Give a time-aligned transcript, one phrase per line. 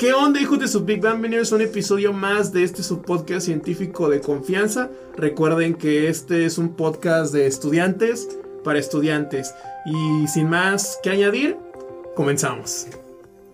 [0.00, 1.20] ¿Qué onda, hijos de su Big Bang?
[1.20, 4.88] Bienvenidos a un episodio más de este su podcast científico de confianza.
[5.14, 8.26] Recuerden que este es un podcast de estudiantes
[8.64, 9.54] para estudiantes.
[9.84, 11.58] Y sin más que añadir,
[12.16, 12.86] comenzamos.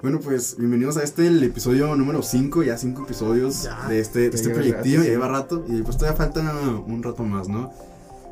[0.01, 4.37] Bueno, pues bienvenidos a este, el episodio número 5, ya 5 episodios de este, de
[4.37, 6.43] este proyectillo, ya lleva rato y pues todavía falta
[6.87, 7.73] un rato más, ¿no?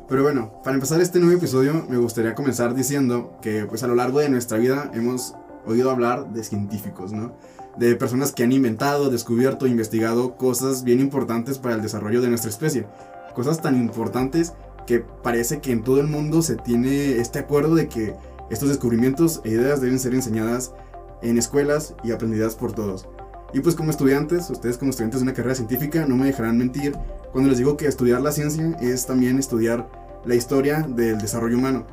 [0.07, 3.95] Pero bueno, para empezar este nuevo episodio me gustaría comenzar diciendo que pues a lo
[3.95, 5.33] largo de nuestra vida hemos
[5.65, 7.35] oído hablar de científicos, ¿no?
[7.77, 12.49] De personas que han inventado, descubierto, investigado cosas bien importantes para el desarrollo de nuestra
[12.49, 12.85] especie.
[13.33, 14.53] Cosas tan importantes
[14.87, 18.15] que parece que en todo el mundo se tiene este acuerdo de que
[18.49, 20.73] estos descubrimientos e ideas deben ser enseñadas
[21.21, 23.07] en escuelas y aprendidas por todos.
[23.53, 26.93] Y pues como estudiantes, ustedes como estudiantes de una carrera científica no me dejarán mentir
[27.31, 29.89] cuando les digo que estudiar la ciencia es también estudiar
[30.25, 31.85] la historia del desarrollo humano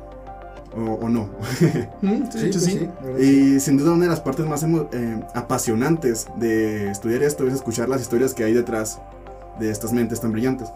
[0.75, 1.29] o, no.
[2.01, 2.89] Mm, sí, sí, sí.
[3.19, 7.89] Y sin duda una de las partes más eh, apasionantes de estudiar esto es escuchar
[7.89, 8.99] las historias que hay detrás
[9.59, 10.69] de estas mentes tan brillantes.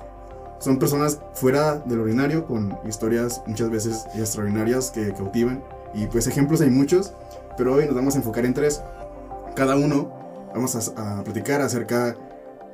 [0.60, 5.64] Son personas fuera del ordinario con historias muchas veces extraordinarias que cautivan.
[5.94, 7.14] Y pues ejemplos hay muchos,
[7.58, 8.82] pero hoy nos vamos a enfocar en tres.
[9.56, 10.12] Cada uno
[10.54, 12.16] vamos a, a platicar acerca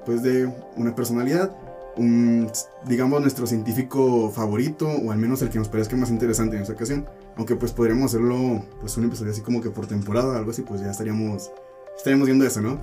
[0.05, 1.51] pues de una personalidad
[1.97, 2.49] un,
[2.87, 6.73] digamos, nuestro científico favorito, o al menos el que nos parezca más interesante en esta
[6.73, 7.05] ocasión.
[7.35, 10.81] Aunque pues podríamos hacerlo, pues un episodio así como que por temporada, algo así, pues
[10.81, 11.51] ya estaríamos,
[11.97, 12.79] estaríamos viendo eso, ¿no?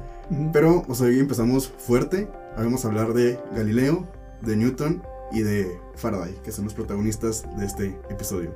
[0.53, 4.07] Pero, o sea, hoy empezamos fuerte, vamos a hablar de Galileo,
[4.43, 8.53] de Newton y de Faraday, que son los protagonistas de este episodio.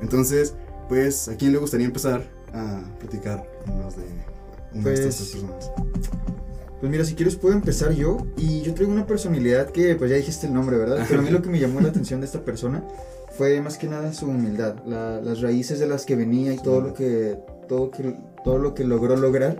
[0.00, 0.54] Entonces,
[0.88, 4.04] pues, ¿a quién le gustaría empezar a platicar más de
[4.74, 5.70] una de estas pues, personas?
[6.84, 8.18] Pues mira, si quieres puedo empezar yo.
[8.36, 11.06] Y yo traigo una personalidad que, pues ya dijiste el nombre, ¿verdad?
[11.08, 12.84] Pero a mí lo que me llamó la atención de esta persona
[13.38, 16.92] fue más que nada su humildad, las raíces de las que venía y todo lo
[16.92, 17.38] que,
[17.70, 19.58] todo que, todo lo que logró lograr.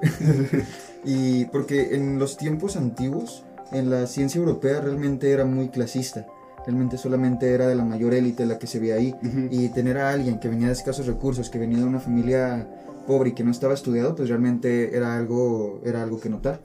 [1.06, 6.27] y porque en los tiempos antiguos, en la ciencia europea realmente era muy clasista.
[6.67, 9.14] Realmente solamente era de la mayor élite la que se veía ahí.
[9.51, 12.68] Y tener a alguien que venía de escasos recursos, que venía de una familia
[13.07, 16.63] pobre y que no estaba estudiado, pues realmente era algo, era algo que notar.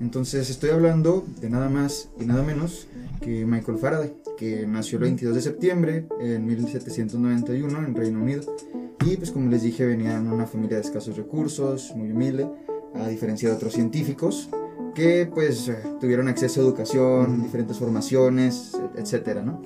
[0.00, 2.88] Entonces estoy hablando de nada más y nada menos
[3.20, 8.42] que Michael Faraday, que nació el 22 de septiembre en 1791 en Reino Unido.
[9.06, 12.48] Y pues como les dije, venía en una familia de escasos recursos, muy humilde,
[12.94, 14.48] a diferencia de otros científicos
[14.94, 19.62] que pues eh, tuvieron acceso a educación, diferentes formaciones, etcétera, ¿no?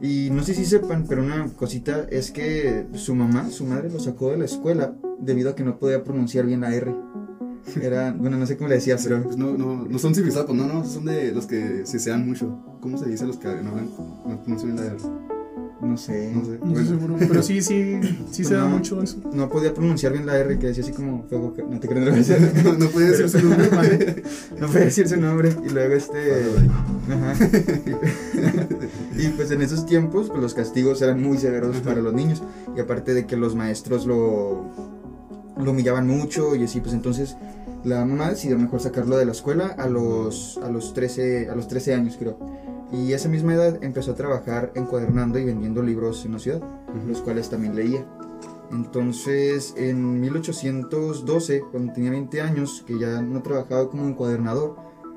[0.00, 4.00] Y no sé si sepan, pero una cosita es que su mamá, su madre, lo
[4.00, 6.92] sacó de la escuela debido a que no podía pronunciar bien la R.
[7.80, 9.22] Era, bueno, no sé cómo le decía, pero...
[9.22, 12.58] Pues no, no, no son civilizados, no, no, son de los que se sean mucho.
[12.80, 13.76] ¿Cómo se dice los que no,
[14.26, 15.21] no pronuncian la R?
[15.82, 16.32] No sé.
[16.32, 16.58] No sé.
[16.62, 17.16] No seguro.
[17.18, 18.00] Pero sí, sí,
[18.30, 19.18] sí se da mucho eso.
[19.32, 21.54] No podía pronunciar bien la R, que decía así como fuego.
[21.68, 22.04] No te creo.
[22.04, 24.22] no, no podía decir su nombre, ¿vale?
[24.60, 25.52] No podía decir su nombre.
[25.66, 26.44] Y luego este.
[27.10, 27.48] Ajá.
[29.18, 32.44] y pues en esos tiempos, pues los castigos eran muy severos para los niños.
[32.76, 34.70] Y aparte de que los maestros lo,
[35.56, 37.36] lo humillaban mucho y así, pues entonces
[37.84, 41.66] la mamá decidió mejor sacarlo de la escuela a los, a los, 13, a los
[41.66, 42.38] 13 años, creo.
[42.92, 46.62] Y a esa misma edad empezó a trabajar encuadernando y vendiendo libros en la ciudad,
[47.06, 48.06] los cuales también leía.
[48.70, 54.76] Entonces, en 1812, cuando tenía 20 años, que ya no trabajaba como encuadernador,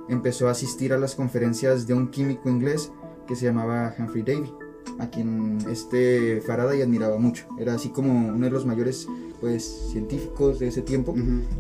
[0.10, 2.92] empezó a asistir a las conferencias de un químico inglés
[3.28, 4.54] que se llamaba Humphrey Davy,
[5.00, 7.48] a quien este Faraday admiraba mucho.
[7.60, 9.08] Era así como uno de los mayores
[9.42, 11.14] pues, científicos de ese tiempo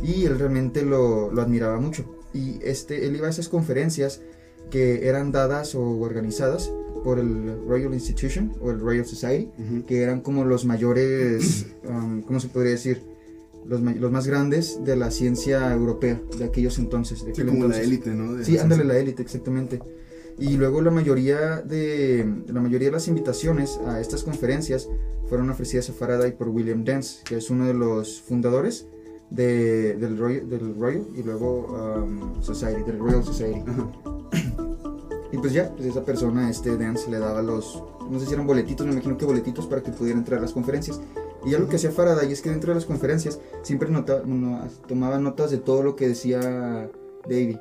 [0.03, 2.05] y él realmente lo, lo admiraba mucho.
[2.33, 4.21] Y este, él iba a esas conferencias
[4.69, 6.71] que eran dadas o organizadas
[7.03, 9.51] por el Royal Institution o el Royal Society,
[9.87, 13.03] que eran como los mayores, um, ¿cómo se podría decir?
[13.65, 17.25] Los, los, más grandes de la ciencia europea de aquellos entonces.
[17.25, 18.43] De sí, como la élite, ¿no?
[18.43, 19.79] sí, ándale, la élite, exactamente.
[20.37, 24.87] Y luego la mayoría, de, la mayoría de las invitaciones a estas conferencias
[25.27, 28.87] fueron ofrecidas a Faraday por William Dance, que es uno de los fundadores
[29.35, 33.63] de, del, Royal, del Royal y luego um, Society, del Royal Society.
[35.31, 38.47] Y pues ya, pues esa persona, este Dance, le daba los, no sé si eran
[38.47, 41.01] boletitos, me imagino que boletitos para que pudiera entrar a las conferencias.
[41.43, 44.23] Y ya lo que hacía Faraday es que dentro de las conferencias siempre nota,
[44.87, 46.89] tomaba notas de todo lo que decía
[47.23, 47.59] Davy.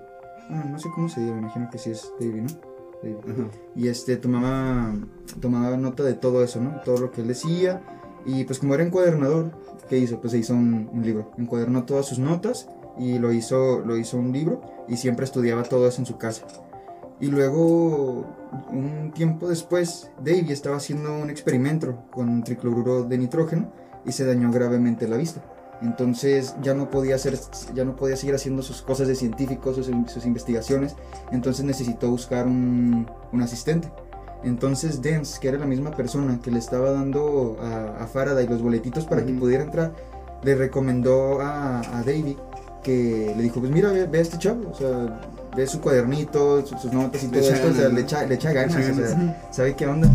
[0.50, 3.50] Ah, no sé cómo se dice, me imagino que sí es Davy, ¿no?
[3.75, 4.94] Y este tomaba,
[5.41, 6.81] tomaba nota de todo eso, ¿no?
[6.85, 7.82] Todo lo que él decía.
[8.25, 9.50] Y pues como era encuadernador,
[9.88, 10.20] ¿qué hizo?
[10.20, 11.32] Pues se hizo un, libro.
[11.38, 15.88] Encuadernó todas sus notas y lo hizo, lo hizo un libro y siempre estudiaba todo
[15.88, 16.46] eso en su casa.
[17.20, 18.26] Y luego,
[18.70, 23.72] un tiempo después, Davy estaba haciendo un experimento con tricloruro de nitrógeno
[24.04, 25.42] y se dañó gravemente la vista.
[25.81, 27.38] Entonces ya no podía hacer,
[27.75, 30.96] ya no podía seguir haciendo sus cosas de científico, sus, sus investigaciones.
[31.31, 33.90] Entonces necesitó buscar un, un asistente.
[34.44, 38.62] Entonces Dance, que era la misma persona que le estaba dando a, a Faraday los
[38.62, 39.93] boletitos para que pudiera entrar,
[40.43, 42.37] le recomendó a, a David
[42.82, 45.20] que le dijo, pues mira, ve, ve a este chavo, o sea,
[45.56, 48.26] ve su cuadernito, su- sus notas y Le todo esto, o sea, ganas, le echa,
[48.26, 49.37] le echa ganas, echa o sea, ganas.
[49.50, 50.08] sabe qué onda.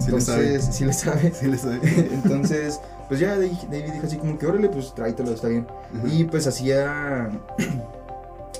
[0.00, 0.46] Sí le sabe.
[0.54, 1.32] Entonces, sí le sabe.
[1.32, 2.08] Sí.
[2.12, 2.78] Entonces,
[3.08, 5.66] pues ya David dijo así como que, órale, pues tráetelo, está bien.
[6.04, 7.30] Y pues hacía.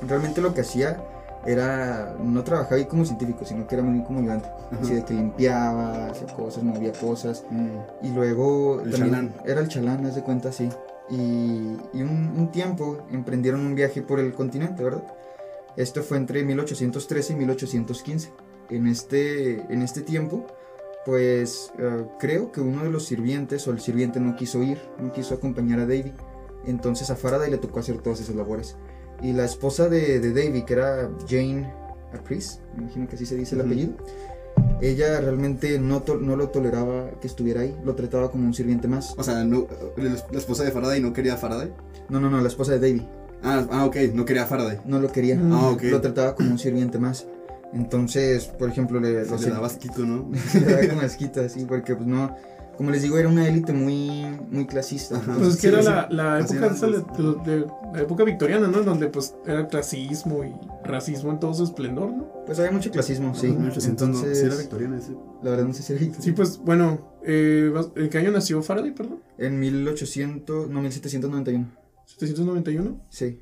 [0.09, 1.03] Realmente lo que hacía
[1.47, 2.17] era.
[2.23, 4.49] No trabajaba ahí como científico, sino que era muy como ayudante.
[4.49, 4.79] Ajá.
[4.83, 7.45] Así de que limpiaba, hacía cosas, movía cosas.
[7.51, 8.07] Mm.
[8.07, 8.81] Y luego.
[8.83, 9.35] El chalán.
[9.45, 10.69] Era el chalán, haz de cuenta, sí.
[11.09, 15.03] Y, y un, un tiempo emprendieron un viaje por el continente, ¿verdad?
[15.77, 18.33] Esto fue entre 1813 y 1815.
[18.71, 20.47] En este, en este tiempo,
[21.05, 25.13] pues eh, creo que uno de los sirvientes o el sirviente no quiso ir, no
[25.13, 26.13] quiso acompañar a Davy.
[26.67, 28.77] Entonces a Faraday le tocó hacer todas esas labores.
[29.23, 31.73] Y la esposa de, de Davy, que era Jane
[32.13, 33.69] Apris, me imagino que así se dice el Ujú.
[33.71, 33.93] apellido,
[34.81, 39.15] ella realmente no, no lo toleraba que estuviera ahí, lo trataba como un sirviente más.
[39.19, 41.73] O sea, no, la la esposa de Faraday no quería a Faraday.
[42.09, 43.07] No, no, no, la esposa de Davy
[43.43, 44.79] Ah, ah, ok, no quería a Faraday.
[44.85, 45.39] no lo quería.
[45.51, 45.83] Ah, ok.
[45.85, 47.27] lo trataba como un sirviente más.
[47.73, 50.29] Entonces, por ejemplo, le, Se le se- daba asquito, ¿no?
[50.55, 52.35] le daba como asquita, así, porque pues no,
[52.81, 55.19] como les digo, era una élite muy, muy clasista.
[55.19, 55.35] Ajá.
[55.37, 55.89] Pues es que Sí, era sí.
[55.91, 58.79] la, la época era de, de- la época victoriana, ¿no?
[58.79, 62.27] En donde pues era clasismo y racismo en todo su esplendor, ¿no?
[62.47, 63.49] Pues había mucho clasismo, sí.
[63.49, 64.15] 1800 no.
[64.17, 65.13] Entonces, Sí, era victoriana ese.
[65.43, 68.93] la verdad no sé si era Sí, pues bueno, eh, ¿en qué año nació Faraday,
[68.95, 69.21] perdón?
[69.37, 71.67] En 1800, no, 1791,
[72.07, 72.99] 791.
[73.11, 73.41] sí.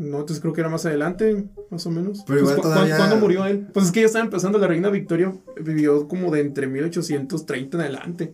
[0.00, 2.24] No, entonces creo que era más adelante, más o menos.
[2.26, 3.66] Pero igual Pues, ¿cu- cu- todavía- ¿Cuándo murió él?
[3.72, 5.32] Pues es que ya estaba empezando la reina Victoria,
[5.62, 8.32] vivió como de entre 1830 en adelante.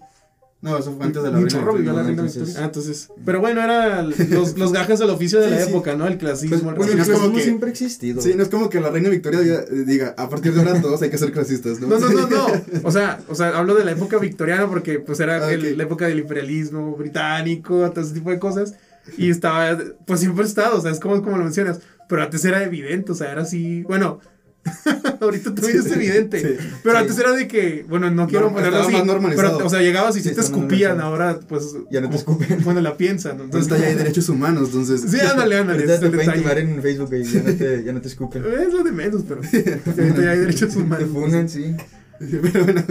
[0.62, 1.72] No, eso fue antes de la reina.
[1.72, 2.32] vivió la Victoria.
[2.58, 3.08] Ah, entonces.
[3.24, 5.70] Pero bueno, era los, los gajes del oficio de Sí, la sí.
[5.70, 6.06] época, ¿no?
[6.06, 8.22] El clasismo, Pues, el bueno, el no es como clasismo que- siempre ha existido.
[8.22, 11.02] Sí, no es como que la reina Victoria diga, diga, a partir de ahora todos
[11.02, 11.88] hay que ser clasistas, ¿no?
[11.88, 12.46] No, no, no, no.
[12.84, 15.82] O sea, o sea, hablo de la época victoriana porque pues era Ah, el- la
[15.84, 18.74] época del imperialismo británico, todo ese tipo de cosas.
[19.18, 21.80] Y estaba, pues siempre ha estado, o sea, es como, como lo mencionas.
[22.08, 24.20] Pero antes era evidente, o sea, era así, bueno,
[25.20, 26.40] ahorita también es evidente.
[26.40, 26.66] Sí.
[26.82, 27.02] Pero Sí.
[27.02, 28.94] antes era de que, bueno, no quiero No, ponerlo así.
[29.36, 31.74] Pero, o sea, llegabas y Sí, si te escupían, ahora pues.
[31.90, 32.62] Ya no te escupen.
[32.64, 33.44] Bueno, la piensan, ¿no?
[33.44, 35.02] Entonces ya hay derechos humanos, entonces.
[35.08, 35.80] Sí, ándale, ándale.
[35.84, 38.44] Ahorita te pueden timar en Facebook y ya no te, ya no te escupen.
[38.66, 39.40] Es lo de menos, pero.
[39.40, 41.10] ahorita ya hay derechos Te humanos.
[41.12, 41.74] funan, sí.
[42.18, 42.82] Pero bueno,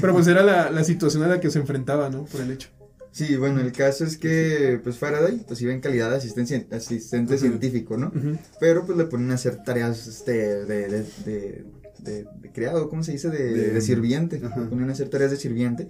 [0.00, 2.24] Pero pues era la, la situación a la que se enfrentaba, ¿no?
[2.24, 2.68] Por el hecho.
[3.12, 7.34] Sí, bueno, el caso es que pues Faraday pues iba en calidad de asistente, asistente
[7.38, 8.10] científico, ¿no?
[8.58, 10.32] Pero pues le ponen a hacer tareas este,
[10.64, 11.64] de, de, de,
[11.98, 13.28] de- de criado, ¿cómo se dice?
[13.28, 14.40] De, sirviente.
[14.40, 15.88] Le ponen a hacer tareas de sirviente.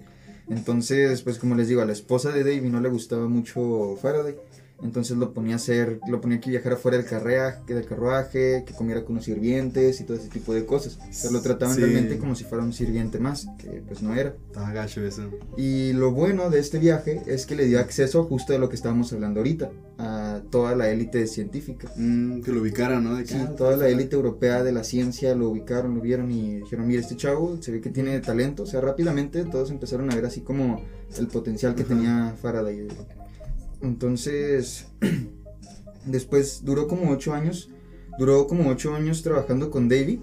[0.49, 4.35] Entonces, pues como les digo, a la esposa de Davy no le gustaba mucho Faraday.
[4.83, 8.73] Entonces lo ponía a hacer, lo ponía que viajara fuera del carruaje, del carruaje, que
[8.73, 10.99] comiera con los sirvientes y todo ese tipo de cosas.
[11.21, 11.81] Pero lo trataban Sí.
[11.81, 14.35] realmente como si fuera un sirviente más, que pues no era.
[14.47, 15.29] estaba gacho eso.
[15.57, 18.75] Y lo bueno de este viaje es que le dio acceso justo de lo que
[18.75, 21.89] estábamos hablando ahorita, a toda la élite científica.
[21.95, 23.15] Mm, que lo ubicaran, ¿no?
[23.15, 26.57] De Sí, ah, toda la élite europea de la ciencia lo ubicaron, lo vieron y
[26.59, 28.63] dijeron, mira, este chavo se ve que tiene talento.
[28.63, 30.81] O sea, rápidamente todos empezaron a ver así como
[31.17, 31.89] el potencial que Ajá.
[31.95, 32.87] tenía Faraday.
[33.83, 34.87] Entonces,
[36.05, 37.69] después duró como ocho años,
[38.17, 40.21] duró como ocho años trabajando con Davy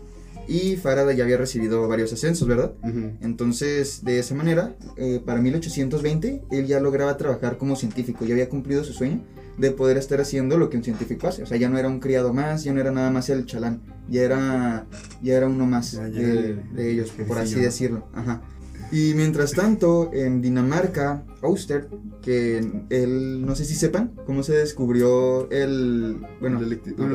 [0.49, 2.73] y Faraday ya había recibido varios ascensos, ¿verdad?
[3.21, 8.49] Entonces, de esa manera, eh, para 1820, él ya lograba trabajar como científico, ya había
[8.49, 9.23] cumplido su sueño
[9.59, 11.43] de poder estar haciendo lo que un científico hace.
[11.43, 13.83] O sea, ya no era un criado más, ya no era nada más el chalán,
[14.09, 14.87] ya era,
[15.23, 18.09] ya era uno más Ya, ya de, de ellos, el por así decirlo.
[18.14, 18.43] Ajá.
[18.92, 21.88] Y mientras tanto, en Dinamarca, Auster,
[22.23, 22.59] que
[22.90, 26.16] él, no sé si sepan, cómo se descubrió el...
[26.40, 27.06] Bueno, El electri- no,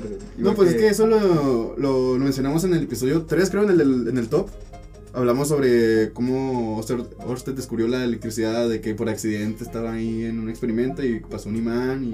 [0.00, 0.18] que.
[0.38, 4.08] No, pues es que eso lo, lo mencionamos en el episodio 3, creo, en el,
[4.08, 4.48] en el top.
[5.12, 10.50] Hablamos sobre cómo Orsted descubrió la electricidad, de que por accidente estaba ahí en un
[10.50, 12.12] experimento y pasó un imán y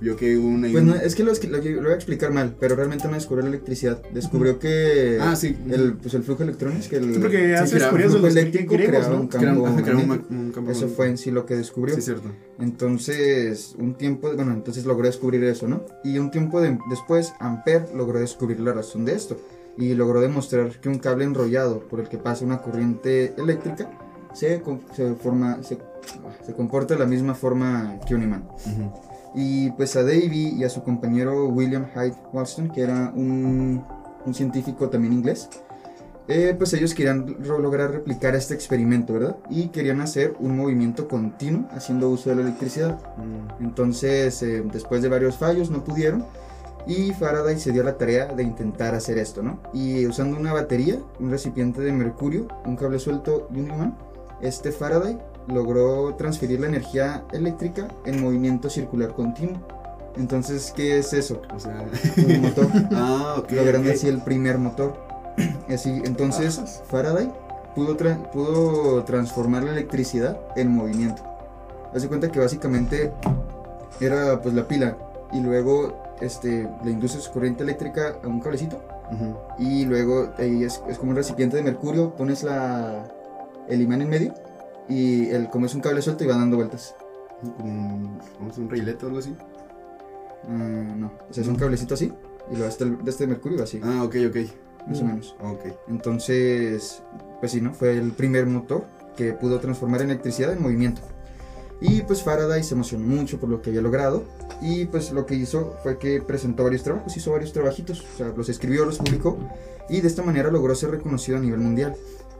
[0.00, 0.68] vio que hubo una...
[0.70, 3.42] Pues no, es que lo, lo, lo voy a explicar mal, pero realmente no descubrió
[3.42, 4.02] la electricidad.
[4.12, 5.56] Descubrió que Ah, sí.
[5.70, 8.30] el, pues el flujo de electrones, que el Sí, porque Sí, hace crea- curioso los
[8.36, 9.20] eléctrico griegos, creaba ¿no?
[9.22, 11.94] un campo que era un, un campo Eso fue en sí lo que descubrió.
[11.94, 12.28] Sí, cierto.
[12.58, 15.84] Entonces, un tiempo, bueno, entonces logró descubrir eso, ¿no?
[16.04, 19.36] Y un tiempo de- después, Ampere logró descubrir la razón de esto
[19.78, 23.90] y logró demostrar que un cable enrollado por el que pasa una corriente eléctrica
[24.34, 24.62] se,
[24.94, 25.78] se forma, se,
[26.44, 28.44] se comporta de la misma forma que un imán.
[28.66, 28.92] Ujú.
[29.34, 33.84] Y pues a Davy y a su compañero William Hyde Walston, que era un,
[34.24, 35.48] un científico también inglés,
[36.26, 39.36] eh, pues ellos querían lograr replicar este experimento, ¿verdad?
[39.50, 42.98] Y querían hacer un movimiento continuo haciendo uso de la electricidad.
[43.18, 46.24] Mm, Entonces, eh, después de varios fallos, no pudieron.
[46.86, 49.60] Y Faraday se dio a la tarea de intentar hacer esto, ¿no?
[49.72, 53.98] Y usando una batería, un recipiente de mercurio, un cable suelto y un imán,
[54.40, 59.60] este Faraday logró transferir la energía eléctrica en movimiento circular continuo.
[60.16, 61.42] Entonces, ¿qué es eso?
[61.54, 61.84] O sea.
[62.26, 62.66] Un motor.
[62.92, 63.50] ah, ok.
[63.52, 63.96] logrando ok.
[63.96, 65.02] así el primer motor.
[65.68, 66.68] Así, entonces Ajá.
[66.88, 67.28] Faraday
[67.74, 71.22] pudo, tra- pudo transformar la electricidad en movimiento.
[71.92, 73.12] Hace cuenta que básicamente
[74.00, 74.96] era pues la pila
[75.32, 78.80] y luego este, le induces corriente eléctrica a un cablecito
[79.12, 79.36] Ujú.
[79.58, 83.04] y luego ahí es, es como un recipiente de mercurio, pones la,
[83.68, 84.34] el imán en medio
[84.88, 86.94] y el, como es un cable suelto y va dando vueltas.
[87.58, 88.18] Un,
[88.56, 89.34] un reilete o algo así.
[90.48, 92.12] Ah, no, o sea, es un cablecito así
[92.50, 94.36] y lo este, de este mercurio así, Ah, ok, ok.
[94.86, 95.36] más o menos.
[95.40, 95.64] Ok.
[95.88, 97.02] Entonces,
[97.40, 97.72] pues sí, ¿no?
[97.72, 98.84] Fue el primer motor
[99.16, 101.00] que pudo transformar electricidad en movimiento.
[101.80, 104.24] Y pues Faraday se emocionó mucho por lo que había logrado.
[104.62, 108.00] Y pues lo que hizo fue que presentó varios trabajos, hizo varios trabajitos.
[108.14, 109.38] O sea, los escribió, los publicó.
[109.88, 111.94] Y de esta manera logró ser reconocido a nivel mundial.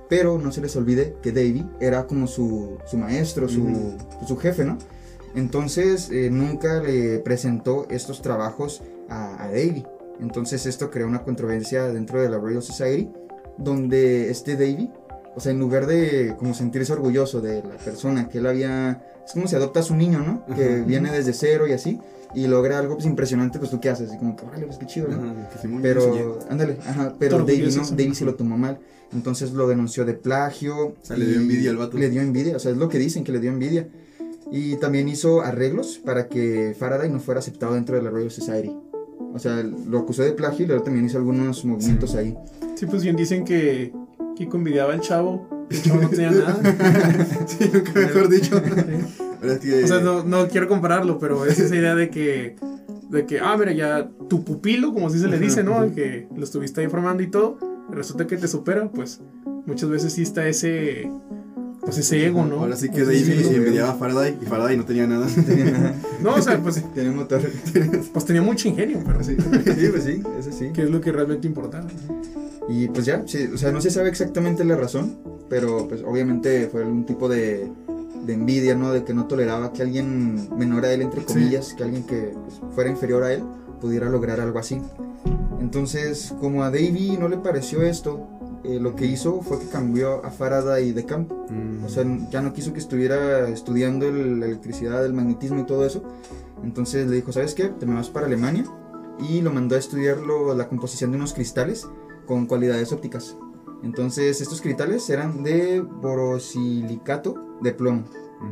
[0.08, 3.96] Pero no se les olvide que Davy era como su, su maestro, su,
[4.26, 4.78] su jefe, ¿no?
[5.34, 9.84] Entonces eh, nunca le presentó estos trabajos a, a Davy.
[10.20, 13.10] Entonces esto creó una controversia dentro de la Royal Society,
[13.58, 14.90] donde este Davy,
[15.34, 19.32] o sea, en lugar de como sentirse orgulloso de la persona que él había, es
[19.32, 20.44] como si adoptas un niño, ¿no?
[20.54, 20.84] Que Ajá.
[20.86, 22.00] viene desde cero y así,
[22.34, 24.86] y logra algo pues impresionante, pues tú qué haces, y como que, vale, pues qué
[24.86, 25.16] chido, ¿no?
[25.16, 27.82] Ajá, que Pero, ándale, ajá, pero Davy no.
[27.90, 28.78] Davy se lo tomó mal.
[29.14, 30.76] Entonces lo denunció de plagio.
[30.88, 31.96] O sea, le dio envidia al vato.
[31.96, 33.88] Le dio envidia, o sea, es lo que dicen, que le dio envidia.
[34.50, 38.76] Y también hizo arreglos para que Faraday no fuera aceptado dentro de la Royal Society.
[39.32, 42.36] O sea, lo acusó de plagio y luego también hizo algunos movimientos ahí.
[42.76, 43.92] Sí, pues bien dicen que
[44.36, 45.66] Kiko envidiaba al chavo.
[45.70, 46.60] El chavo no tenía nada.
[47.46, 48.60] sí, nunca mejor dicho.
[48.60, 49.58] Sí.
[49.60, 49.84] Que.
[49.84, 52.56] O sea, no, no quiero compararlo, pero es esa idea de que,
[53.10, 55.94] de que, ah, mira, ya tu pupilo, como así se le dice, ¿no?
[55.94, 57.58] Que lo estuviste ahí formando y todo,
[57.90, 59.20] resulta que te supera, pues
[59.66, 61.10] muchas veces sí está ese,
[61.80, 62.56] pues ese ego, ¿no?
[62.60, 63.50] Ahora sí que Ese Davey ego.
[63.56, 65.26] envidiaba a Faraday y Faraday no tenía nada.
[66.22, 67.42] No, o sea, pues, Tiene motor.
[68.12, 70.70] pues tenía mucho ingenio, pero sí, sí, pues sí, eso sí.
[70.72, 71.86] que es lo que realmente importaba.
[72.68, 75.18] Y pues ya, sí, o sea, no se sabe exactamente la razón,
[75.50, 77.70] pero pues obviamente fue algún tipo de,
[78.24, 78.90] de envidia, ¿no?
[78.90, 82.60] De que no toleraba que alguien menor a él, entre comillas, que alguien que pues,
[82.74, 83.42] fuera inferior a él,
[83.80, 84.80] pudiera lograr algo así.
[85.60, 88.26] Entonces, como a Davy no le pareció esto,
[88.64, 91.46] eh, lo que hizo fue que cambió a Faraday de campo.
[91.50, 91.84] Mm.
[91.84, 95.84] O sea, ya no quiso que estuviera estudiando el- la electricidad, el magnetismo y todo
[95.86, 96.02] eso.
[96.62, 97.64] Entonces le dijo, ¿sabes qué?
[97.64, 98.64] Te me vas para Alemania.
[99.18, 101.86] Y lo mandó a estudiar lo- la composición de unos cristales
[102.26, 103.36] con cualidades ópticas.
[103.82, 108.04] Entonces estos cristales eran de borosilicato de plomo.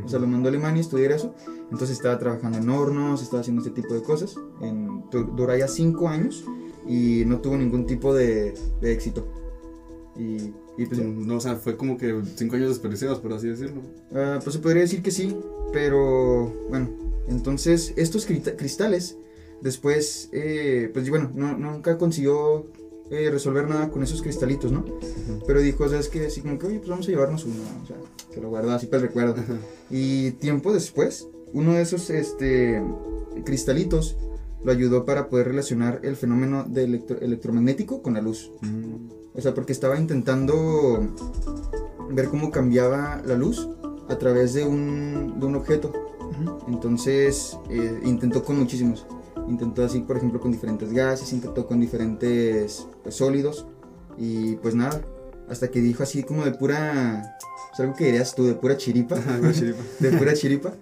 [0.05, 1.35] O sea, lo mandó a Alemania a estudiar eso.
[1.71, 4.37] Entonces estaba trabajando en hornos, estaba haciendo este tipo de cosas.
[4.61, 6.45] En, duró ya cinco años
[6.87, 9.27] y no tuvo ningún tipo de, de éxito.
[10.17, 13.81] Y, y pues, No, o sea, fue como que cinco años desperdiciados, por así decirlo.
[14.15, 15.37] Ah, pues se podría decir que sí,
[15.73, 16.89] pero bueno,
[17.29, 19.17] entonces estos cristales
[19.61, 22.67] después, eh, pues bueno, no- nunca consiguió
[23.11, 24.85] eh, resolver nada con esos cristalitos, ¿no?
[25.47, 26.27] Pero dijo, ¿sabes qué?
[26.27, 27.97] Así como que, oye, pues vamos a llevarnos uno, o sea,
[28.33, 29.35] que lo guardó así para el recuerdo.
[29.39, 29.55] Ajá.
[29.91, 32.83] Y tiempo después, uno de esos este,
[33.45, 34.17] cristalitos
[34.65, 38.53] lo ayudó para poder relacionar el fenómeno de electro- electromagnético con la luz.
[38.61, 39.11] Mm.
[39.35, 41.01] O sea, porque estaba intentando
[42.11, 43.69] ver cómo cambiaba la luz
[44.09, 45.93] a través de un, de un objeto.
[46.69, 49.07] Entonces eh, intentó con muchísimos.
[49.49, 53.67] Intentó así, por ejemplo, con diferentes gases, intentó con diferentes pues, sólidos.
[54.19, 55.01] Y pues nada,
[55.53, 57.37] hasta que dijo así como de pura...
[57.73, 59.17] Es algo que dirías tú, de pura chiripa.
[60.01, 60.73] De pura chiripa.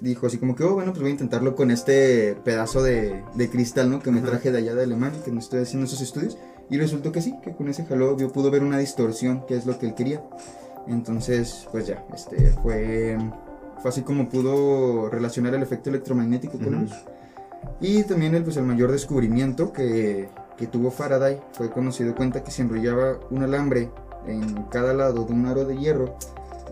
[0.00, 3.48] Dijo así como que, oh, bueno, pues voy a intentarlo con este pedazo de, de
[3.48, 4.00] cristal, ¿no?
[4.00, 4.28] Que me Ajá.
[4.28, 6.36] traje de allá de Alemania, que me estoy haciendo esos estudios.
[6.68, 9.64] Y resultó que sí, que con ese jaló vio, pudo ver una distorsión, que es
[9.64, 10.22] lo que él quería.
[10.88, 13.16] Entonces, pues ya, este, fue,
[13.80, 16.92] fue así como pudo relacionar el efecto electromagnético con luz.
[17.80, 22.14] Y también el, pues, el mayor descubrimiento que, que tuvo Faraday fue cuando se dio
[22.14, 23.90] cuenta que se enrollaba un alambre
[24.26, 26.16] en cada lado de un aro de hierro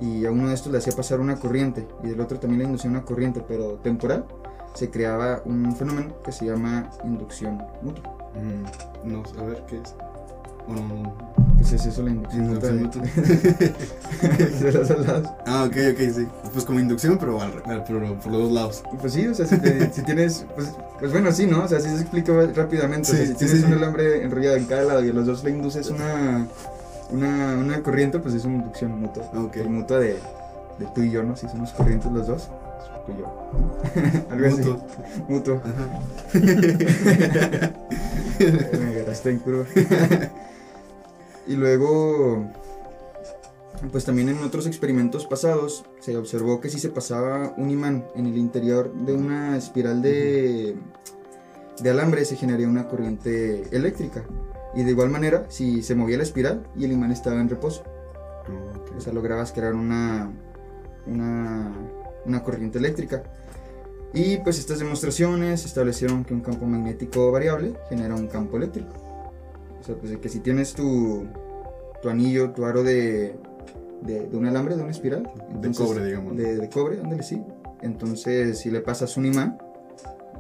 [0.00, 2.64] y a uno de estos le hacía pasar una corriente y del otro también le
[2.66, 4.25] inducía una corriente, pero temporal,
[4.75, 8.04] se creaba un fenómeno que se llama inducción mutua.
[8.34, 9.94] Mm, No, a ver, ¿qué es?
[10.66, 11.14] Bueno,
[11.56, 13.02] Pues es eso la inducción inducción mutua.
[14.61, 15.28] de los dos lados.
[15.46, 16.26] Ah, ok, ok, sí.
[16.52, 18.82] Pues como inducción, pero, al- pero por los dos lados.
[19.00, 21.64] Pues sí, o sea, si, te- si tienes, pues, pues bueno, sí, ¿no?
[21.64, 23.12] O sea, si se explica rápidamente.
[23.12, 25.12] o sea, Sí, si sí, tienes sí, un alambre enrollado en cada lado y a
[25.12, 26.46] los dos le induces una,
[27.11, 29.30] una, una corriente, pues es una inducción mutua.
[29.54, 30.18] El mutua de,
[30.78, 31.37] de tú y yo, ¿no?
[31.37, 33.26] Si somos corrientes los dos, pues tú y yo.
[34.30, 34.56] Algo así.
[34.58, 34.80] Mutuo.
[35.28, 35.62] Mutuo.
[35.64, 35.88] Ajá.
[38.78, 39.64] Me agarraste en curva.
[41.46, 42.50] y luego,
[43.92, 48.26] pues también en otros experimentos pasados se observó que si se pasaba un imán en
[48.26, 50.76] el interior de una espiral de,
[51.80, 54.25] de alambre se generaría una corriente eléctrica.
[54.76, 57.83] Y de igual manera, si se movía la espiral y el imán estaba en reposo,
[58.76, 58.97] Ok.
[58.97, 60.31] o sea, lograbas crear una,
[61.07, 61.73] una,
[62.26, 63.23] una corriente eléctrica.
[64.12, 68.93] Y pues estas demostraciones establecieron que un campo magnético variable genera un campo eléctrico.
[69.81, 71.26] O sea, pues que si tienes tu,
[72.00, 73.37] tu anillo, tu aro de,
[74.02, 75.31] de, de un alambre, de una espiral.
[75.61, 76.37] De cobre, digamos.
[76.37, 77.43] De, de cobre, ándale, sí.
[77.83, 79.59] Entonces, si le pasas un imán,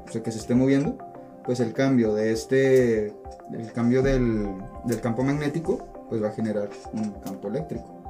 [0.06, 0.96] o sea, que se esté moviendo,
[1.44, 3.06] pues el cambio de este,
[3.52, 4.46] el cambio del,
[4.84, 8.02] del campo magnético, pues va a generar un campo eléctrico.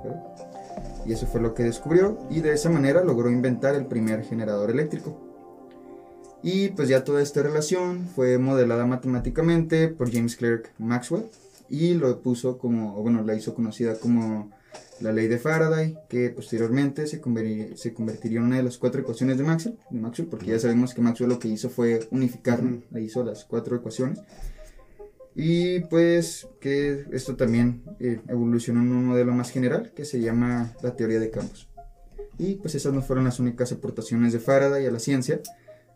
[1.06, 4.70] Y eso fue lo que descubrió y de esa manera logró inventar el primer generador
[4.70, 5.18] eléctrico.
[6.42, 11.24] Y pues ya toda esta relación fue modelada matemáticamente por James Clerk Maxwell
[11.68, 14.50] y lo puso como, o bueno, la hizo conocida como
[15.00, 19.00] la ley de Faraday, que posteriormente se, convertiría, se convertiría en una de las cuatro
[19.00, 22.62] ecuaciones de Maxwell, de Maxwell porque ya sabemos que Maxwell lo que hizo fue unificar,
[22.62, 22.82] ¿no?
[22.90, 24.20] Le hizo las cuatro ecuaciones.
[25.34, 30.72] Y pues que esto también eh, evolucionó en un modelo más general que se llama
[30.82, 31.68] la teoría de campos.
[32.38, 35.40] Y pues esas no fueron las únicas aportaciones de Faraday a la ciencia,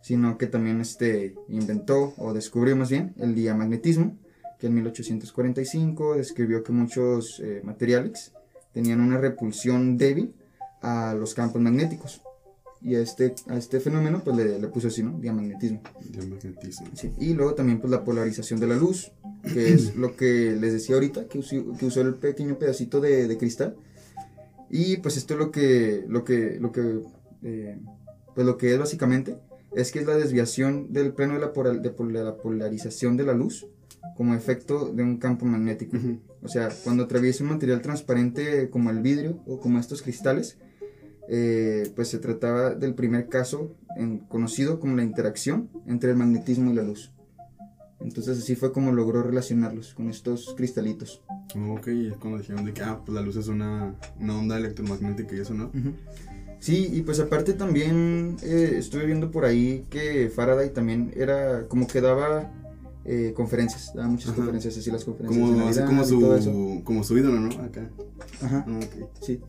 [0.01, 4.17] sino que también este, inventó o descubrió más bien el diamagnetismo,
[4.59, 8.33] que en 1845 describió que muchos eh, materiales
[8.79, 10.35] tenían una repulsión débil
[10.83, 12.23] a los campos magnéticos.
[12.81, 15.19] Y a este, a este fenómeno pues le, le puso así, ¿no?
[15.19, 15.81] Diamagnetismo.
[16.13, 16.87] De magnetismo.
[16.95, 19.11] Sí, Y luego también pues la polarización de la luz,
[19.53, 23.27] que es lo que les decía ahorita, que usó, que usó el pequeño pedacito de,
[23.27, 23.75] de cristal.
[24.71, 27.01] Y pues esto es lo que, lo que, lo que,
[27.43, 27.79] eh,
[28.37, 29.37] pues lo que es básicamente,
[29.75, 33.33] es que es la desviación del plano de la, polar- de la polarización de la
[33.33, 33.67] luz
[34.17, 35.97] como efecto de un campo magnético.
[35.97, 36.21] Ujú.
[36.43, 40.59] O sea, cuando atraviesa un material transparente como el vidrio o como estos cristales,
[41.29, 46.71] eh, pues se trataba del primer caso en- conocido como la interacción entre el magnetismo
[46.71, 47.13] y la luz.
[48.01, 51.23] Entonces así fue como logró relacionarlos con estos cristalitos.
[51.71, 54.57] Ok, y es cuando dijeron de que, ah, pues la luz es una, una onda
[54.57, 55.73] electromagnética y eso, ¿no?
[56.61, 61.87] Sí, y pues aparte también eh, estuve viendo por ahí que Faraday también era como
[61.87, 62.53] que daba
[63.11, 64.37] eh, conferencias, daba muchas Ajá.
[64.37, 66.53] conferencias, así las conferencias de Como, Navidad como y todo eso.
[66.53, 67.49] su, como su ídolo, ¿no?
[67.63, 67.89] Acá.
[68.43, 69.09] Ajá, Ah, ok.
[69.23, 69.41] sí.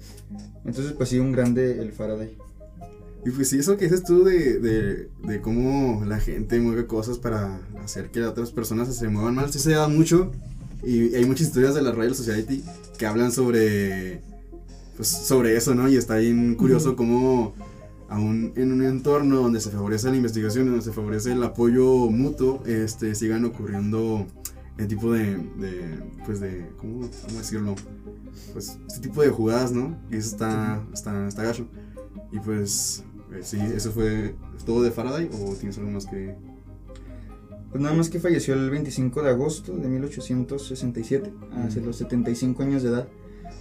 [0.66, 2.38] Entonces pues sí, un grande el Faraday.
[3.26, 7.18] Y pues sí, eso que dices tú de, de, de cómo la gente mueve cosas
[7.18, 10.32] para hacer que otras personas se muevan mal, sí se da mucho.
[10.84, 12.64] Y hay muchas historias de la Royal Society
[12.98, 14.22] que hablan sobre,
[14.96, 15.90] pues, sobre eso, ¿no?
[15.90, 17.54] Y está bien curioso cómo
[18.10, 22.64] aún en un entorno donde se favorece la investigación, donde se favorece el apoyo mutuo,
[22.66, 24.26] este, sigan ocurriendo
[24.78, 27.76] el tipo de, de pues de, ¿cómo, cómo decirlo?
[28.54, 29.98] Pues este tipo de jugadas, ¿no?
[30.10, 31.68] Y eso está, está, está gacho.
[32.32, 36.36] Y pues, eh, sí, eso fue todo de Faraday o tienes algo más que...
[37.72, 41.32] Pues nada más que falleció el 25 de agosto de 1867,
[41.64, 43.08] hace los 75 años de edad.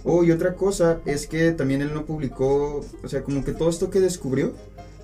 [0.03, 3.69] Oh, y otra cosa es que también él no publicó, o sea, como que todo
[3.69, 4.53] esto que descubrió,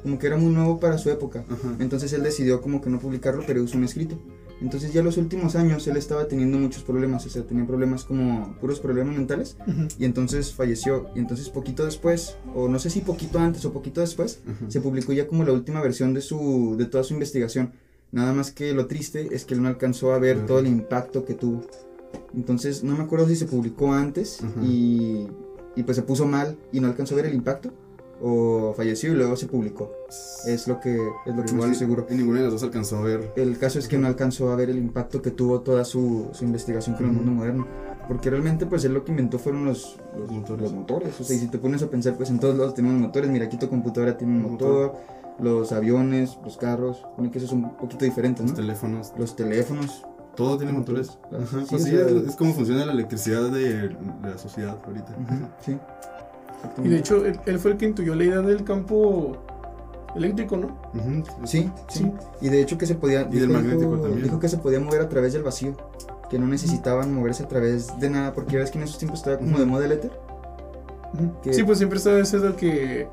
[0.04, 1.44] como que era muy nuevo para su época.
[1.50, 1.76] Ajá.
[1.80, 4.18] Entonces él decidió como que no publicarlo, pero usó un escrito.
[4.62, 8.56] Entonces ya los últimos años él estaba teniendo muchos problemas, o sea, tenía problemas como
[8.62, 9.58] puros problemas mentales
[10.00, 11.10] y entonces falleció.
[11.16, 15.12] Y entonces poquito después, o no sé si poquito antes o poquito después, se publicó
[15.12, 17.74] ya como la última versión de su de toda su investigación.
[18.12, 21.26] Nada más que lo triste es que él no alcanzó a ver todo el impacto
[21.26, 21.66] que tuvo.
[22.36, 25.28] Entonces no me acuerdo si se publicó antes y,
[25.76, 27.72] y pues se puso mal y no alcanzó a ver el impacto
[28.22, 29.92] o falleció y luego se publicó.
[30.48, 32.08] Es lo que es lo que no Igual estoy seguro.
[32.10, 33.34] En ninguna de las dos alcanzó a ver.
[33.36, 36.46] El caso es que no alcanzó a ver el impacto que tuvo toda su, su
[36.46, 37.68] investigación con el mundo moderno.
[38.08, 40.62] Porque realmente pues él lo que inventó fueron los, los, Motores.
[40.62, 41.20] los motores.
[41.20, 43.30] O sea, y si te pones a pensar pues en todos lados tenemos motores.
[43.30, 44.94] Mira, aquí tu computadora tiene un Un motor.
[45.38, 47.06] Los aviones, los carros.
[47.18, 48.56] Bueno, que eso es un poquito diferente, Los ¿no?
[48.58, 49.12] teléfonos.
[49.18, 50.06] Los teléfonos.
[50.36, 51.18] Todo tiene motores.
[51.32, 51.62] Ajá.
[51.62, 55.16] Sí, pues sí, es, es como funciona la electricidad de, la sociedad ahorita.
[55.64, 55.78] Sí.
[56.84, 59.38] Y de hecho, él, él fue el que intuyó la idea del campo
[60.16, 60.78] eléctrico, ¿no?
[61.46, 62.12] Sí, sí, Sí.
[62.42, 63.28] Y de hecho que se podía...
[63.32, 64.24] Y del magnético también.
[64.24, 65.76] Dijo que se podía mover a través del vacío.
[66.30, 68.34] Que no necesitaban moverse a través de nada.
[68.34, 70.12] Porque ya ves que en esos tiempos estaba como de moda el éter.
[71.52, 73.08] Sí, pues siempre está ese de que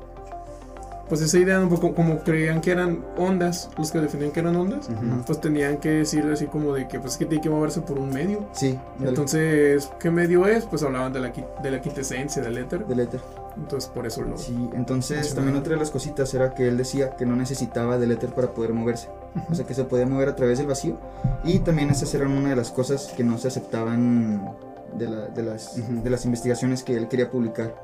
[1.09, 4.55] pues esa idea un poco como creían que eran ondas, los que defendían que eran
[4.55, 5.23] ondas, Ujú.
[5.25, 7.99] pues tenían que decir así como de que pues es que tiene que moverse por
[7.99, 8.47] un medio.
[8.53, 10.65] Sí, Entonces, ¿qué medio es?
[10.65, 12.85] Pues hablaban de la, de la quintesencia, del éter.
[12.87, 13.19] del éter.
[13.55, 14.35] Entonces, por eso lo...
[14.37, 15.35] Sí, entonces Mencionaba.
[15.45, 18.51] también otra de las cositas era que él decía que no necesitaba del éter para
[18.53, 19.09] poder moverse.
[19.51, 20.97] O sea, que se podía mover a través del vacío.
[21.43, 24.55] Y también esas eran una de las cosas que no se aceptaban
[24.97, 26.01] de, la- de las, Ujú.
[26.01, 27.75] de las investigaciones que él quería publicar.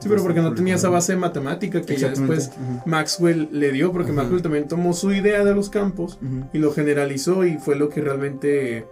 [0.00, 2.50] Sí, pero porque no tenía esa base de matemática que ya después.
[2.86, 4.12] Maxwell le dio, porque.
[4.12, 6.18] Maxwell también tomó su idea de los campos
[6.52, 8.86] y lo generalizó y fue lo que realmente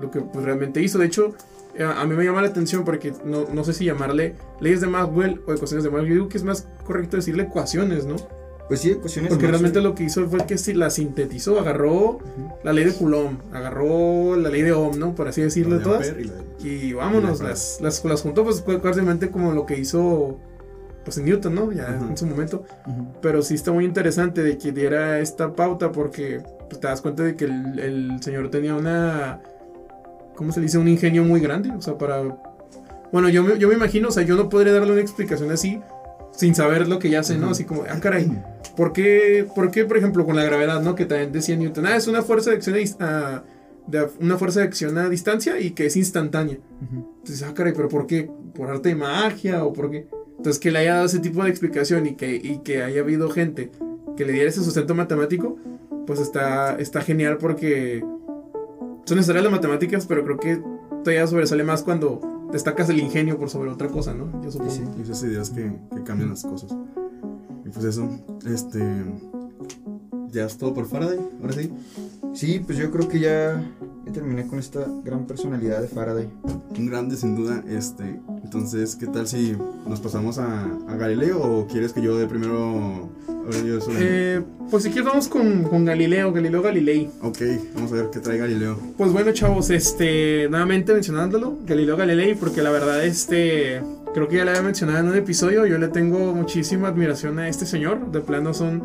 [0.00, 0.98] lo que pues, realmente hizo.
[0.98, 1.34] De hecho,
[1.74, 4.86] eh, a mí me llama la atención porque no, no sé si llamarle leyes de
[4.86, 6.08] Maxwell o ecuaciones de Maxwell.
[6.08, 8.16] Yo digo que es más correcto decirle ecuaciones, ¿no?
[8.68, 9.30] Pues sí, ecuaciones.
[9.30, 12.18] Porque realmente lo que hizo fue que si la sintetizó, agarró
[12.64, 15.14] la ley de Coulomb, agarró la ley de Ohm, ¿no?
[15.14, 16.08] Por así decirlo, de todas.
[16.18, 19.66] Y la de- Y vámonos, Y la las, las, las juntó pues básicamente como lo
[19.66, 20.38] que hizo
[21.04, 21.70] pues en Newton, ¿no?
[21.70, 22.64] Ya en su momento.
[23.22, 27.22] Pero sí está muy interesante de que diera esta pauta porque pues, te das cuenta
[27.22, 29.40] de que el, el señor tenía una,
[30.34, 30.78] ¿cómo se le dice?
[30.78, 31.70] Un ingenio muy grande.
[31.70, 32.20] O sea, para...
[33.12, 35.80] Bueno, yo me, yo me imagino, o sea, yo no podría darle una explicación así
[36.36, 37.50] sin saber lo que ya sé, ¿no?
[37.50, 38.30] Así como, ah, caray,
[38.76, 40.94] ¿por qué, por qué, por ejemplo, con la gravedad, ¿no?
[40.94, 43.42] Que también decía Newton, ah, es una fuerza de acción a,
[43.86, 46.58] de- una fuerza de acción a distancia y que es instantánea.
[46.82, 47.14] Ujú.
[47.18, 48.30] Entonces, ah, caray, pero ¿por qué?
[48.54, 50.06] ¿Por arte de magia o por qué?
[50.36, 53.30] Entonces, que le haya dado ese tipo de explicación y que, y que haya habido
[53.30, 53.70] gente
[54.16, 55.56] que le diera ese sustento matemático,
[56.06, 58.04] pues está, está genial porque
[59.06, 60.60] son necesarias las matemáticas, pero creo que
[61.02, 62.20] todavía sobresale más cuando
[62.52, 64.42] destacas el ingenio por sobre otra cosa, ¿no?
[64.42, 64.70] Yo supongo.
[64.70, 64.90] Sí, sí.
[64.98, 66.74] Y esas ideas que, que cambian las cosas.
[67.64, 68.08] Y pues eso,
[68.46, 69.04] este.
[70.28, 71.72] Ya es todo por Faraday, ahora sí.
[72.34, 73.64] Sí, pues yo creo que ya,
[74.04, 76.28] ya terminé con esta gran personalidad de Faraday.
[76.76, 78.20] Un grande sin duda, este.
[78.44, 79.56] Entonces, ¿qué tal si
[79.86, 83.08] nos pasamos a, a Galileo o quieres que yo de primero.
[83.98, 87.08] Eh, pues si quieres vamos con, con Galileo, Galileo Galilei.
[87.22, 87.38] Ok,
[87.74, 88.78] vamos a ver qué trae Galileo.
[88.96, 93.80] Pues bueno, chavos, este, nuevamente mencionándolo, Galileo Galilei, porque la verdad, este,
[94.14, 97.48] creo que ya le había mencionado en un episodio, yo le tengo muchísima admiración a
[97.48, 98.82] este señor, de plano son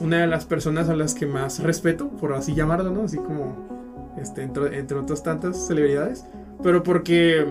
[0.00, 3.02] una de las personas a las que más respeto, por así llamarlo, ¿no?
[3.02, 6.24] Así como, este, entre, entre otras tantas celebridades,
[6.62, 7.46] pero porque,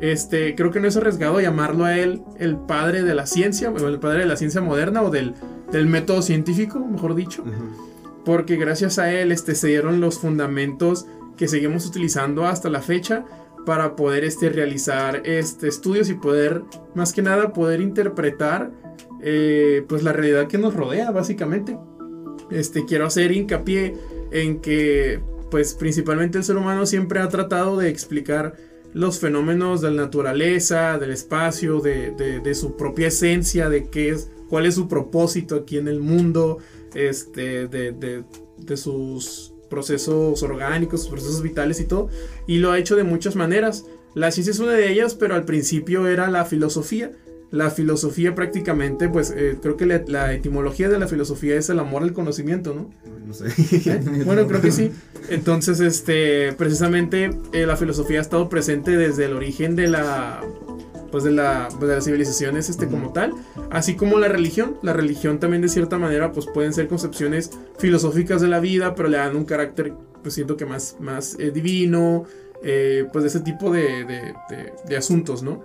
[0.00, 3.88] este, creo que no es arriesgado llamarlo a él el padre de la ciencia, o
[3.88, 5.34] el padre de la ciencia moderna, o del,
[5.72, 7.44] del método científico, mejor dicho
[8.24, 13.24] porque gracias a él este, se dieron los fundamentos que seguimos utilizando hasta la fecha
[13.64, 16.62] para poder este, realizar este, estudios y poder,
[16.94, 18.72] más que nada, poder interpretar
[19.22, 21.78] eh, pues la realidad que nos rodea, básicamente.
[22.50, 23.94] Este, quiero hacer hincapié
[24.32, 28.54] en que, pues principalmente el ser humano siempre ha tratado de explicar
[28.92, 34.10] los fenómenos de la naturaleza, del espacio, de, de- de su propia esencia, de qué
[34.10, 36.58] es, cuál es su propósito aquí en el mundo,
[36.94, 38.24] este, de, de-
[38.58, 42.08] de sus procesos orgánicos, sus procesos vitales y todo,
[42.46, 43.84] y lo ha hecho de muchas maneras.
[44.14, 47.12] La ciencia es una de ellas, pero al principio era la filosofía.
[47.50, 51.78] La filosofía prácticamente, pues eh, creo que la, la etimología de la filosofía es el
[51.78, 52.90] amor al conocimiento, ¿no?
[53.26, 53.46] No sé.
[53.90, 54.00] ¿Eh?
[54.24, 54.90] Bueno, creo que sí.
[55.28, 60.42] Entonces, este, precisamente eh, la filosofía ha estado presente desde el origen de la,
[61.10, 63.32] pues de la, pues, de las civilizaciones, este, como tal,
[63.70, 64.76] así como la religión.
[64.82, 69.08] La religión también de cierta manera, pues pueden ser concepciones filosóficas de la vida, pero
[69.08, 69.92] le dan un carácter,
[70.22, 72.24] pues siento que más, más eh, divino,
[72.62, 74.04] eh, pues de ese tipo de,
[74.88, 75.62] de- asuntos, ¿no?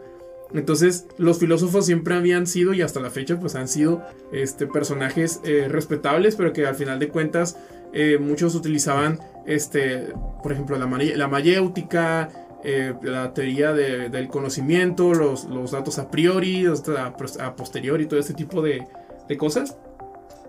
[0.54, 5.40] Entonces, los filósofos siempre habían sido y hasta la fecha pues han sido este, personajes
[5.46, 7.56] eh, respetables, pero que al final de cuentas
[7.94, 10.10] eh, muchos utilizaban, este,
[10.44, 16.65] por ejemplo, la, la mayéutica, eh, la teoría de- del conocimiento, los, datos a priori,
[16.67, 17.13] a,
[17.45, 18.88] a posteriori, todo ese tipo de,
[19.28, 19.78] de cosas.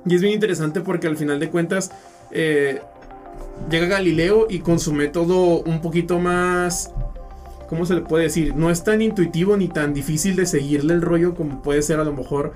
[0.04, 1.90] Y es bien interesante porque al final de cuentas
[2.32, 2.80] eh,
[3.70, 6.92] llega Galileo y con su método un poquito más
[7.68, 8.54] ¿cómo se le puede decir?
[8.54, 12.04] No es tan intuitivo ni tan difícil de seguirle el rollo como puede ser a
[12.04, 12.52] lo mejor,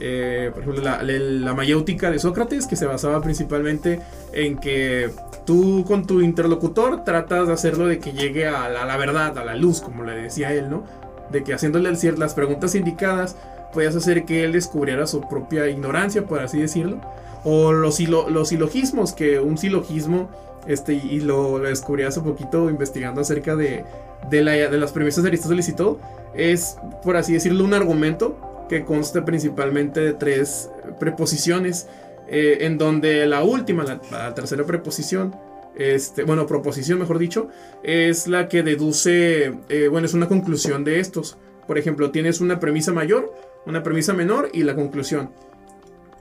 [0.00, 4.00] eh, por ejemplo, la, la- la mayéutica de Sócrates, que se basaba principalmente
[4.32, 5.10] en que
[5.46, 9.54] tú con tu interlocutor tratas de hacerlo de que llegue a la, verdad, a la
[9.54, 10.84] luz, como le decía él, ¿no?
[11.30, 13.36] De que haciéndole el cier- las preguntas indicadas,
[13.72, 17.00] podías hacer que él descubriera su propia ignorancia, por así decirlo.
[17.44, 20.30] O los, silo- los silogismos, que un silogismo,
[20.66, 23.84] este, y lo, lo descubrí hace poquito investigando acerca de,
[24.30, 25.98] de, de las premisas de Aristóteles y todo,
[26.34, 28.36] es, por así decirlo, un argumento
[28.68, 31.88] que consta principalmente de tres preposiciones,
[32.28, 35.34] eh, en donde la última, la, la tercera preposición,
[35.76, 37.48] este, bueno, proposición mejor dicho,
[37.82, 41.36] es la que deduce, eh, bueno, es una conclusión de estos.
[41.66, 43.34] Por ejemplo, tienes una premisa mayor,
[43.66, 45.30] una premisa menor y la conclusión.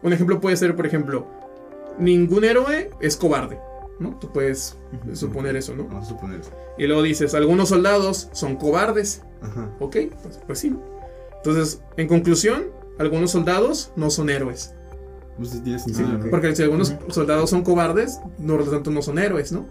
[0.02, 1.28] Un ejemplo puede ser, por ejemplo,
[2.00, 3.60] ningún héroe es cobarde,
[4.00, 4.18] ¿no?
[4.20, 4.78] Tú puedes
[5.14, 5.86] suponer eso, ¿no?
[5.86, 6.52] Vamos a suponer eso.
[6.78, 9.70] Y luego dices, algunos soldados son cobardes, Ajá.
[9.80, 9.98] ¿ok?
[10.24, 10.76] Pues, pues sí.
[11.46, 12.66] Entonces, en conclusión,
[13.00, 14.74] algunos soldados no son héroes.
[15.38, 16.28] Pues sí tiene sentido, Ah.
[16.30, 19.66] Porque si algunos soldados son cobardes, no, por lo tanto no son héroes, ¿no?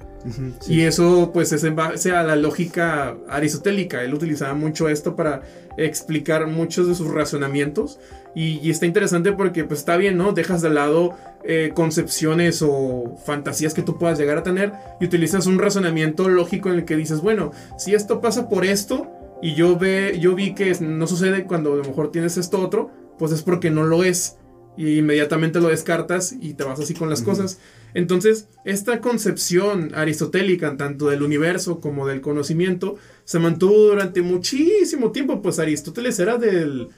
[0.68, 4.02] Y eso pues es en base a la lógica aristotélica.
[4.02, 5.42] Él utilizaba mucho esto para
[5.76, 7.98] explicar muchos de sus razonamientos.
[8.34, 10.32] Y, y está interesante porque pues está bien, ¿no?
[10.32, 15.46] Dejas de lado eh, concepciones o fantasías que tú puedas llegar a tener y utilizas
[15.46, 19.08] un razonamiento lógico en el que dices, bueno, si esto pasa por esto
[19.42, 22.90] y yo, ve, yo vi que no sucede cuando a lo mejor tienes esto otro,
[23.18, 24.36] pues es porque no lo es.
[24.76, 27.58] Y inmediatamente lo descartas y te vas así con las cosas.
[27.92, 35.42] Entonces, esta concepción aristotélica, tanto del universo como del conocimiento, se mantuvo durante muchísimo tiempo.
[35.42, 36.88] Pues Aristóteles era del,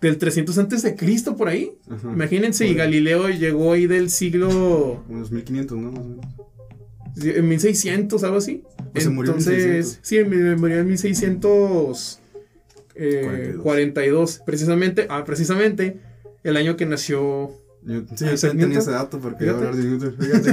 [0.00, 1.72] del 300 antes de Cristo por ahí.
[1.90, 2.12] Ajá.
[2.12, 5.90] Imagínense, y Galileo llegó ahí del siglo Unos 1500, ¿no?
[5.90, 6.26] Más o menos.
[7.22, 8.62] en 1600, algo así.
[8.92, 9.98] Pues se murió en Entonces, 1600.
[10.02, 12.20] sí, me- murió en 1642,
[12.94, 15.96] eh, 42, precisamente, ah, precisamente
[16.44, 17.50] el año que nació
[17.84, 20.16] Yo, sí, Ah, yo también tenía ese dato porque iba a hablar de Newton.
[20.20, 20.52] Fíjate.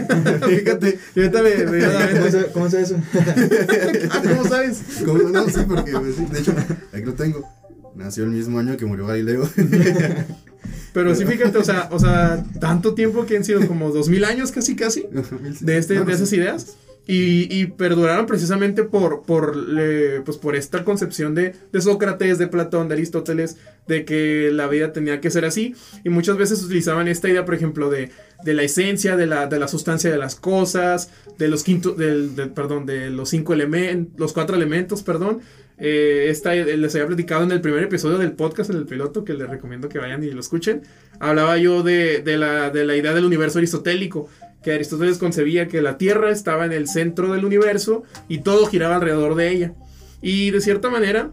[0.57, 2.31] Fíjate, yo ahorita me, ¿Cómo mente.
[2.31, 2.95] sabe, cómo sabe eso?
[4.11, 4.81] Ah, ¿Cómo sabes?
[5.05, 5.19] ¿Cómo?
[5.29, 6.53] No, sí, porque pues, de hecho,
[6.91, 7.47] aquí lo tengo.
[7.95, 9.47] Nació el mismo año que murió Galileo.
[10.93, 14.23] Pero sí, fíjate, o sea, o sea, tanto tiempo que han sido como dos mil
[14.25, 15.05] años casi, casi,
[15.61, 16.77] de, este, de esas ideas.
[17.11, 22.87] Y, y perduraron precisamente por, por, le- pues por esta concepción de, Sócrates, de Platón,
[22.87, 25.73] de Aristóteles, de que la vida tenía que ser así.
[26.03, 28.11] Y muchas veces utilizaban esta idea, por ejemplo, de,
[28.43, 32.29] de la esencia, de la, de la sustancia de las cosas, de los quinto, del,
[32.53, 35.39] perdón, de los cinco elementos, los cuatro elementos, perdón.
[35.79, 39.23] Eh, esta eh, les había platicado en el primer episodio del podcast, en el piloto,
[39.23, 40.83] que les recomiendo que vayan y lo escuchen.
[41.19, 44.29] Hablaba yo de la, de la idea del universo aristotélico,
[44.63, 48.95] que Aristóteles concebía que la Tierra estaba en el centro del universo y todo giraba
[48.95, 49.73] alrededor de ella.
[50.21, 51.31] Y de cierta manera,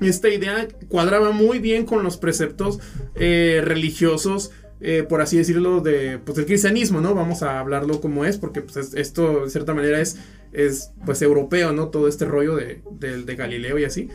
[0.00, 2.78] esta idea cuadraba muy bien con los preceptos
[3.14, 4.50] eh, religiosos,
[4.80, 7.14] eh, por así decirlo, de, pues, del cristianismo, ¿no?
[7.14, 10.18] Vamos a hablarlo como es, porque pues, es- esto de cierta manera es,
[10.52, 11.88] es pues, europeo, ¿no?
[11.88, 14.08] Todo este rollo de, de- de Galileo y así.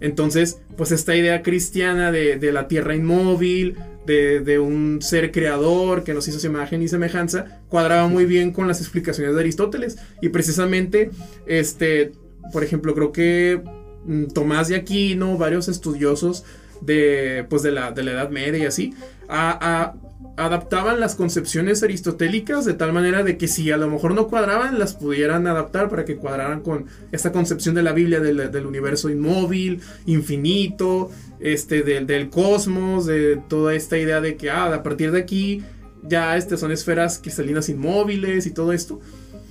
[0.00, 6.04] Entonces, pues esta idea cristiana de, de la tierra inmóvil, de, de un ser creador
[6.04, 9.96] que nos hizo su imagen y semejanza, cuadraba muy bien con las explicaciones de Aristóteles.
[10.20, 11.10] Y precisamente,
[11.46, 12.12] este,
[12.52, 13.62] por ejemplo, creo que
[14.06, 16.44] mm, Tomás de Aquino, varios estudiosos
[16.80, 18.94] de, pues de, la, de la Edad Media y así,
[19.28, 19.94] a- a-
[20.36, 24.78] adaptaban las concepciones aristotélicas de tal manera de que si a lo mejor no cuadraban,
[24.78, 29.80] las pudieran adaptar para que cuadraran con esta concepción de la Biblia del, universo inmóvil,
[30.06, 35.20] infinito, este, del, del cosmos, de toda esta idea de que ah, a partir de
[35.20, 35.62] aquí
[36.02, 39.00] ya este, son esferas cristalinas inmóviles y todo esto.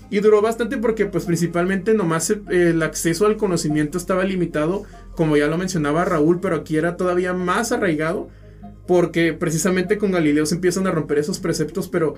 [0.10, 4.84] Y duró bastante porque pues principalmente nomás eh, el acceso al conocimiento estaba limitado,
[5.16, 8.30] como ya lo mencionaba Raúl, pero aquí era todavía más arraigado
[8.88, 12.16] porque precisamente con Galileo se empiezan a romper esos preceptos, pero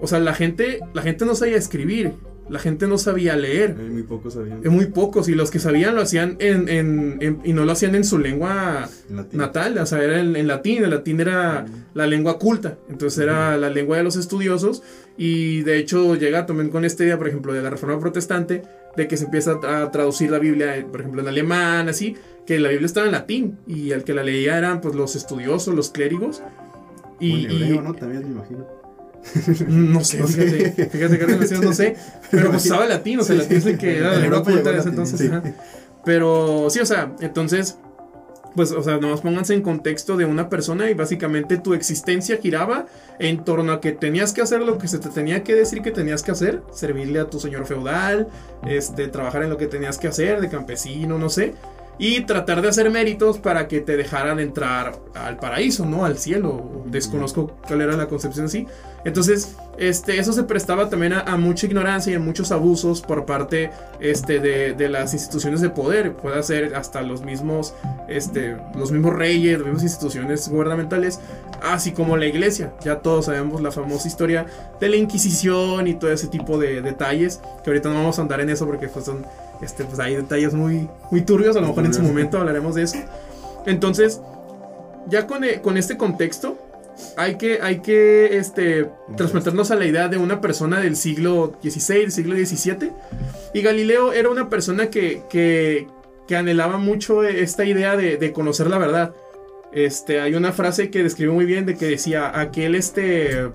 [0.00, 2.12] o sea, la gente la gente no sabía escribir,
[2.48, 3.76] la gente no sabía leer.
[3.78, 4.60] Eh, muy pocos sabían.
[4.64, 7.72] Eh, Muy pocos, y los que sabían lo hacían en, en- en- y no lo
[7.72, 9.38] hacían en su lengua latín.
[9.38, 13.58] natal, o sea, era en, en latín, el latín era la lengua culta, entonces era
[13.58, 14.82] la lengua de los estudiosos,
[15.18, 18.62] y de hecho llega también con esta idea, por ejemplo, de la reforma protestante,
[18.96, 22.16] de que se empieza a traducir la Biblia, por ejemplo, en alemán, así,
[22.48, 25.74] que la Biblia estaba en latín, y el que la leía eran pues los estudiosos,
[25.74, 26.42] los clérigos,
[27.20, 27.92] y, en hebreo, ¿no?
[27.92, 28.66] También me imagino.
[29.68, 31.94] no sé, fíjate, fíjate que no sé,
[32.30, 34.78] pero pues usaba latín, o sea, latín es que era la En lengua Europa de
[34.78, 35.30] ese entonces.
[35.30, 35.42] ajá.
[36.06, 37.76] Pero sí, o sea, entonces,
[38.56, 42.86] pues, o sea, nomás pónganse en contexto de una persona y básicamente tu existencia giraba
[43.18, 45.90] en torno a que tenías que hacer lo que se te tenía que decir que
[45.90, 48.28] tenías que hacer, servirle a tu señor feudal,
[48.66, 51.52] este, trabajar en lo que tenías que hacer, de campesino, no sé.
[51.98, 56.04] Y tratar de hacer méritos para que te dejaran entrar al paraíso, ¿no?
[56.04, 56.84] Al cielo.
[56.86, 58.66] Desconozco cuál era la concepción así.
[59.04, 63.26] Entonces, este, eso se prestaba también a, a mucha ignorancia y a muchos abusos por
[63.26, 66.14] parte este, de, de las instituciones de poder.
[66.14, 67.74] Puede ser hasta los mismos,
[68.08, 71.20] este, los mismos reyes, las mismas instituciones gubernamentales,
[71.62, 72.72] así como la iglesia.
[72.84, 74.46] Ya todos sabemos la famosa historia
[74.80, 78.40] de la Inquisición y todo ese tipo de detalles, que ahorita no vamos a andar
[78.40, 79.24] en eso porque pues, son,
[79.62, 82.82] este, pues, hay detalles muy, muy turbios, a lo mejor en su momento hablaremos de
[82.82, 82.98] eso.
[83.66, 84.20] Entonces,
[85.08, 86.56] ya con, eh, con este contexto,
[87.16, 92.00] hay que, hay que este, transportarnos a la idea de una persona del siglo XVI,
[92.00, 92.92] del siglo XVII.
[93.54, 95.86] Y Galileo era una persona que, que,
[96.26, 99.14] que anhelaba mucho esta idea de, de conocer la verdad.
[99.72, 103.50] este, hay una frase que describe muy bien de que decía, aquel este,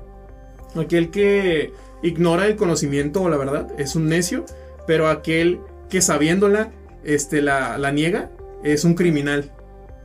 [0.76, 4.46] aquel que ignora el conocimiento o la verdad es un necio,
[4.88, 6.72] pero aquel que sabiéndola,
[7.04, 8.30] este, la, la niega,
[8.64, 9.52] es un criminal.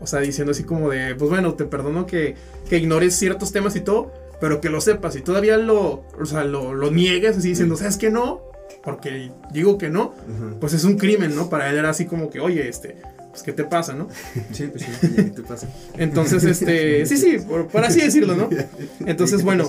[0.01, 2.37] O sea, diciendo así como de, pues bueno, te perdono que,
[2.69, 6.45] que ignores ciertos temas y todo, pero que lo sepas y todavía lo, o sea,
[6.45, 8.43] lo, lo niegues así diciendo, ¿sabes que no?
[8.85, 10.55] Porque digo que no, Ajá.
[10.61, 11.51] pues es un crimen, ¿no?
[11.51, 12.97] Para él era así como que, oye, este,
[13.31, 14.09] pues ¿qué te pasa, no?
[14.53, 14.91] Sí, pues sí.
[15.03, 15.69] ¿Y qué te pasa?
[15.97, 18.49] Entonces, este, sí, sí, por, por así decirlo, ¿no?
[19.07, 19.69] Entonces, ¿Qué te bueno?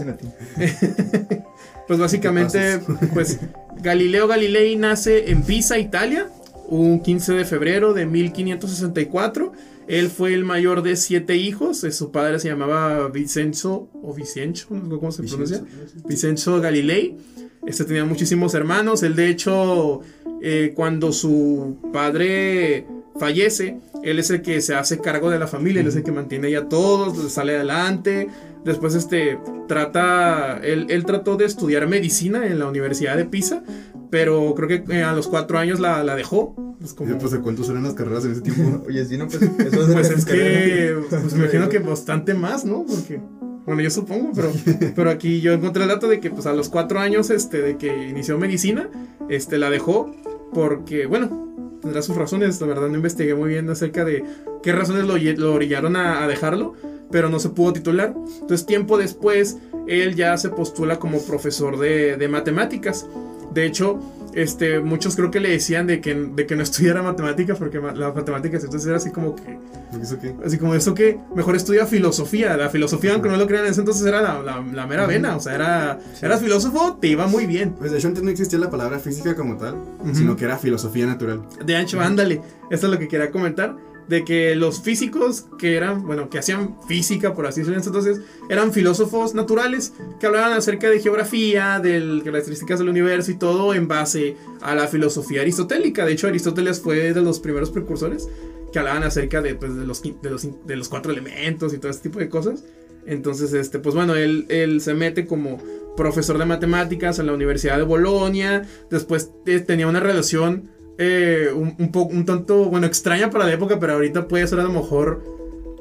[1.88, 2.80] Pues básicamente,
[3.14, 3.40] pues
[3.82, 6.30] Galileo Galilei nace en Pisa, Italia,
[6.68, 9.52] un 15 de febrero de 1564.
[9.88, 11.84] Él fue el mayor de siete hijos.
[11.84, 15.64] eh, Su padre se llamaba Vicenzo o Vicencio, no sé cómo se pronuncia.
[16.08, 17.18] Vicenzo Galilei.
[17.66, 19.02] Este tenía muchísimos hermanos.
[19.02, 20.02] Él, de hecho,
[20.42, 22.86] eh, cuando su padre
[23.20, 26.12] fallece, él es el que se hace cargo de la familia, él es el que
[26.12, 28.30] mantiene ya todos, sale adelante.
[28.66, 33.64] Después, este, trata, él, él trató de estudiar medicina en la Universidad de Pisa,
[34.10, 36.56] pero creo que eh, a los cuatro años la, la dejó.
[36.80, 38.84] Pues como, Pues, ¿de ¿cuántos eran las carreras en ese tiempo?
[38.88, 42.86] Oye, sí, no, pues eso pues es que, pues me imagino que bastante más, ¿no?
[42.86, 43.20] Porque,
[43.66, 44.52] bueno, yo supongo, pero,
[44.96, 47.78] pero aquí yo encontré el dato de que, pues a los cuatro años, este, de
[47.78, 48.90] que inició medicina,
[49.30, 50.12] este, la dejó
[50.54, 54.24] porque, bueno, tendrá sus razones, la verdad no investigué muy bien acerca de
[54.64, 56.74] qué razones lo, lo orillaron a, a dejarlo,
[57.12, 58.14] pero no se pudo titular.
[58.42, 63.08] Entonces, tiempo después, él ya se postula como profesor de, de matemáticas.
[63.54, 64.00] De hecho,
[64.36, 67.94] este, muchos creo que le decían de que, de que no estudiara matemáticas porque ma-
[67.94, 69.58] las matemáticas entonces era así como que
[70.00, 70.36] ¿Eso qué?
[70.46, 72.56] Así como eso que mejor estudia filosofía.
[72.56, 75.36] La filosofía, aunque no lo crean en ese entonces, era la, la, la mera vena.
[75.36, 77.72] O sea, era, eras filósofo, te iba muy bien.
[77.74, 80.14] Pues de hecho antes no existía la palabra física como tal, Ujú.
[80.14, 81.42] sino que era filosofía natural.
[81.66, 82.40] De ancho, ándale.
[82.70, 83.76] Esto es lo que quería comentar.
[84.10, 88.74] De que los físicos que eran, bueno, que hacían física, por así decirlo, entonces, eran
[88.74, 94.36] filósofos naturales que hablaban acerca de geografía, de características del universo y todo en base
[94.62, 96.06] a la filosofía aristotélica.
[96.06, 98.28] De hecho, Aristóteles fue de los primeros precursores
[98.74, 101.92] que hablaban acerca de, pues, los, quin- de, los, de los cuatro elementos y todo
[101.92, 102.64] ese tipo de cosas.
[103.06, 105.60] Entonces, este, pues bueno, él, él se mete como
[105.96, 108.64] profesor de matemáticas en la Universidad de Bolonia.
[108.90, 110.70] Después eh, tenía una relación
[111.00, 114.64] eh, un, un un tanto, bueno, extraña para la época, pero ahorita puede ser a
[114.64, 115.24] lo mejor,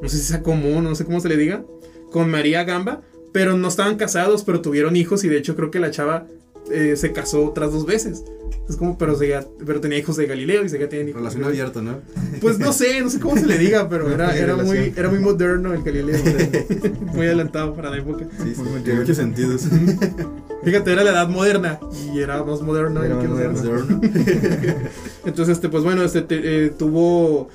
[0.00, 1.64] no sé si sea común, no sé cómo se le diga,
[2.10, 3.02] con María Gamba.
[3.30, 6.26] Pero no estaban casados, pero tuvieron hijos y de hecho creo que la chava
[6.70, 8.24] eh, se casó otras dos veces.
[8.68, 11.22] Es como, pero, seguía- pero tenía hijos de Galileo y seguía teniendo hijos.
[11.22, 12.00] Relación abierta, ¿no?
[12.40, 15.20] Pues no sé, no sé cómo se le diga, pero era, era, muy, era muy
[15.20, 16.18] moderno el Galileo.
[17.14, 18.26] muy adelantado para la época.
[18.42, 19.62] Sí, sí, En muchos sentidos.
[20.64, 21.80] Fíjate, era la edad moderna
[22.12, 23.02] y era más moderno.
[23.02, 24.00] Era que más moderno.
[25.24, 27.48] Entonces, este, pues bueno, este te- eh, tuvo,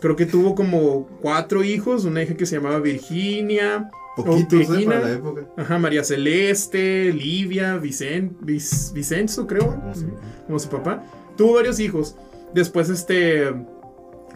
[0.00, 4.84] creo que tuvo como cuatro hijos, una hija que se llamaba Virginia, Poquitos, ¿eh?
[4.84, 5.42] Para la época.
[5.56, 10.06] ajá, María Celeste, Livia, Vicen, Vic- Vicenzo, creo, No sé.
[10.46, 11.04] como su papá.
[11.36, 12.16] Tuvo varios hijos.
[12.54, 13.44] Después, este,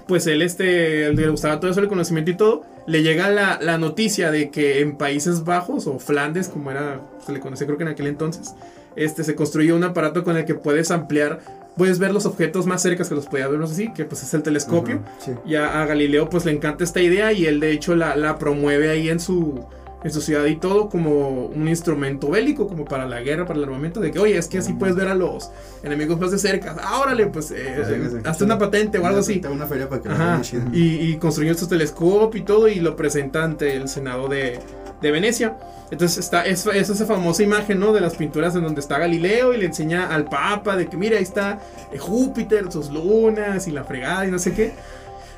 [0.09, 2.63] pues él, este, le gustaba todo eso, el conocimiento y todo.
[2.87, 7.33] Le llega la, la noticia de que en Países Bajos o Flandes, como era, se
[7.33, 8.55] le conocía creo que en aquel entonces,
[8.95, 11.41] este, se construyó un aparato con el que puedes ampliar,
[11.77, 14.43] puedes ver los objetos más cerca que los podía ver así, que pues es el
[14.43, 15.01] telescopio.
[15.19, 15.33] Sí.
[15.45, 18.39] Y a, a Galileo pues le encanta esta idea y él de hecho la, la
[18.39, 19.67] promueve ahí en su,
[20.07, 23.65] en su ciudad y todo como un instrumento bélico, como para la guerra, para el
[23.65, 25.51] armamento, de que oye, es que así puedes ver a los
[25.83, 26.77] enemigos más de cerca.
[26.81, 29.41] Ah, órale, pues eh, hazte una patente o algo así.
[29.41, 30.65] Te una feria para que la Ajá, vean chida.
[30.73, 34.59] y, y construyó su telescopio y todo y lo presenta ante el Senado de,
[35.03, 35.57] de Venecia.
[35.91, 37.93] Entonces está es, es esa famosa imagen, ¿no?
[37.93, 41.17] De las pinturas en donde está Galileo y le enseña al Papa de que mira,
[41.19, 41.61] ahí está
[41.93, 44.73] eh, Júpiter, sus lunas y la fregada y no sé qué.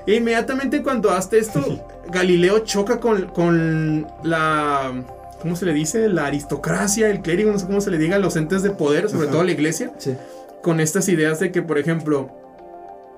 [0.09, 1.61] E inmediatamente cuando hace esto,
[2.11, 5.05] Galileo choca con, con la...
[5.43, 6.09] ¿Cómo se le dice?
[6.09, 9.25] La aristocracia, el clérigo, no sé cómo se le diga, los entes de poder, sobre
[9.25, 9.33] Ajá.
[9.33, 10.15] todo la iglesia Sí.
[10.63, 12.31] con estas ideas de que, por ejemplo,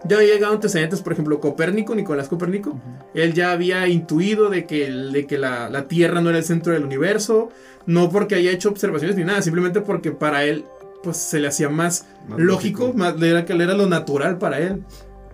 [0.04, 2.76] ya había llegado antecedentes, por ejemplo, Copérnico, Nicolás Copérnico,
[3.14, 6.72] él ya había intuido de que, de que la, la Tierra no era el centro
[6.72, 7.50] del universo,
[7.86, 10.64] no porque haya hecho observaciones ni nada, simplemente porque para él,
[11.04, 12.98] pues se le hacía más, Más lógico, lógico.
[12.98, 14.82] más, era lo natural para él.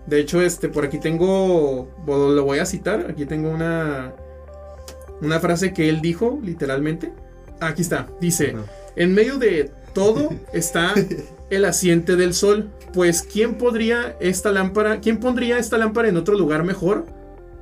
[0.07, 4.13] De hecho, este, por aquí tengo, lo voy a citar, aquí tengo una,
[5.21, 7.11] una frase que él dijo, literalmente.
[7.59, 8.55] Aquí está, dice,
[8.95, 10.93] en medio de todo está
[11.49, 12.71] el asiente del sol.
[12.93, 17.05] Pues, ¿quién podría esta lámpara, quién pondría esta lámpara en otro lugar mejor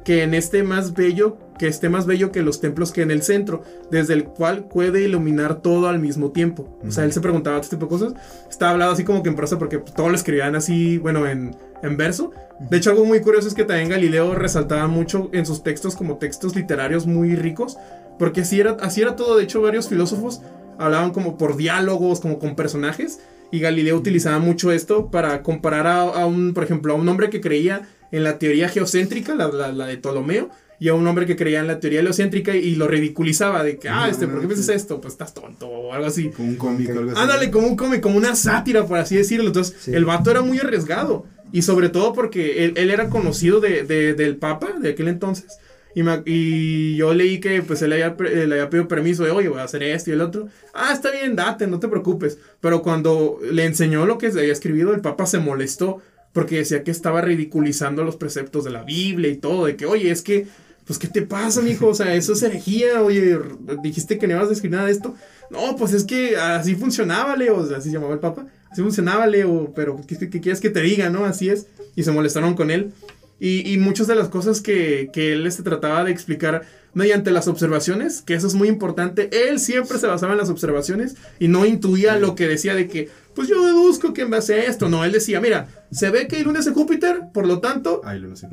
[0.05, 3.23] que en este más bello que esté más bello que los templos que en el
[3.23, 6.77] centro, desde el cual puede iluminar todo al mismo tiempo.
[6.85, 8.13] O sea, él se preguntaba este tipo de cosas.
[8.49, 11.55] Estaba hablado así como que en prosa porque todo lo escribían así, bueno, en,
[11.87, 12.31] en verso.
[12.69, 16.17] De hecho, algo muy curioso es que también Galileo resaltaba mucho en sus textos como
[16.17, 17.77] textos literarios muy ricos,
[18.19, 19.37] porque así era, así era todo.
[19.37, 20.41] De hecho, varios filósofos
[20.77, 23.19] hablaban como por diálogos, como con personajes.
[23.51, 27.29] Y Galileo utilizaba mucho esto para comparar a, a un, por ejemplo, a un hombre
[27.29, 31.25] que creía en la teoría geocéntrica, la, la, la de Ptolomeo, y a un hombre
[31.25, 34.47] que creía en la teoría heliocéntrica y lo ridiculizaba de que, ah, este, ¿por qué
[34.47, 34.99] piensas esto?
[34.99, 36.31] Pues estás tonto o algo así.
[36.31, 37.21] Como un cómic o algo así.
[37.21, 39.47] Ándale, como un cómic, como una sátira, por así decirlo.
[39.47, 39.93] Entonces, Sí.
[39.93, 41.25] el vato era muy arriesgado.
[41.55, 45.57] Y sobre todo porque él, él era conocido de, de- del Papa de aquel entonces.
[45.95, 49.47] Y, me- y yo leí que pues él había, le había pedido permiso de, oye,
[49.47, 50.47] voy a hacer esto y el otro.
[50.73, 52.37] Ah, está bien, date, no te preocupes.
[52.59, 56.01] Pero cuando le enseñó lo que se había escribido, el Papa se molestó
[56.33, 59.65] porque decía que estaba ridiculizando los preceptos de la Biblia y todo.
[59.67, 60.47] De que, oye, es que,
[60.85, 61.87] pues, ¿qué te pasa, mijo?
[61.87, 63.01] O sea, eso es herejía.
[63.01, 63.39] Oye,
[63.81, 65.15] dijiste que no ibas a escribir nada de esto.
[65.49, 67.55] No, pues es que así funcionaba, Leo.
[67.59, 68.45] O sea, así llamaba el Papa.
[68.75, 69.71] Así funcionaba, Leo.
[69.73, 71.23] Pero, ¿qué, quieres que te diga, no?
[71.23, 71.67] Así es.
[71.95, 72.91] Y se molestaron con él.
[73.39, 76.63] Y, y muchas de las cosas que, que él este, trataba de explicar
[76.93, 81.15] mediante las observaciones, que eso es muy importante, él siempre se basaba en las observaciones
[81.39, 84.63] y no intuía lo que decía de que, pues yo deduzco que en base a
[84.65, 88.01] esto, no, él decía, mira, se ve que hay lunes en Júpiter, por lo tanto,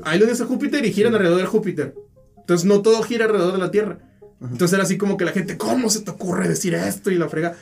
[0.05, 1.95] hay lunes en Júpiter y giran alrededor de Júpiter.
[2.39, 3.99] Entonces no todo gira alrededor de la Tierra.
[4.41, 7.11] Entonces era así como que la gente, ¿cómo se te ocurre decir esto?
[7.13, 7.55] Y la frega.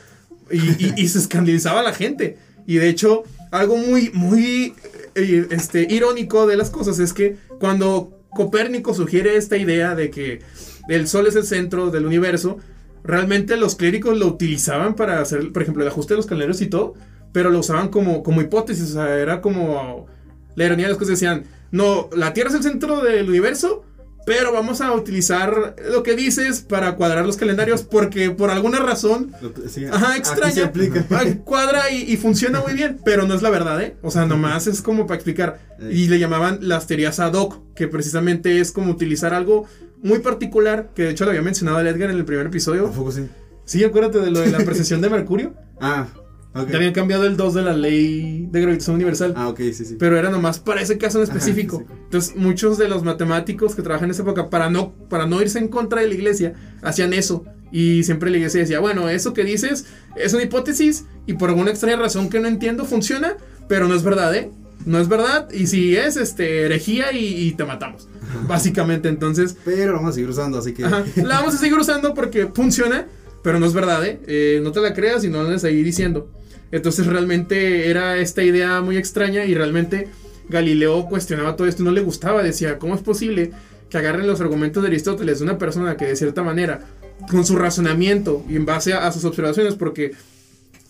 [0.49, 2.37] Y, y- y se escandalizaba la gente.
[2.65, 4.73] Y de hecho, algo muy, muy
[5.15, 10.39] eh, este, irónico de las cosas es que cuando Copérnico sugiere esta idea de que
[10.87, 12.57] el Sol es el centro del universo,
[13.03, 16.67] realmente los clérigos lo utilizaban para hacer, por ejemplo, el ajuste de los calendarios y
[16.67, 16.93] todo,
[17.33, 20.07] pero lo usaban como, como hipótesis, o sea, era como
[20.55, 23.83] la ironía de las cosas decían, no, la Tierra es el centro del universo,
[24.25, 29.31] pero vamos a utilizar lo que dices para cuadrar los calendarios porque por alguna razón
[29.67, 30.65] sí, Ajá, se extraña.
[30.65, 31.05] aplica.
[31.43, 33.95] Cuadra y, y funciona muy bien, pero no es la verdad, ¿eh?
[34.01, 35.59] O sea, nomás es como para explicar.
[35.89, 39.65] Y le llamaban las teorías ad hoc, que precisamente es como utilizar algo
[40.03, 42.91] muy particular, que de hecho lo había mencionado el Edgar en el primer ¿A episodio.
[42.91, 43.27] poco sí?
[43.65, 45.53] Sí, acuérdate de lo de la precesión de Mercurio.
[45.79, 46.05] Ah,
[46.53, 46.69] ok.
[46.69, 49.33] Ya habían cambiado el 2 de la ley de gravitación universal.
[49.37, 49.95] Ah, ok, sí, sí.
[49.99, 51.79] Pero era nomás para ese caso en Ajá, específico.
[51.79, 51.93] sí, sí.
[52.05, 55.59] Entonces, muchos de los matemáticos que trabajan en esa época, para no, para no irse
[55.59, 57.45] en contra de la iglesia, hacían eso.
[57.71, 59.85] Y siempre la iglesia decía, bueno, eso que dices
[60.17, 63.37] es una hipótesis y por alguna extraña razón que no entiendo funciona,
[63.69, 64.51] pero no es verdad, ¿eh?
[64.85, 68.09] No es verdad y si es, este, herejía y, y te matamos.
[68.47, 70.83] Básicamente, entonces, Pero vamos a seguir usando, así que.
[70.85, 71.03] Ajá.
[71.17, 73.07] La vamos a seguir usando porque funciona,
[73.43, 74.19] pero no es verdad, ¿eh?
[74.27, 76.29] Eh, no te la creas y no andes ahí diciendo.
[76.71, 80.07] Entonces realmente era esta idea muy extraña y realmente
[80.49, 82.43] Galileo cuestionaba todo esto y no le gustaba.
[82.43, 83.51] Decía, ¿cómo es posible
[83.89, 86.81] que agarren los argumentos de Aristóteles de una persona que de cierta manera,
[87.29, 90.13] con su razonamiento y en base a, a sus observaciones, porque,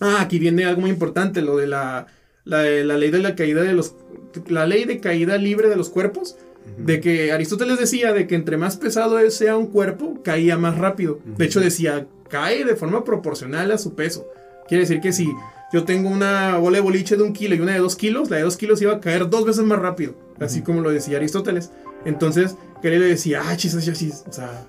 [0.00, 2.06] ah, aquí viene algo muy importante, lo de la,
[2.44, 3.94] la, la ley de la caída de los,
[4.46, 6.36] la ley de caída libre de los cuerpos.
[6.78, 11.18] De que Aristóteles decía de que entre más pesado sea un cuerpo, caía más rápido.
[11.36, 14.28] De hecho decía, cae de forma proporcional a su peso.
[14.68, 15.28] Quiere decir que si
[15.72, 18.36] yo tengo una bola de boliche de un kilo y una de dos kilos, la
[18.36, 20.14] de dos kilos iba a caer dos veces más rápido.
[20.38, 21.70] Así como lo decía Aristóteles.
[22.04, 24.24] Entonces, Galileo decía, ah, chis, chis, chis.
[24.28, 24.66] O sea,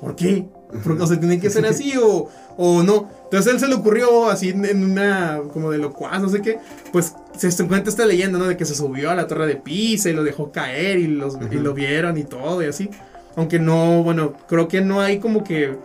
[0.00, 0.46] ¿por qué?
[0.84, 3.08] Porque o sea, tiene que ser así o, o no.
[3.24, 6.58] Entonces él se le ocurrió así en, una como de locuaz, no sé qué.
[6.92, 8.46] Pues se se cuenta esta leyenda, ¿no?
[8.46, 11.38] De que se subió a la torre de Pisa y lo dejó caer y, los,
[11.50, 12.90] y lo vieron y todo y así.
[13.36, 15.76] Aunque no, bueno, creo que no hay como que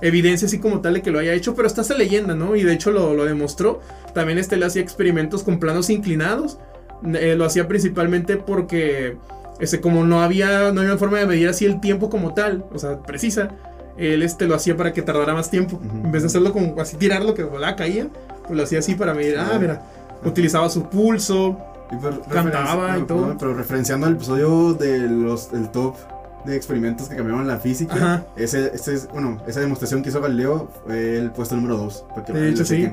[0.00, 2.56] evidencia así como tal de que lo haya hecho, pero está esa leyenda, ¿no?
[2.56, 3.80] Y de hecho lo, lo demostró.
[4.14, 6.58] También este le hacía experimentos con planos inclinados.
[7.14, 9.16] Eh, lo hacía principalmente porque,
[9.60, 12.78] este, como no había, no había forma de medir así el tiempo como tal, o
[12.78, 13.50] sea, precisa,
[13.98, 15.80] él este, lo hacía para que tardara más tiempo.
[15.82, 18.08] En vez de hacerlo como así, tirarlo que volaba, caía,
[18.46, 19.38] pues lo hacía así para medir.
[19.38, 19.82] Ah, mira,
[20.24, 21.58] utilizaba su pulso.
[21.92, 23.36] Y por Cantaba y todo.
[23.38, 25.94] pero referenciando al episodio de los, del top
[26.46, 28.26] de experimentos que cambiaron la física, Ajá.
[28.36, 32.04] ese, ese es, bueno, esa demostración que hizo Galileo fue el puesto número 2.
[32.28, 32.88] De hecho, sí.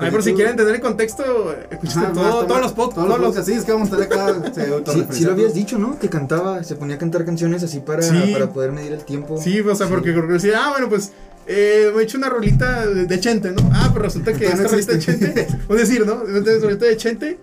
[0.00, 1.24] Ay, por si quieren entender el contexto,
[1.70, 2.94] escuchen todo- todos los podcasts.
[3.04, 4.52] Todos los podcasts, sí, es que vamos a estar acá.
[4.92, 5.98] Sí, sí lo habías dicho, ¿no?
[5.98, 8.30] Que cantaba, se ponía a cantar canciones así para, Sí.
[8.32, 9.40] para poder medir el tiempo.
[9.42, 11.10] Sí, o sea, porque creo que decía, ah, bueno, pues
[11.48, 13.68] eh, me he hecho una rolita de, Chente, ¿no?
[13.72, 14.98] Ah, pero resulta que Todavía esta no rolita de.
[15.00, 16.22] Chente, es decir, ¿no?
[16.28, 17.38] Esta rolita de Chente,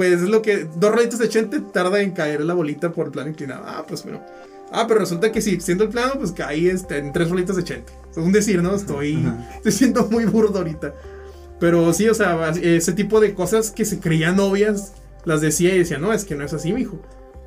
[0.00, 3.12] pues es lo que, dos rolitas de Chente tarda en caer la bolita por el
[3.12, 3.64] plano inclinado.
[3.66, 4.22] Ah, pues bueno.
[4.72, 7.64] Ah, pero resulta que si extiendo el plano, pues caí este, en tres rolitas de
[7.64, 7.92] Chente.
[8.10, 8.74] Es un decir, ¿no?
[8.74, 9.50] Estoy, Ajá.
[9.56, 10.94] estoy siendo muy burdo ahorita.
[11.58, 14.94] Pero sí, o sea, ese tipo de cosas que se creían obvias,
[15.26, 16.98] las decía y decía, no, es que no es así, mijo.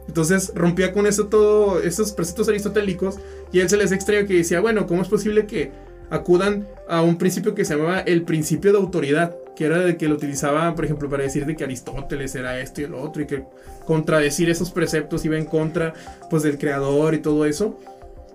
[0.07, 3.15] Entonces rompía con eso todo, esos preceptos aristotélicos
[3.51, 5.71] y él se les extrañó que decía, bueno, ¿cómo es posible que
[6.11, 9.35] acudan a un principio que se llamaba el principio de autoridad?
[9.55, 12.81] Que era de que lo utilizaba, por ejemplo, para decir de que Aristóteles era esto
[12.81, 13.43] y el otro y que
[13.85, 15.93] contradecir esos preceptos iba en contra
[16.29, 17.79] pues del creador y todo eso.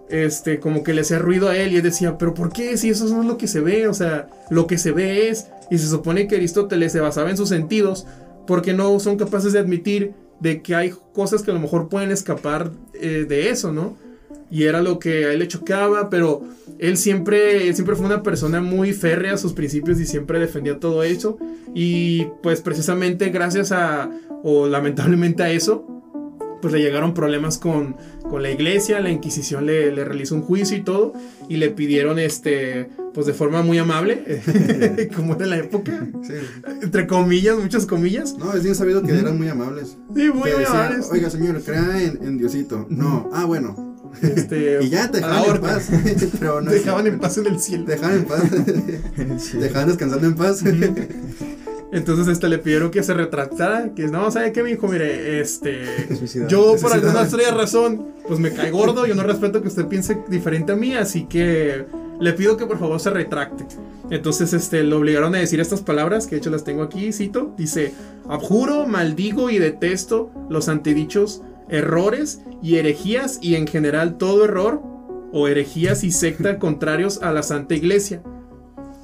[0.08, 2.76] Este, como que le hacía ruido a él y él decía, pero ¿por qué?
[2.78, 5.48] Si eso no es lo que se ve, o sea, lo que se ve es,
[5.70, 8.06] y se supone que Aristóteles se basaba en sus sentidos,
[8.46, 12.10] porque no son capaces de admitir de que hay cosas que a lo mejor pueden
[12.10, 13.96] escapar eh, de eso, ¿no?
[14.50, 16.42] Y era lo que a él le chocaba, pero
[16.78, 20.78] él siempre, él siempre fue una persona muy férrea a sus principios y siempre defendía
[20.78, 21.38] todo eso.
[21.74, 24.10] Y pues precisamente gracias a,
[24.42, 25.86] o lamentablemente a eso,
[26.60, 27.96] pues le llegaron problemas con,
[28.28, 31.12] con la iglesia, la Inquisición le, le, realizó un juicio y todo,
[31.48, 34.42] y le pidieron, este, pues de forma muy amable,
[35.16, 36.34] como era la época, sí.
[36.82, 38.36] entre comillas, muchas comillas.
[38.38, 39.96] No, es bien sabido que eran muy amables.
[40.14, 41.08] Sí, muy amables.
[41.12, 42.86] Oiga, señor, crea en, en Diosito.
[42.88, 43.87] No, ah, bueno.
[44.22, 45.88] Este, y ya te dejaban en paz.
[46.40, 47.84] Pero no Te dejaban en paz en el cielo.
[47.84, 48.42] Dejaban en paz.
[49.54, 50.62] Dejaban descansando en paz.
[51.90, 54.88] Entonces este le pidieron que se retractara, que no, ¿sabe qué, mi hijo?
[54.88, 55.84] Mire, este
[56.46, 60.18] yo por alguna extraña razón, pues me cae gordo, yo no respeto que usted piense
[60.28, 61.86] diferente a mí, así que
[62.20, 63.64] le pido que por favor se retracte.
[64.10, 67.54] Entonces este lo obligaron a decir estas palabras, que de hecho las tengo aquí, cito,
[67.56, 67.94] dice,
[68.28, 74.80] "Abjuro, maldigo y detesto los antedichos errores y herejías y en general todo error
[75.32, 78.22] o herejías y secta contrarios a la Santa Iglesia."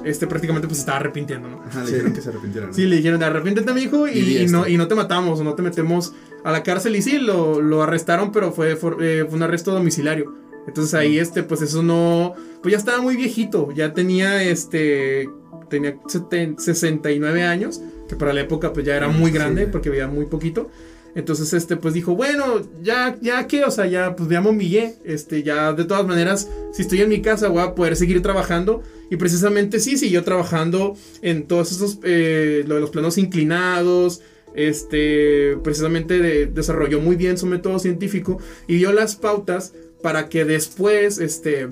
[0.05, 1.63] Este prácticamente pues estaba arrepintiendo, ¿no?
[1.63, 1.93] Ajá, le Sí.
[1.95, 2.69] dijeron que se arrepintieran.
[2.71, 2.77] ¿no?
[2.77, 5.55] Sí, le dijeron, arrepiéntete, mi hijo, y, Y no, y no te matamos, o no
[5.55, 6.13] te metemos
[6.45, 6.95] a la cárcel.
[6.97, 10.35] Y sí, lo, lo arrestaron, pero fue, for- eh, fue un arresto domiciliario.
[10.67, 12.35] Entonces ahí, este, pues eso no.
[12.63, 15.31] Pues ya estaba muy viejito, ya tenía, este.
[15.71, 19.39] Tenía seten- 69 años, que para la época, pues ya era muy Sí.
[19.39, 20.69] grande, porque veía muy poquito.
[21.15, 24.95] Entonces, este, pues dijo, bueno, ya, ya que, o sea, ya, pues ya me.
[25.05, 28.83] Este, ya, de todas maneras, si estoy en mi casa, voy a poder seguir trabajando.
[29.11, 34.23] Y precisamente sí, siguió trabajando en todos esos, eh, lo de los planos inclinados.
[34.57, 38.39] Este, precisamente de- desarrolló muy bien su método científico
[38.69, 41.69] y dio las pautas para que después, este,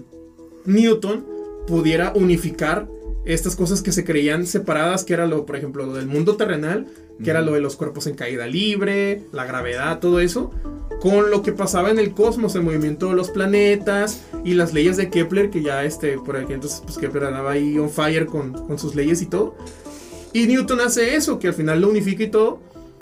[0.64, 1.24] Newton
[1.66, 2.88] pudiera unificar
[3.24, 6.86] estas cosas que se creían separadas, que era lo, por ejemplo, lo del mundo terrenal,
[7.22, 10.50] que era lo de los cuerpos en caída libre, la gravedad, todo eso,
[11.00, 14.96] con lo que pasaba en el cosmos, el movimiento de los planetas y las leyes
[14.96, 18.52] de Kepler, que ya este, por aquí entonces, pues Kepler andaba ahí on fire con,
[18.52, 19.56] con sus leyes y todo.
[20.32, 22.60] Y Newton hace eso, que al final lo unifica y todo.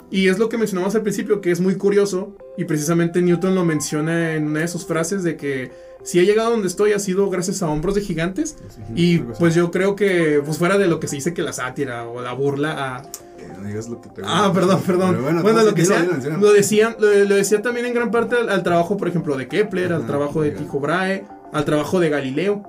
[0.09, 2.35] Y es lo que mencionamos al principio, que es muy curioso.
[2.57, 5.71] Y precisamente Newton lo menciona en una de sus frases de que
[6.03, 8.55] si he llegado donde estoy ha sido gracias a hombros de gigantes.
[8.95, 9.39] Y Algo así.
[9.39, 12.21] pues yo creo que, pues fuera de lo que se dice que la sátira o
[12.21, 13.01] la burla a...
[13.37, 15.11] Que no digas lo que te Ah, perdón, perdón.
[15.19, 16.07] Pero Bueno, tú lo sí, que sea.
[16.39, 19.47] Lo decía, lo, lo decía también en gran parte al, al trabajo, por ejemplo, de
[19.47, 20.51] Kepler, al trabajo de.
[20.51, 22.63] Tycho Brahe, al trabajo de Galileo.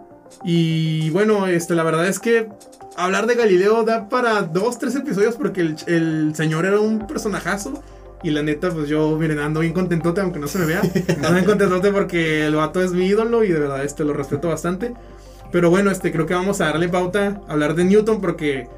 [0.44, 2.48] Y bueno, este, la verdad es que
[2.96, 7.82] hablar de Galileo da para dos, tres episodios porque el, el señor era un personajazo.
[8.22, 10.80] Y la neta, pues yo, miren, ando bien contentote, aunque no se me vea.
[11.16, 14.48] Ando bien contentote porque el vato es mi ídolo y de verdad este, lo respeto
[14.48, 14.94] bastante.
[15.50, 18.68] Pero bueno, este, creo que vamos a darle pauta a hablar de Newton porque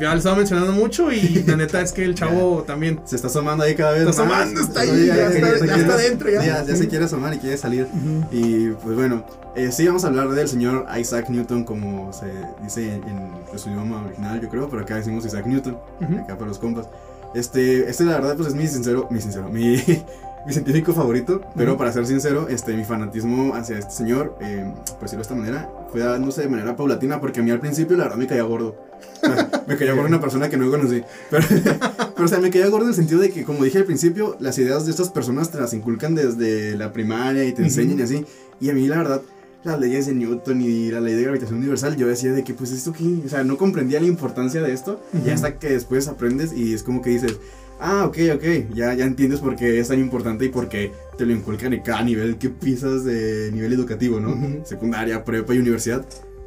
[0.00, 3.28] ya lo estaba mencionando mucho y la neta es que el chavo también Se está
[3.28, 4.40] asomando ahí cada vez Está más.
[4.40, 6.64] asomando, está ahí, ya está- ya quiere- está dentro, ya.
[6.64, 7.86] Ya, se quiere asomar y quiere salir.
[8.32, 12.32] Y pues bueno, eh, sí vamos a hablar del señor Isaac Newton como se
[12.62, 13.06] dice en,
[13.52, 16.14] en su idioma original, yo creo, pero acá decimos Isaac Newton, Ujú.
[16.20, 16.88] acá para los compas.
[17.34, 19.76] Este, este la verdad pues es mi sincero, mi sincero, mi,
[20.46, 25.02] mi científico favorito, pero para ser sincero, este, mi fanatismo hacia este señor, eh, por
[25.02, 28.04] decirlo de esta manera, fue dándose de manera paulatina, porque a mí al principio la
[28.04, 28.76] verdad me caía gordo.
[29.66, 31.02] Me caía gordo una persona que no conocí.
[31.30, 31.46] Pero,
[32.14, 34.36] pero, o sea, me caía gordo en el sentido de que, como dije al principio,
[34.38, 38.02] las ideas de estas personas te las inculcan desde la primaria y te enseñan y
[38.02, 38.26] así.
[38.60, 39.22] Y a mí, la verdad,
[39.64, 42.70] las leyes de Newton y la ley de gravitación universal, yo decía de que, pues,
[42.72, 45.00] esto qué, o sea, no comprendía la importancia de esto.
[45.12, 45.26] Ujú.
[45.26, 47.36] Y hasta que después aprendes y es como que dices,
[47.80, 51.24] ah, ok, ok, ya, ya entiendes por qué es tan importante y por qué te
[51.26, 54.30] lo inculcan en cada nivel que pisas de nivel educativo, ¿no?
[54.32, 54.60] Ujú.
[54.64, 56.04] Secundaria, prepa y universidad.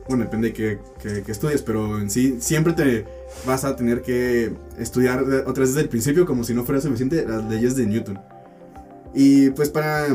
[0.07, 3.03] Bueno, depende de qué, qué- qué estudies, pero en sí siempre te
[3.45, 7.25] vas a tener que estudiar otra vez desde el principio como si no fuera suficiente
[7.27, 8.17] las leyes de Newton.
[9.13, 10.05] Y pues para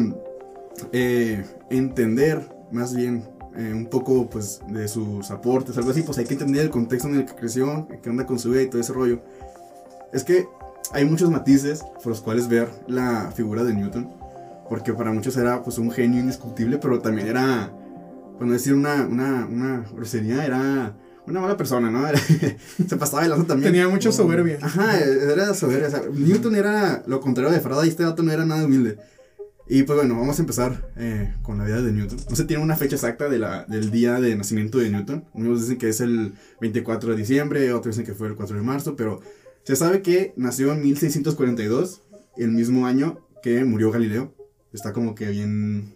[0.93, 2.41] eh, entender
[2.73, 6.63] más bien eh, un poco pues de sus aportes, algo así, pues hay que entender
[6.63, 9.21] el contexto en el que creció, qué onda con su vida y todo ese rollo.
[10.13, 10.47] Es que
[10.93, 14.11] hay muchos matices por los cuales ver la figura de Newton,
[14.69, 17.71] porque para muchos era pues un genio indiscutible, pero también era,
[18.39, 20.95] por no decir una, una, una grosería, era
[21.27, 22.07] una mala persona, ¿no?
[22.09, 23.73] Era- se pasaba de lanza también.
[23.73, 24.59] Tenía mucha soberbia.
[24.61, 25.87] Ajá, era soberbia.
[25.87, 28.99] o sea, Newton era lo contrario de Faraday, este dato no era nada humilde.
[29.69, 32.19] Y pues bueno, vamos a empezar eh, con la vida de Newton.
[32.29, 35.25] No se tiene una fecha exacta de la, del día de nacimiento de Newton.
[35.33, 38.63] Unos dicen que es el 24 de diciembre, otros dicen que fue el 4 de
[38.63, 39.21] marzo, pero
[39.63, 42.03] se sabe que nació en 1642,
[42.37, 44.35] el mismo año que murió Galileo.
[44.73, 45.95] Está como que bien,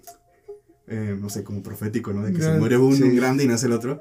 [0.87, 2.25] eh, no sé, como profético, ¿no?
[2.25, 3.17] De que se muere uno sí.
[3.17, 4.01] grande y nace el otro.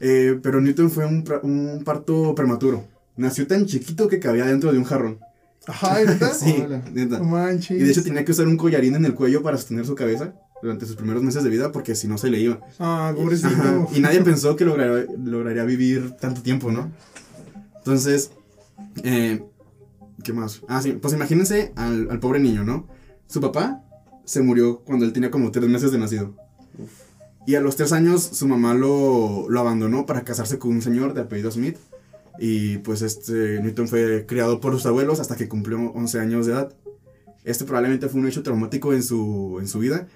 [0.00, 2.86] Eh, pero Newton fue un, un parto prematuro.
[3.16, 5.18] Nació tan chiquito que cabía dentro de un jarrón.
[5.66, 5.96] Ajá.
[6.34, 6.82] Sí, Órale.
[6.92, 7.18] neta.
[7.18, 7.70] No manches.
[7.80, 10.34] Y de hecho tenía que usar un collarín en el cuello para sostener su cabeza
[10.62, 12.60] durante sus primeros meses de vida porque si no se le iba.
[12.78, 13.48] Ah, pobrecito.
[13.48, 16.90] Ajá, Y nadie pensó que lograría, lograría vivir tanto tiempo, ¿no?
[17.78, 18.30] Entonces,
[19.02, 19.42] eh,
[20.22, 20.62] ¿qué más?
[20.68, 22.86] Ah, sí, pues imagínense al, al pobre niño, ¿no?
[23.26, 23.82] Su papá
[24.24, 26.34] se murió cuando él tenía como tres meses de nacido.
[27.46, 31.12] Y a los tres años su mamá lo, lo abandonó para casarse con un señor
[31.12, 31.76] de apellido Smith.
[32.38, 36.52] Y pues este Newton fue criado por sus abuelos hasta que cumplió 11 años de
[36.52, 36.74] edad.
[37.44, 40.08] Este probablemente fue un hecho traumático en su, en su vida,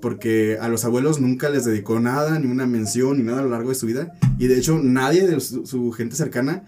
[0.00, 3.50] porque a los abuelos nunca les dedicó nada, ni una mención, ni nada a lo
[3.50, 4.12] largo de su vida.
[4.38, 6.64] Y de hecho nadie de su, su gente cercana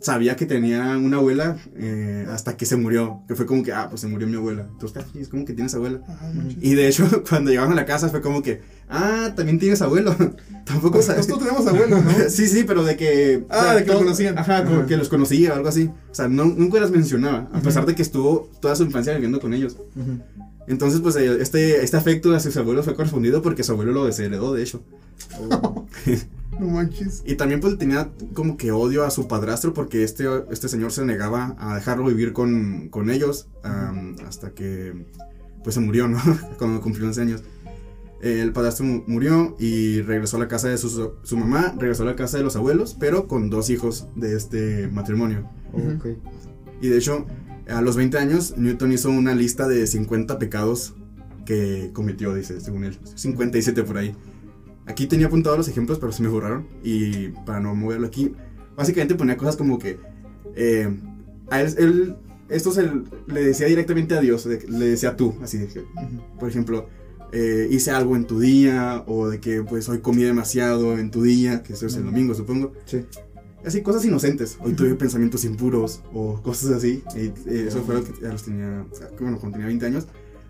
[0.00, 3.22] sabía que tenía una abuela eh, hasta que se murió.
[3.28, 4.66] Que fue como que, ah, pues se murió mi abuela.
[4.72, 6.00] Entonces, es como que tienes abuela.
[6.08, 6.32] Ajá.
[6.60, 10.16] Y de hecho, cuando llegaron a la casa fue como que, ah, también tienes abuelo.
[10.64, 11.28] Tampoco sabes.
[11.28, 12.10] Nosotros tenemos abuelos, ¿no?
[12.28, 13.44] Sí, sí, pero de que.
[13.50, 14.38] Ah, de que los conocían.
[14.38, 15.90] Ajá, como que los conocía o algo así.
[16.10, 19.40] O sea, no, nunca las mencionaba, a pesar de que estuvo toda su infancia viviendo
[19.40, 19.76] con ellos.
[20.66, 24.04] Entonces, pues eh, este, este afecto a sus abuelos fue correspondido porque su abuelo lo
[24.04, 24.82] desheredó, de hecho.
[25.50, 25.86] Oh.
[26.60, 27.22] No manches.
[27.26, 31.04] Y también pues tenía como que odio a su padrastro porque este, este señor se
[31.04, 35.06] negaba a dejarlo vivir con, con ellos am, hasta que
[35.64, 36.18] pues se murió, ¿no?
[36.58, 37.42] Cuando cumplió 11 años.
[38.22, 42.06] El padrastro mu- murió y regresó a la casa de su, su mamá, regresó a
[42.06, 45.48] la casa de los abuelos, pero con dos hijos de este matrimonio.
[45.72, 46.06] Ok.
[46.82, 47.24] Y de hecho,
[47.68, 50.94] a los 20 años, Newton hizo una lista de 50 pecados
[51.46, 52.98] que cometió, dice, según él.
[53.14, 54.14] 57 por ahí.
[54.90, 56.66] Aquí tenía apuntados los ejemplos, pero se me borraron.
[56.82, 58.32] Y para no moverlo aquí,
[58.76, 59.98] básicamente ponía cosas como que.
[60.56, 60.88] eh,
[61.50, 62.16] a él, él-
[62.48, 62.90] esto se
[63.28, 65.84] le decía directamente a Dios, le decía tú, así de que,
[66.38, 66.88] por ejemplo,
[67.32, 71.22] eh, hice algo en tu día, o de que pues hoy comí demasiado en tu
[71.22, 72.72] día, que eso es el domingo, supongo.
[72.86, 73.04] Sí.
[73.64, 74.56] Así, cosas inocentes.
[74.60, 77.04] Hoy tuve pensamientos impuros o cosas así.
[77.14, 78.84] Y, eh, eso fue lo que a los tenía,
[79.20, 80.06] bueno, cuando tenía 20 años.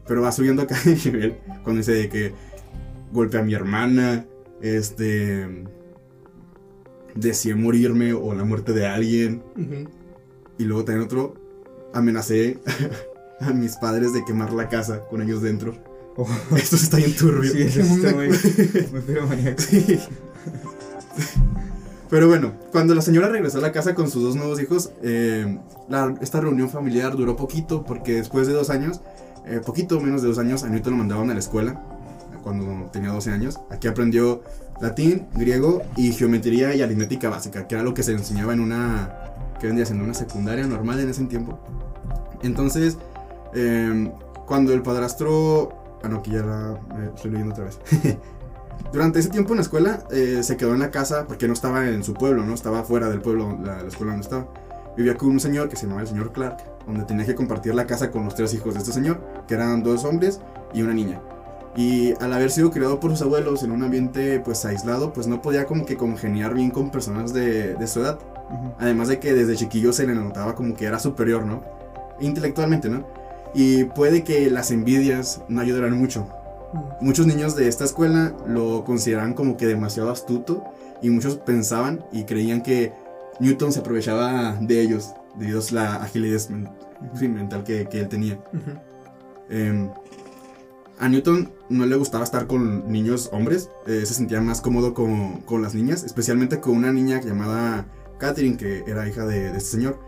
[0.06, 2.32] Pero va subiendo acá de nivel cuando dice de que
[3.12, 4.24] golpeé a mi hermana,
[4.62, 5.64] este,
[7.14, 9.42] deseé morirme o la muerte de alguien.
[10.58, 11.34] Y luego también otro,
[11.94, 12.58] amenacé
[13.40, 15.74] a mis padres de quemar la casa con ellos dentro.
[16.16, 16.26] Oh.
[16.56, 17.50] Esto está bien turbio.
[17.52, 18.28] Sí, eso está muy,
[18.92, 19.60] muy piromaníaco.
[19.62, 19.98] Sí.
[22.10, 25.58] Pero bueno, cuando la señora regresó a la casa con sus dos nuevos hijos, eh,
[25.88, 29.00] la- esta reunión familiar duró poquito porque después de dos años,
[29.46, 31.80] eh, poquito menos de dos años, a Newton lo mandaban a la escuela
[32.42, 33.60] cuando tenía 12 años.
[33.70, 34.42] Aquí aprendió
[34.80, 39.14] latín, griego y geometría y aritmética básica, que era lo que se enseñaba en una,
[39.60, 41.58] que vendría siendo una secundaria normal en ese tiempo.
[42.42, 42.98] Entonces,
[43.54, 44.10] eh,
[44.46, 45.76] cuando el padrastro...
[46.02, 47.78] Ah, no, aquí ya la eh, estoy leyendo otra vez.
[48.92, 51.86] Durante ese tiempo en la escuela eh, se quedó en la casa porque no estaba
[51.88, 54.48] en su pueblo, no estaba fuera del pueblo, la, la escuela donde estaba.
[54.96, 57.86] Vivía con un señor que se llamaba el señor Clark, donde tenía que compartir la
[57.86, 60.40] casa con los tres hijos de este señor, que eran dos hombres
[60.72, 61.20] y una niña.
[61.76, 65.40] Y al haber sido criado por sus abuelos en un ambiente pues aislado, pues no
[65.40, 68.18] podía como que congeniar bien con personas de, de su edad.
[68.50, 68.74] Ujú.
[68.78, 71.62] Además de que desde chiquillo se le notaba como que era superior, ¿no?
[72.20, 73.06] Intelectualmente, ¿no?
[73.54, 76.28] Y puede que las envidias no ayudaran mucho.
[77.00, 80.64] Muchos niños de esta escuela lo consideraban como que demasiado astuto
[81.02, 82.92] y muchos pensaban y creían que
[83.40, 86.40] Newton se aprovechaba de ellos debido a la agilidad
[87.20, 88.34] mental que, que él tenía.
[88.34, 88.78] Ujú.
[89.48, 89.90] Eh,
[91.00, 95.40] a Newton no le gustaba estar con niños hombres, eh, se sentía más cómodo con,
[95.40, 97.86] con las niñas, especialmente con una niña llamada
[98.18, 99.98] Catherine, que era hija de, de este señor.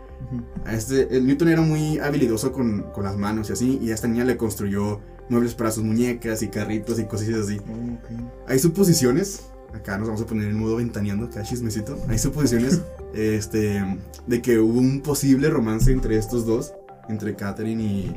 [0.65, 3.95] A este, el Newton era muy habilidoso con, con las manos y así, y a
[3.95, 7.57] esta niña le construyó muebles para sus muñecas y carritos y cosillas así.
[7.57, 8.47] Oh.
[8.47, 11.97] Hay suposiciones, acá nos vamos a poner en modo ventaneando, acá chismecito.
[12.07, 12.81] Hay suposiciones
[13.15, 13.83] este,
[14.27, 16.71] de que hubo un posible romance entre estos dos,
[17.09, 18.15] entre Catherine y,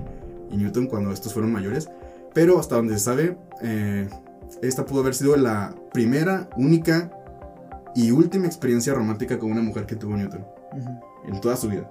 [0.51, 1.89] y Newton, cuando estos fueron mayores.
[2.37, 4.11] Pero hasta donde se sabe, eh,
[4.61, 7.11] esta pudo haber sido la primera, única
[7.95, 10.45] y última experiencia romántica con una mujer que tuvo Newton
[11.27, 11.89] en toda su vida.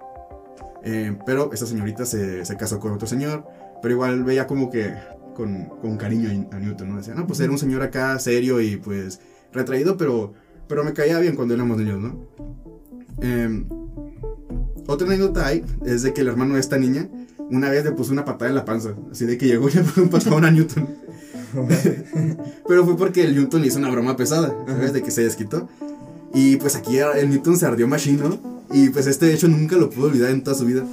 [0.83, 3.43] Eh, pero esta señorita se, se casó con otro señor,
[3.81, 4.93] pero igual veía como que
[5.35, 6.97] con, con cariño a Newton, ¿no?
[6.97, 9.21] Decía, no, pues era un señor acá serio y pues
[9.51, 10.33] retraído, pero,
[10.67, 12.19] pero me caía bien cuando éramos niños, ¿no?
[13.19, 13.65] Eh,
[14.85, 17.09] otra anécdota hay es de que el hermano de esta niña
[17.49, 18.93] una vez le puso una patada en la panza.
[19.11, 20.87] Así de que llegó y le puso un patadón a Newton.
[22.67, 24.93] Pero fue porque el Newton le hizo una broma pesada, ¿sabes?
[24.93, 25.69] De que se desquitó.
[26.33, 28.39] Y pues aquí el Newton se ardió machino.
[28.73, 30.83] Y pues este hecho nunca lo pudo olvidar en toda su vida.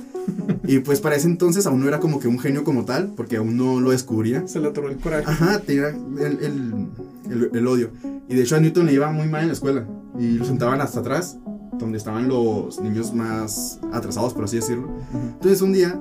[0.64, 3.36] Y pues para ese entonces aún no era como que un genio como tal, porque
[3.36, 4.46] aún no lo descubría.
[4.46, 5.24] Se le atoró el coraje.
[5.26, 6.86] Ajá, tenía el, el,
[7.30, 7.90] el, el odio.
[8.28, 9.86] Y de hecho a Newton le iba muy mal en la escuela.
[10.18, 11.38] Y lo sentaban hasta atrás,
[11.78, 14.88] donde estaban los niños más atrasados, por así decirlo.
[15.12, 15.98] Entonces un día,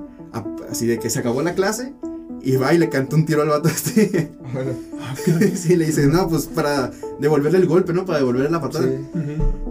[0.69, 1.93] así de que se acabó la clase,
[2.41, 4.31] y va y le canta un tiro al vato este.
[4.53, 4.71] Bueno,
[5.55, 8.05] sí, le dice, no, pues para devolverle el golpe, ¿no?
[8.05, 8.87] Para devolverle la patada.
[8.87, 8.97] sí.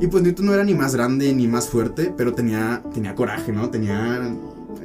[0.01, 3.53] Y pues Newton no era ni más grande ni más fuerte, pero tenía, tenía coraje,
[3.53, 3.69] ¿no?
[3.71, 4.19] Tenía...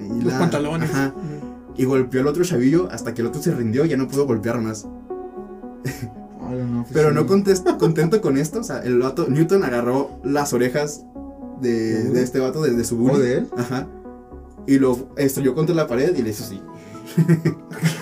[0.09, 0.89] Los la- pantalones.
[0.91, 1.13] Ajá.
[1.78, 4.26] Y golpeó al otro chavillo hasta que el otro se rindió y ya no pudo
[4.26, 4.86] golpear más.
[6.49, 7.15] No, pues Pero sí.
[7.15, 11.03] no contes- contento con esto, o sea, el vato, Newton agarró las orejas
[11.61, 13.15] de, ¿De de este vato, de, de su bully.
[13.15, 13.47] ¿O de él?
[13.57, 13.88] Ajá.
[14.68, 16.61] Y lo estrelló contra la pared y le hizo así.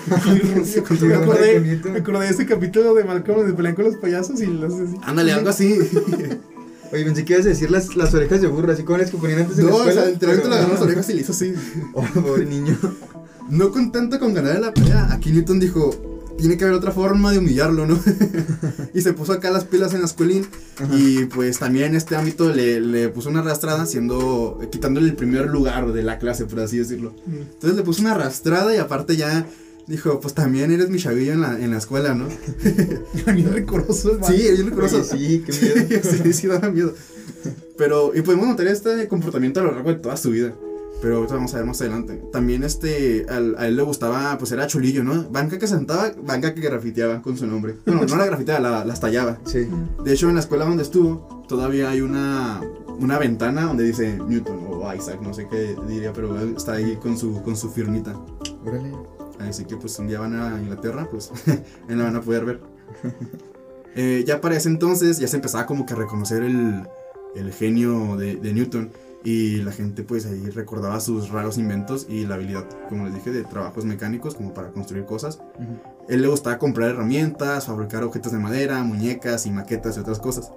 [0.06, 4.40] Me, acordé, con me acordé de ese capítulo de Malcolm donde pelean con los payasos
[4.40, 4.96] y los así.
[5.02, 5.78] Ándale, algo así.
[6.92, 9.16] Oye, pensé que ibas a decir las, las orejas de burro, así como las que
[9.16, 10.02] ponían antes en no, la o escuela.
[10.02, 11.54] sea, literalmente le agarró las orejas y le hizo así.
[11.94, 12.76] Oh, pobre niño.
[13.50, 17.38] No contento con ganar la pelea, aquí Newton dijo, tiene que haber otra forma de
[17.38, 17.98] humillarlo, ¿no?
[18.94, 20.46] y se puso acá las pilas en la escuelín
[20.92, 25.46] y pues también en este ámbito le, le puso una arrastrada, siendo, quitándole el primer
[25.46, 27.14] lugar de la clase, por así decirlo.
[27.26, 27.36] Mm.
[27.36, 29.46] Entonces le puso una arrastrada y aparte ya
[29.86, 32.28] dijo, pues también eres mi chavillo en la, en la escuela, ¿no?
[33.32, 34.18] Bien recoroso.
[34.24, 35.04] Sí, bien recoroso.
[35.04, 36.02] Sí, qué miedo.
[36.24, 36.94] sí, sí, daba miedo.
[37.76, 40.54] Pero, y podemos notar este comportamiento a lo largo de toda su vida.
[41.04, 42.14] Pero ahorita vamos a ver más adelante.
[42.32, 45.24] También este, al- a él le gustaba, pues era chulillo, ¿no?
[45.24, 47.74] Banca que sentaba, banca que grafiteaba con su nombre.
[47.84, 49.38] Bueno, no la grafiteaba, la- las tallaba.
[49.44, 49.68] Sí.
[50.02, 52.62] De hecho, en la escuela donde estuvo, todavía hay una,
[52.98, 56.96] una ventana donde dice Newton o Isaac, no sé qué diría, pero él está ahí
[56.96, 58.14] con su, con su firmita.
[58.64, 58.90] Órale.
[59.40, 61.30] Así que pues un día van a Inglaterra, pues
[61.86, 62.60] ahí la van a poder ver.
[63.94, 66.82] Eh, ya para ese entonces ya se empezaba como que a reconocer el,
[67.36, 68.90] el genio de, de Newton
[69.24, 73.30] y la gente pues ahí recordaba sus raros inventos y la habilidad, como les dije,
[73.32, 75.40] de trabajos mecánicos como para construir cosas.
[75.58, 75.78] Ujú.
[76.10, 80.52] Él le gustaba comprar herramientas, fabricar objetos de madera, muñecas y maquetas y otras cosas.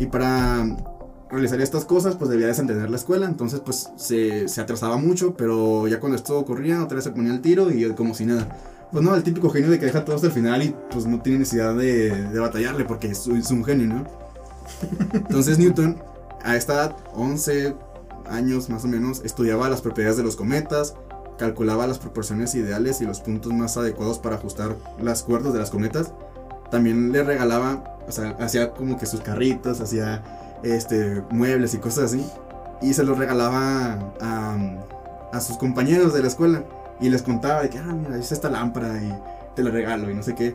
[0.00, 0.66] Y para
[1.30, 5.86] realizar estas cosas, pues debía desentener la escuela, entonces pues se, se atrasaba mucho, pero
[5.86, 8.48] ya cuando esto ocurría, otra vez se ponía al tiro y como si nada.
[8.90, 11.20] Pues no, el típico genio de que deja todo hasta el final y pues no
[11.20, 14.04] tiene necesidad de, de batallarle porque es, es un genio, ¿no?
[15.12, 16.02] Entonces Newton,
[16.42, 17.76] a esta edad, 11
[18.30, 20.94] años más o menos, estudiaba las propiedades de los cometas,
[21.38, 25.70] calculaba las proporciones ideales y los puntos más adecuados para ajustar las cuerdas de las
[25.70, 26.12] cometas.
[26.70, 30.22] También le regalaba, o sea, hacía como que sus carritos, hacía
[30.62, 32.24] este, muebles y cosas así.
[32.82, 34.56] Y se los regalaba a,
[35.32, 36.64] a sus compañeros de la escuela.
[37.00, 39.12] Y les contaba de que, ah, mira, es esta lámpara y
[39.54, 40.54] te la regalo y no sé qué.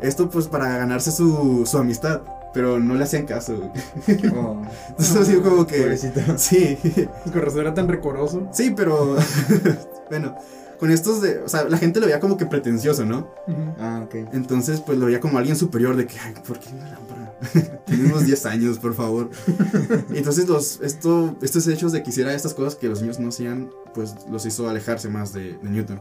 [0.00, 2.20] Esto pues para ganarse su, su amistad.
[2.56, 3.54] Pero no le hacían caso.
[3.54, 4.32] güey.
[4.34, 5.78] Oh, Entonces así como que...
[5.82, 6.20] pobrecito.
[6.38, 6.78] Sí,
[7.30, 8.48] Con razón era tan recoroso.
[8.50, 9.14] sí, pero...
[10.10, 10.34] bueno,
[10.80, 11.40] con estos de...
[11.40, 13.30] O sea, la gente lo veía como que pretencioso, ¿no?
[13.46, 13.74] Ujú.
[13.78, 14.14] Ah, ok.
[14.32, 17.34] Entonces, pues lo veía como alguien superior de que, ay, ¿por qué una lámpara?
[17.84, 19.28] Tenemos 10 años, por favor.
[20.14, 23.70] Entonces, los, esto, estos hechos de que hiciera estas cosas que los niños no hacían,
[23.94, 26.00] pues los hizo alejarse más de, de Newton.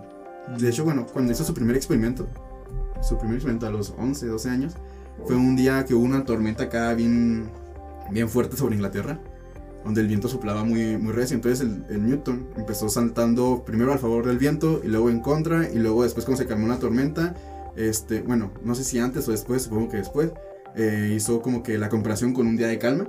[0.57, 2.25] De hecho, bueno, cuando hizo su primer experimento,
[3.01, 4.73] su primer experimento a los 11, 12 años,
[5.25, 7.49] fue un día que hubo una tormenta acá bien,
[8.11, 9.19] bien fuerte sobre Inglaterra,
[9.83, 11.35] donde el viento soplaba muy, muy recio.
[11.35, 15.69] Entonces el, el Newton empezó saltando primero al favor del viento y luego en contra,
[15.71, 17.35] y luego después cuando se calmó la tormenta,
[17.75, 20.31] este, bueno, no sé si antes o después, supongo que después,
[20.75, 23.07] eh, hizo como que la comparación con un día de calma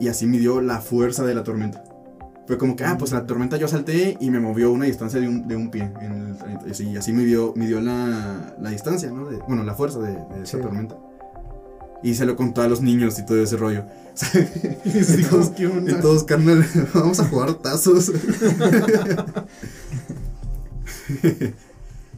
[0.00, 1.84] y así midió la fuerza de la tormenta.
[2.46, 5.28] Fue como que, ah, pues la tormenta yo salté y me movió una distancia de
[5.28, 5.88] un, de un pie.
[6.00, 9.26] En el- y así, así midió, midió la, la distancia, ¿no?
[9.28, 10.62] De- bueno, la fuerza de, de esa Sí.
[10.62, 10.96] tormenta.
[12.02, 13.84] Y se lo contó a los niños y todo ese rollo.
[14.84, 15.52] Y todos-.
[15.58, 18.10] Y todos, carnal, vamos a jugar tazos.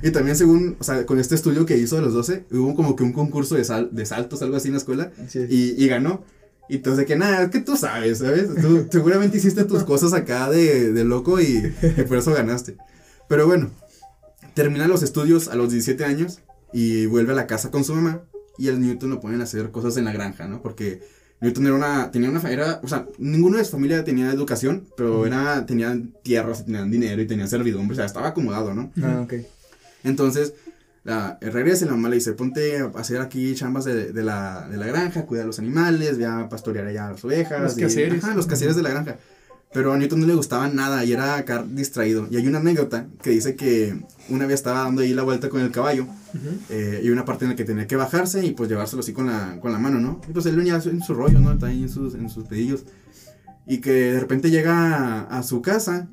[0.03, 2.97] y también según, o sea, con este estudio que hizo de los 12, hubo como
[2.97, 5.41] que un concurso de, sal- de saltos, algo así en la escuela, Sí.
[5.49, 6.25] y, y ganó.
[6.69, 8.49] Y entonces de que nada, es que tú sabes, ¿sabes?
[8.61, 12.77] Tú seguramente hiciste tus cosas acá de, de loco y, y por eso ganaste.
[13.29, 13.71] Pero bueno,
[14.55, 16.41] termina los estudios a los 17 años
[16.73, 18.23] y vuelve a la casa con su mamá
[18.59, 20.63] y el Newton lo ponen a hacer cosas en la granja, ¿no?
[20.63, 21.03] Porque
[21.41, 25.27] Newton era una, tenía una, era, o sea, ninguno de su familia tenía educación, pero
[25.27, 28.93] era, tenían tierras, y tenían dinero y tenían servidumbre, o sea, estaba acomodado, ¿no?
[29.03, 29.35] Ah, ok.
[30.05, 30.55] Entonces,
[31.05, 34.69] la, regresa y la mamá le dice, ponte a hacer aquí chambas de, de la,
[34.71, 37.77] de la granja, cuida a los animales, ve a pastorear allá a las ovejas.
[37.77, 38.05] Los y-.
[38.05, 39.17] Ajá, los quehaceres de la granja.
[39.73, 42.27] Pero a Newton no le gustaba nada y era distraído.
[42.31, 43.99] Y hay una anécdota que dice que
[44.29, 46.07] una vez estaba dando ahí la vuelta con el caballo
[46.69, 49.27] eh, y una parte en la que tenía que bajarse y pues llevárselo así con
[49.27, 50.21] la, con la mano, ¿no?
[50.29, 51.53] Y pues él venía en su rollo, ¿no?
[51.53, 52.85] Está ahí en sus, en sus pedillos.
[53.67, 56.09] Y que de repente llega a, a su casa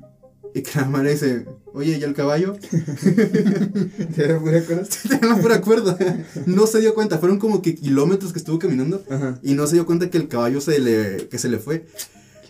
[0.54, 2.54] y que la madre dice, oye, ¿y el caballo?
[4.14, 4.84] ¿Te da pura cuerda?
[5.08, 5.98] Tenía la pura cuerda.
[6.46, 9.38] No se dio cuenta, fueron como que kilómetros que estuvo caminando Ajá.
[9.42, 11.86] y no se dio cuenta que el caballo se le, que se le fue.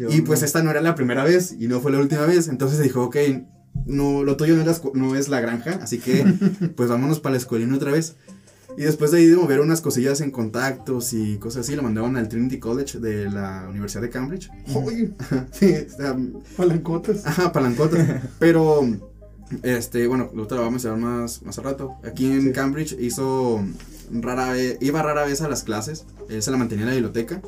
[0.09, 2.49] ¿Qué Y pues esta no era la primera vez y no fue la última vez.
[2.49, 3.17] Entonces dijo, ok,
[3.87, 6.25] no, lo tuyo no, es la no es la granja, así que
[6.77, 8.17] pues vámonos para la escuelina otra vez.
[8.77, 12.17] Y después de ahí de mover unas cosillas en contactos y cosas así, lo mandaban
[12.17, 14.49] al Trinity College de la Universidad de Cambridge.
[14.75, 15.11] Oye,
[15.53, 16.17] Sí, sea,
[16.57, 17.27] palancotas.
[17.27, 18.23] Ajá, palancotas.
[18.39, 18.83] Pero,
[19.63, 21.97] este, bueno, lo otro lo vamos a mencionar más, más al rato.
[22.05, 22.53] Aquí en Sí.
[22.53, 23.61] Cambridge hizo
[24.13, 26.07] rara vez, iba rara vez a las clases.
[26.29, 27.43] Él se la mantenía en la biblioteca.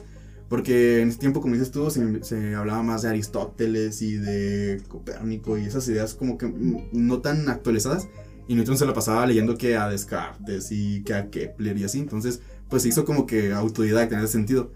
[0.53, 4.83] Porque en ese tiempo, como dices tú, se, se hablaba más de Aristóteles y de
[4.87, 8.07] Copérnico y esas ideas como que mm, no tan actualizadas.
[8.49, 12.01] Y Newton se la pasaba leyendo que a Descartes y que a Kepler y así.
[12.01, 14.71] Entonces, pues se hizo como que autodidacta en ese sentido.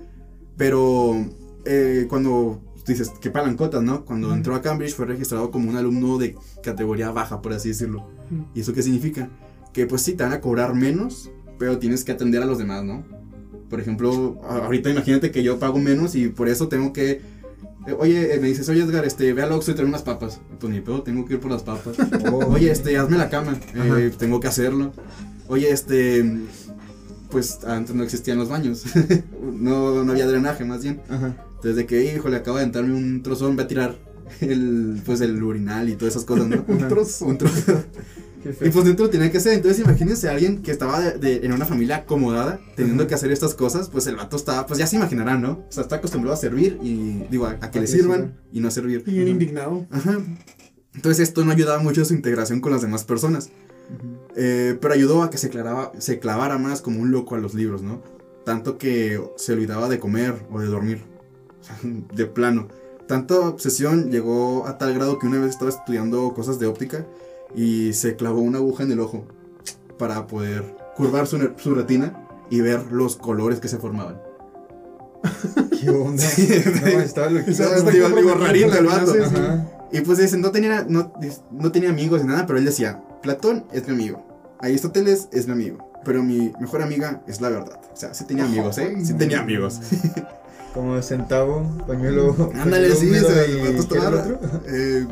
[0.56, 1.14] Pero
[1.66, 4.06] eh, cuando dices, qué palancotas, ¿no?
[4.06, 8.08] Cuando entró a Cambridge fue registrado como un alumno de categoría baja, por así decirlo.
[8.54, 9.28] ¿Y eso qué significa?
[9.74, 12.82] Que pues sí, te van a cobrar menos, pero tienes que atender a los demás,
[12.82, 13.04] ¿no?
[13.68, 17.20] Por ejemplo, ahorita imagínate que yo pago menos y por eso tengo que...
[17.86, 20.40] eh, Oye, eh, me dices, oye Edgar, este, ve al Oxxo y trae unas papas.
[20.60, 21.96] Pues ni pedo, tengo que ir por las papas.
[22.32, 22.44] Oh.
[22.52, 23.58] Oye, este, hazme la cama.
[23.74, 24.92] Eh, tengo que hacerlo.
[25.48, 26.24] Oye, este,
[27.30, 28.84] pues antes no existían los baños.
[29.52, 31.00] no, no había drenaje, más bien.
[31.08, 31.36] Ajá.
[31.62, 33.96] Desde que, híjole, acaba de entrarme un trozón, voy a tirar
[34.40, 36.64] el, pues, el urinal y todas esas cosas, ¿no?
[36.68, 37.26] Un trozo.
[37.26, 37.82] un trozo.
[38.44, 39.54] Y pues dentro lo tenía que hacer.
[39.54, 43.32] Entonces imagínense a alguien que estaba de- de- en una familia acomodada, teniendo que hacer
[43.32, 45.52] estas cosas, pues el vato estaba, pues ya se imaginarán, ¿no?
[45.68, 48.34] O sea, está acostumbrado a servir y, digo, a, a que A le que sirvan
[48.52, 49.02] y no a servir.
[49.04, 49.30] Bien Ujú.
[49.32, 49.86] indignado.
[49.90, 50.18] Ajá.
[50.94, 53.50] Entonces esto no ayudaba mucho a su integración con las demás personas.
[54.36, 57.54] Eh, pero ayudó a que se, clavara, se clavara más como un loco a los
[57.54, 58.02] libros, ¿no?
[58.44, 61.02] Tanto que se olvidaba de comer o de dormir.
[62.14, 62.68] De plano.
[63.08, 67.06] Tanta obsesión llegó a tal grado que una vez estaba estudiando cosas de óptica
[67.54, 69.24] y se clavó una aguja en el ojo
[69.98, 70.64] para poder
[70.96, 74.20] curvar su, su retina y ver los colores que se formaban.
[75.80, 76.22] ¿Qué onda?
[76.22, 76.48] Sí.
[76.82, 77.50] No, estaba loquito.
[77.50, 79.12] Esa- Digo, digo, digo, rarito el vato.
[79.12, 79.34] Sí, sí.
[79.36, 79.66] Ajá.
[79.92, 81.12] Y pues dicen, no tenía, no,
[81.52, 84.26] no tenía amigos ni nada, pero él decía, Platón es mi amigo,
[84.60, 87.78] Aristóteles es mi amigo, pero mi mejor amiga es la verdad.
[87.92, 88.96] O sea, sí tenía amigos, ¿eh?
[89.04, 89.80] Sí tenía amigos.
[90.74, 92.34] Como centavo, pañuelo.
[92.54, 94.60] Ándale, sí, y el vato ¿qué era el estaba-?
[94.66, 95.06] Eh,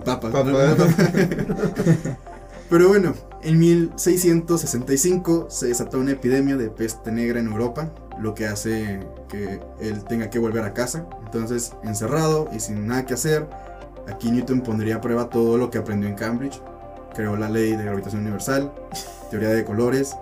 [0.00, 0.32] papas.
[0.32, 0.52] Papa.
[2.70, 7.90] Pero bueno, en 1665 se desató una epidemia de peste negra en Europa,
[8.20, 11.06] lo que hace que él tenga que volver a casa.
[11.24, 13.48] Entonces, encerrado y sin nada que hacer,
[14.06, 16.60] aquí Newton pondría a prueba todo lo que aprendió en Cambridge.
[17.14, 18.72] Creó la ley de gravitación universal,
[19.30, 20.14] teoría de colores,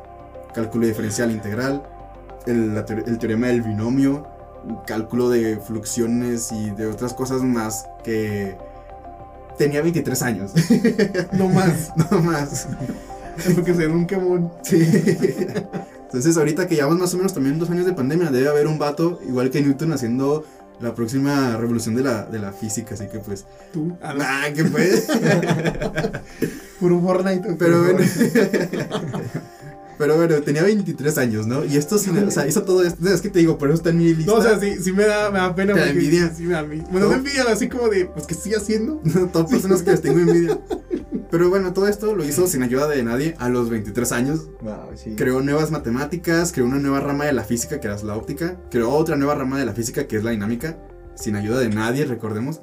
[0.54, 1.82] cálculo diferencial integral,
[2.46, 4.24] el, el teorema del binomio,
[4.86, 8.56] cálculo de fluxiones y de otras cosas más que
[9.58, 10.52] tenía 23 años.
[11.32, 11.92] No más.
[12.10, 12.68] no más.
[13.54, 14.52] Porque se un quemón.
[14.62, 14.82] Sí.
[16.06, 18.78] Entonces, ahorita que llevamos más o menos también dos años de pandemia, debe haber un
[18.78, 20.44] vato igual que Newton haciendo
[20.80, 22.94] la próxima revolución de la, de la física.
[22.94, 23.96] Así que, pues, Tú.
[24.02, 25.08] Ah, que pues.
[26.80, 27.56] Puro Fortnite.
[27.58, 27.98] Pero bueno.
[29.98, 31.64] Pero bueno, tenía 23 años, ¿no?
[31.64, 33.08] Y esto, sin- o sea, hizo todo esto.
[33.08, 34.32] Es que te digo, por eso está en mi lista.
[34.32, 35.74] No, o sea, sí, sí me da, me da pena.
[35.74, 36.32] ¿Te da envidia?
[36.36, 36.84] Sí, me da envidia.
[36.90, 37.18] Bueno, no ¿No?
[37.18, 39.00] envidia, así como de, pues que sigue haciendo.
[39.32, 40.58] Todas personas que les tengo envidia.
[41.30, 44.48] Pero bueno, todo esto lo hizo sin ayuda de nadie a los 23 años.
[44.62, 45.14] Wow, sí.
[45.16, 48.90] Creó nuevas matemáticas, creó una nueva rama de la física que era la óptica, creó
[48.90, 50.78] otra nueva rama de la física que es la dinámica,
[51.16, 52.60] sin ayuda de nadie, recordemos.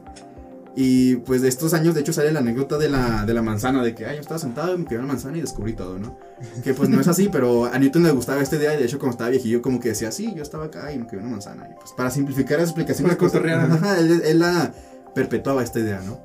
[0.75, 3.83] Y pues de estos años, de hecho, sale la anécdota de la, de la manzana,
[3.83, 5.99] de que, ay, yo estaba sentado y me quedé en la manzana y descubrí todo,
[5.99, 6.17] ¿no?
[6.63, 8.97] Que pues no es así, pero a Newton le gustaba esta idea y de hecho
[8.97, 11.33] cuando estaba viejillo como que decía, sí, yo estaba acá y me quedé en una
[11.33, 11.67] manzana.
[11.71, 13.75] Y pues para simplificar esa explicación, Para la cosa- cotorrear, ajá.
[13.75, 14.73] ajá, él, él la
[15.13, 16.19] perpetuaba esta idea, ¿no?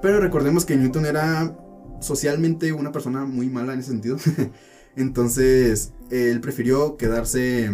[0.00, 1.52] Pero recordemos que Newton era
[2.00, 4.18] socialmente una persona muy mala en ese sentido.
[4.96, 7.70] Entonces, él prefirió quedarse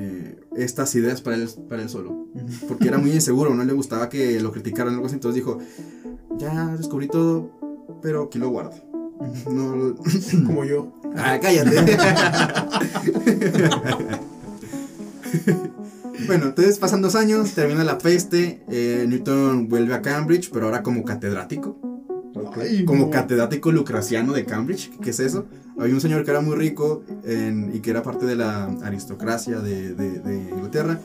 [0.00, 2.28] eh, estas ideas para él, para él solo.
[2.68, 5.16] Porque era muy inseguro, no le gustaba que lo criticaran o algo así.
[5.16, 5.58] Entonces dijo,
[6.38, 7.50] ya descubrí todo,
[8.00, 8.76] pero aquí lo guardo.
[9.50, 9.96] No
[10.46, 10.92] Como yo.
[11.16, 11.74] Ah, cállate.
[16.26, 20.82] bueno, entonces pasan dos años, termina la peste, eh, Newton vuelve a Cambridge, pero ahora
[20.82, 21.97] como catedrático.
[22.46, 22.58] Ok.
[22.58, 23.10] Ay, Como no.
[23.10, 24.90] catedrático lucraciano de Cambridge.
[25.00, 25.46] ¿Qué es eso?
[25.78, 29.60] Había un señor que era muy rico en- y que era parte de la aristocracia
[29.60, 30.98] de, de- de Inglaterra.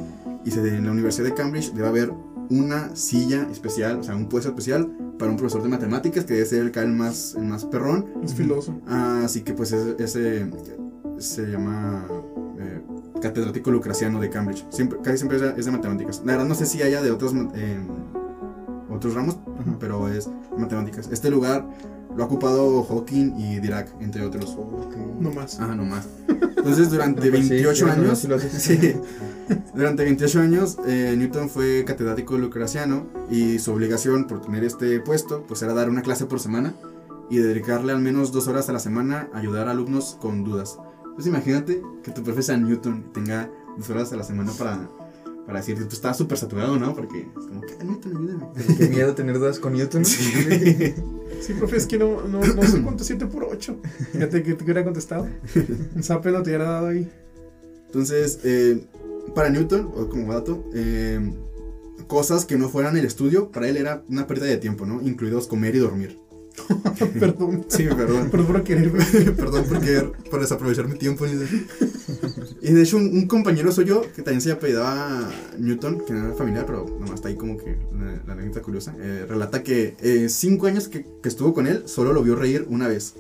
[0.46, 2.12] Y se, en la Universidad de Cambridge debe haber
[2.50, 6.46] una silla especial, o sea, un puesto especial para un profesor de matemáticas que debe
[6.46, 8.08] ser el, el más, el más perrón.
[8.24, 8.82] Es filoso.
[8.88, 10.52] Así que pues ese, ese
[11.20, 12.06] se llama
[12.60, 12.82] eh,
[13.22, 14.66] catedrático lucraciano de Cambridge.
[14.70, 16.22] Siempre, casi siempre es de, es de matemáticas.
[16.26, 17.80] La verdad no sé si haya de otros, eh,
[18.94, 19.76] otros ramos, Ajá.
[19.80, 21.10] pero es matemáticas.
[21.12, 21.68] Este lugar
[22.16, 24.56] lo ha ocupado Hawking y Dirac, entre otros.
[24.58, 24.96] Ok.
[25.20, 25.60] No más.
[25.60, 26.08] Ah, no más.
[26.28, 28.28] Entonces durante Pues sí, 28 ya con años...
[29.76, 35.44] Durante 28 años, eh, Newton fue catedrático lucraciano y su obligación por tener este puesto
[35.48, 36.74] pues era dar una clase por semana
[37.30, 40.78] y dedicarle al menos dos horas a la semana a ayudar a alumnos con dudas.
[41.16, 44.90] Pues imagínate que tu profesor Newton tenga dos horas a la semana para,
[45.46, 46.94] para decirte, tú estás súper saturado, ¿no?
[46.96, 48.46] Porque es como que, "Ah, Newton, ayúdame.
[48.78, 50.06] Qué miedo tener dudas con Newton.
[50.06, 50.94] Sí.
[51.42, 53.76] Sí, profe, es que no, no, no sé cuánto es 7 por 8.
[54.14, 55.28] Fíjate que te hubiera contestado.
[55.96, 57.10] Un zape no te hubiera dado ahí.
[57.88, 58.86] Entonces, eh,
[59.36, 61.20] para Newton, o como dato, eh,
[62.08, 65.02] cosas que no fueran el estudio, para él era una pérdida de tiempo, ¿no?
[65.02, 66.18] Incluidos comer y dormir.
[67.20, 67.66] Perdón.
[67.68, 68.30] Sí, perdón.
[68.30, 68.92] Perdón por querer.
[69.36, 71.26] Perdón por, querer- por desaprovechar mi tiempo.
[72.62, 76.36] Y de hecho, un, un compañero suyo que también se apellidaba Newton, que no era
[76.36, 77.78] familiar, pero nomás está ahí como que
[78.28, 82.14] la, anécdota curiosa, eh, relata que eh, cinco años que, que estuvo con él, solo
[82.14, 83.16] lo vio reír una vez.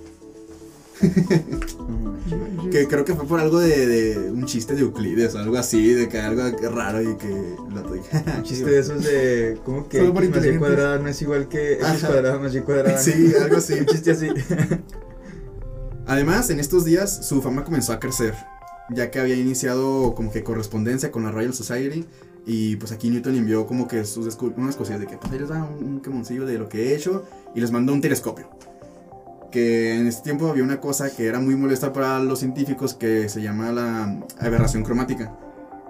[2.71, 5.93] Que creo que fue por algo de, de un chiste de Euclides o algo así,
[5.93, 7.83] de que algo raro y que lo.
[8.37, 9.59] Un chiste de esos de.
[9.63, 12.07] ¿Cómo que Solo X más Y cuadrada no es igual que X Ajá.
[12.07, 12.97] cuadrada más Y cuadrada?
[12.97, 13.73] Sí, algo así.
[13.79, 14.27] Un chiste así.
[16.07, 18.33] Además, en estos días su fama comenzó a crecer,
[18.89, 22.05] ya que había iniciado como que correspondencia con la Royal Society
[22.45, 25.49] y pues aquí Newton envió como que sus unas cosillas de que pues ahí les
[25.49, 27.23] da un, un quemoncillo de lo que he hecho
[27.55, 28.49] y les mandó un telescopio.
[29.53, 33.29] Que en este tiempo había una cosa que era muy molesta para los científicos que
[33.29, 35.31] se llama la aberración cromática.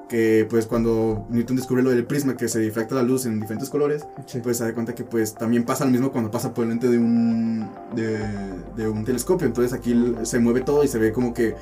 [0.09, 3.69] Que pues cuando Newton descubre lo del prisma que se difracta la luz en diferentes
[3.69, 4.41] colores, Sí.
[4.43, 6.89] pues se da cuenta que pues también pasa lo mismo cuando pasa por el lente
[6.89, 8.19] de un de,
[8.75, 11.55] de un telescopio entonces aquí se mueve todo y se ve como que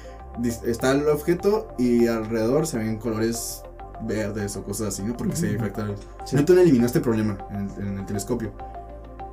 [0.66, 3.62] está el objeto y alrededor se ven colores
[4.08, 5.54] verdes o cosas así no porque se Ujú.
[5.54, 6.36] difracta la luz Sí.
[6.36, 8.52] Newton eliminó este problema en el telescopio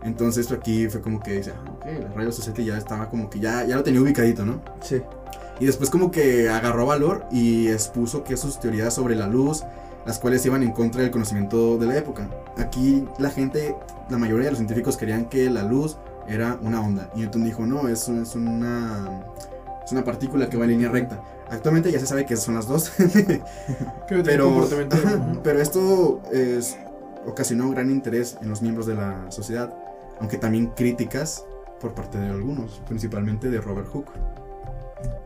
[0.09, 3.31] entonces esto aquí fue como que dice ah, ok la Royal Society ya estaba como
[3.31, 5.01] que ya ya lo tenía ubicadito no Sí.
[5.61, 9.65] y después como que agarró valor y expuso que sus teorías sobre la luz,
[10.07, 12.29] las cuales iban en contra del conocimiento de la época.
[12.57, 13.77] Aquí la gente,
[14.09, 15.97] la mayoría de los científicos querían que la luz
[16.27, 17.11] era una onda.
[17.15, 19.23] Y Newton dijo, no, es, es, una,
[19.85, 21.21] es una partícula que va en línea recta.
[21.51, 22.93] Actualmente ya se sabe que son las dos,
[24.09, 24.69] pero,
[25.43, 26.77] pero esto es,
[27.27, 29.75] ocasionó un gran interés en los miembros de la sociedad,
[30.21, 31.45] aunque también críticas
[31.81, 34.11] por parte de algunos, principalmente de Robert Hooke.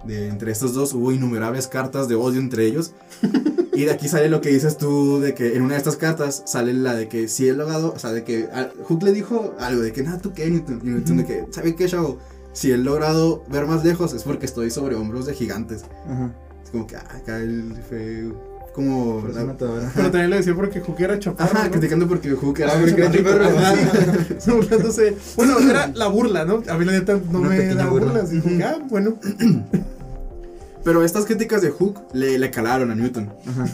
[0.05, 2.93] De, entre estos dos hubo innumerables cartas de odio entre ellos.
[3.73, 6.43] y de aquí sale lo que dices tú, de que en una de estas cartas
[6.47, 9.55] sale la de que si he logrado, o sea, de que a- Hooke le dijo
[9.59, 10.81] algo de que, nada, tú qué, Newton.
[10.85, 12.19] Y Newton de que, ¿sabe qué, chavo?
[12.53, 15.85] Si he logrado ver más lejos es porque estoy sobre hombros de gigantes.
[16.07, 16.31] Ajá.
[16.63, 18.31] Es como que, ah, acá él fue
[18.75, 19.27] como...
[19.33, 19.91] La- matadora.
[19.95, 21.51] Pero también le decía porque Juque era chaparro.
[21.53, 21.71] Ajá, ¿no?
[21.73, 24.57] criticando porque Hook era Ah, era chaparro.
[24.57, 25.17] Burlándose.
[25.37, 26.63] Bueno, era la burla, ¿no?
[26.69, 28.07] A mí la neta no Una me da burla.
[28.13, 28.33] burlas.
[28.33, 29.17] Y dije, ah, bueno.
[30.85, 33.33] Pero estas críticas de Hook le, le calaron a Newton.
[33.47, 33.67] Ajá.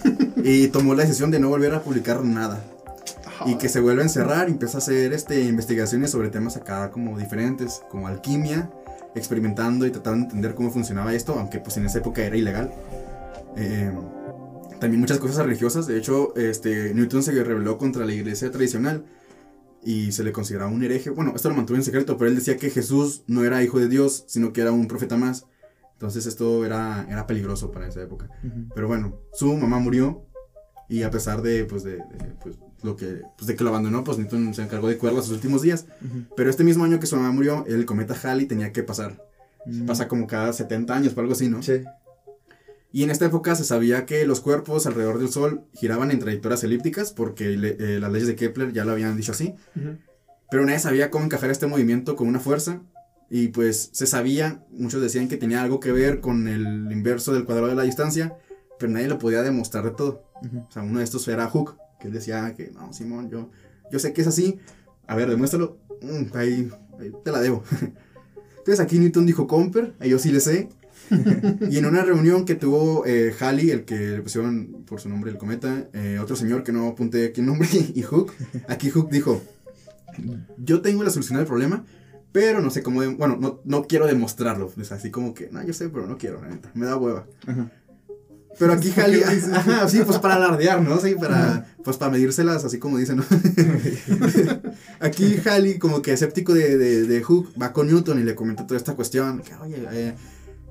[0.44, 2.60] Y tomó la decisión de no volver a publicar nada.
[3.46, 6.90] Y que se vuelve a encerrar y empieza a hacer este, investigaciones sobre temas acá
[6.90, 8.68] como diferentes, como alquimia,
[9.14, 12.72] experimentando y tratando de entender cómo funcionaba esto, aunque pues en esa época era ilegal.
[13.56, 13.90] Eh,
[14.80, 19.04] también muchas cosas religiosas, de hecho este, Newton se rebeló contra la iglesia tradicional
[19.82, 21.10] y se le consideraba un hereje.
[21.10, 23.88] Bueno, esto lo mantuvo en secreto, pero él decía que Jesús no era hijo de
[23.88, 25.46] Dios, sino que era un profeta más.
[25.94, 28.30] Entonces esto era, era peligroso para esa época.
[28.74, 30.24] Pero bueno, su mamá murió
[30.88, 34.04] y a pesar de, pues, de, de, pues, lo que, pues, de que lo abandonó,
[34.04, 35.86] pues Newton se encargó de cuidarla sus últimos días.
[36.36, 39.24] Pero este mismo año que su mamá murió, el cometa Halley tenía que pasar.
[39.66, 39.86] Mm.
[39.86, 41.62] Pasa como cada 70 años o algo así, ¿no?
[41.62, 41.82] Sí.
[42.92, 46.64] Y en esta época se sabía que los cuerpos alrededor del Sol giraban en trayectorias
[46.64, 49.54] elípticas porque le- eh, las leyes de Kepler ya lo habían dicho así.
[50.50, 52.80] Pero nadie sabía cómo encajar este movimiento con una fuerza.
[53.30, 57.44] Y pues se sabía, muchos decían que tenía algo que ver con el inverso del
[57.44, 58.38] cuadrado de la distancia,
[58.78, 60.24] pero nadie lo podía demostrar de todo.
[60.42, 60.60] Ujú.
[60.66, 63.50] O sea, uno de estos era Hook, que decía que no, Simón, yo,
[63.92, 64.58] yo sé que es así.
[65.06, 65.76] A ver, demuéstralo.
[66.00, 67.62] Mm, ahí, ahí te la debo.
[68.58, 70.70] Entonces aquí Newton dijo Comper, a yo sí le sé.
[71.70, 75.30] y en una reunión que tuvo eh, Halley, el que le pusieron por su nombre
[75.30, 78.32] el cometa, eh, otro señor que no apunté el nombre, y Hook,
[78.68, 79.42] aquí Hook dijo,
[80.58, 81.84] yo tengo la solución al problema,
[82.32, 84.70] pero no sé cómo, de- bueno, no, no quiero demostrarlo.
[84.80, 87.26] Es así como que, no, yo sé, pero no quiero, la neta, me da hueva.
[87.46, 87.70] Ajá.
[88.58, 90.98] Pero aquí ¿Para qué Halley, ajá, sí, pues para alardear, ¿no?
[90.98, 93.24] Sí, para, pues para medírselas, así como dicen, ¿no?
[95.00, 98.66] aquí Halley, como que escéptico de, de, de Hook, va con Newton y le comenta
[98.66, 100.14] toda esta cuestión, que oye, eh,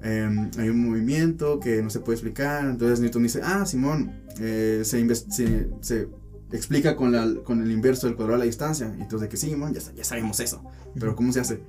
[0.07, 4.81] eh, hay un movimiento que no se puede explicar, entonces Newton dice, ah, Simón, eh,
[4.83, 6.07] se, inves- se, se
[6.51, 9.49] explica con, la, con el inverso del cuadrado de la distancia, y entonces que sí,
[9.49, 10.63] Simón, ya, ya sabemos eso,
[10.99, 11.61] pero ¿cómo se hace?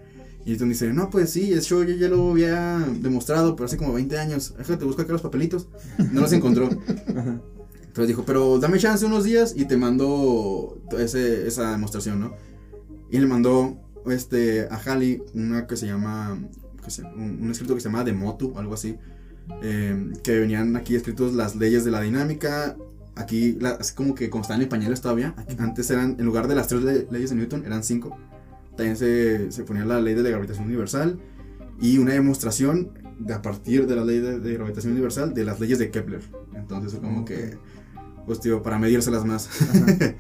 [0.45, 3.93] Y Newton dice, no, pues sí, eso yo ya lo había demostrado, pero hace como
[3.93, 4.55] 20 años.
[4.57, 5.69] Déjate, busco acá los papelitos.
[6.13, 6.71] No los encontró.
[7.89, 12.35] Entonces dijo, pero dame chance unos días y te mando ese, esa demostración, ¿no?
[13.11, 13.77] Y le mandó
[14.07, 16.39] este, a Halley una que se llama,
[16.89, 18.97] que se- un, un escrito que se llama Demotu, algo así.
[19.63, 22.77] eh, que venían aquí escritos las leyes de la dinámica.
[23.17, 25.35] Aquí, la- así como que como están en pañales todavía.
[25.37, 28.17] aquí- antes eran, en lugar de las tres le- leyes de Newton, eran cinco.
[28.77, 31.19] También se, se ponía la ley de la gravitación universal
[31.81, 35.59] y una demostración de, a partir de la ley de, de gravitación universal de las
[35.61, 36.21] leyes de Kepler.
[36.55, 37.57] Entonces, fue como que,
[38.27, 39.49] pues, tío, para medírselas más.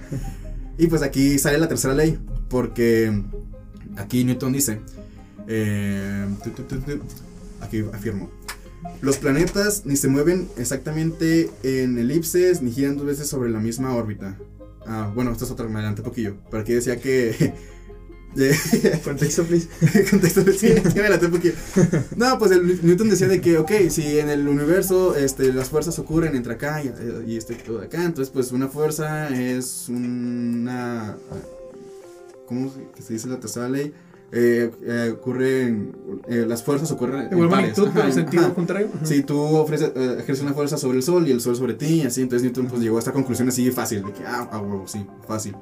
[0.78, 3.22] y pues aquí sale la tercera ley, porque
[3.96, 4.80] aquí Newton dice,
[5.48, 6.26] eh,
[7.60, 8.30] aquí afirmo,
[9.00, 13.94] los planetas ni se mueven exactamente en elipses ni giran dos veces sobre la misma
[13.94, 14.36] órbita.
[14.86, 17.52] Ah, bueno, esto es otra, me adelanté un poquillo, pero aquí decía que...
[18.34, 18.56] de-
[19.04, 19.68] Contexto, please.
[20.10, 21.54] contexto sí, me adelanté un poquillo.
[22.16, 25.98] No, pues el Newton decía de que, ok, si en el universo este, las fuerzas
[25.98, 26.92] ocurren entre acá y,
[27.26, 31.16] y este todo acá, entonces pues una fuerza es una...
[32.46, 33.92] ¿Cómo se- se dice la tercera ley?
[34.30, 35.96] Eh, eh, ocurren...
[36.28, 38.54] eh, las fuerzas ocurren en magnitud, pero en sentido ajá.
[38.54, 38.88] contrario.
[38.94, 39.06] Ajá.
[39.06, 42.02] Si tú ofreces, eh, ejerces una fuerza sobre el sol y el sol sobre ti,
[42.02, 44.86] así, entonces Newton pues llegó a esta conclusión así fácil, de que, ah, ah, huevo,
[44.86, 45.56] sí, fácil.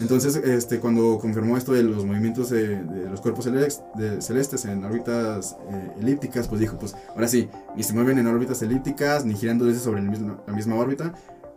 [0.00, 4.84] Entonces, este, cuando confirmó esto de los movimientos de, de los cuerpos de- celestes en
[4.84, 9.34] órbitas eh, elípticas, pues dijo, pues ahora sí, ni se mueven en órbitas elípticas, ni
[9.34, 11.14] giran dos veces sobre el mismo- la misma órbita.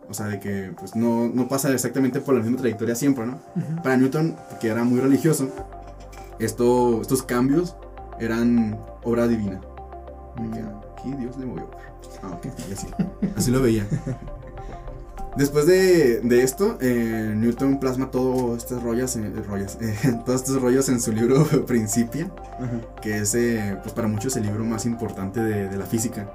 [0.08, 3.38] O sea, de que pues no, no pasa exactamente por la misma trayectoria siempre, ¿no?
[3.54, 3.82] Ujú.
[3.82, 5.48] Para Newton, que era muy religioso,
[6.38, 7.76] esto, estos cambios
[8.20, 9.60] eran obra divina.
[10.36, 10.60] Que,
[11.00, 11.68] Aquí Dios le movió.
[12.22, 12.38] Ah,
[12.72, 12.86] así.
[13.36, 13.84] Así lo veía.
[15.36, 20.42] Después de, de esto, eh, Newton plasma todos estos rollos, en- eh, rollos, eh, todos
[20.42, 22.30] estos rollos en su libro Principia,
[22.60, 22.80] Ajá.
[23.00, 26.30] que es eh, pues para muchos el libro más importante de, de la física.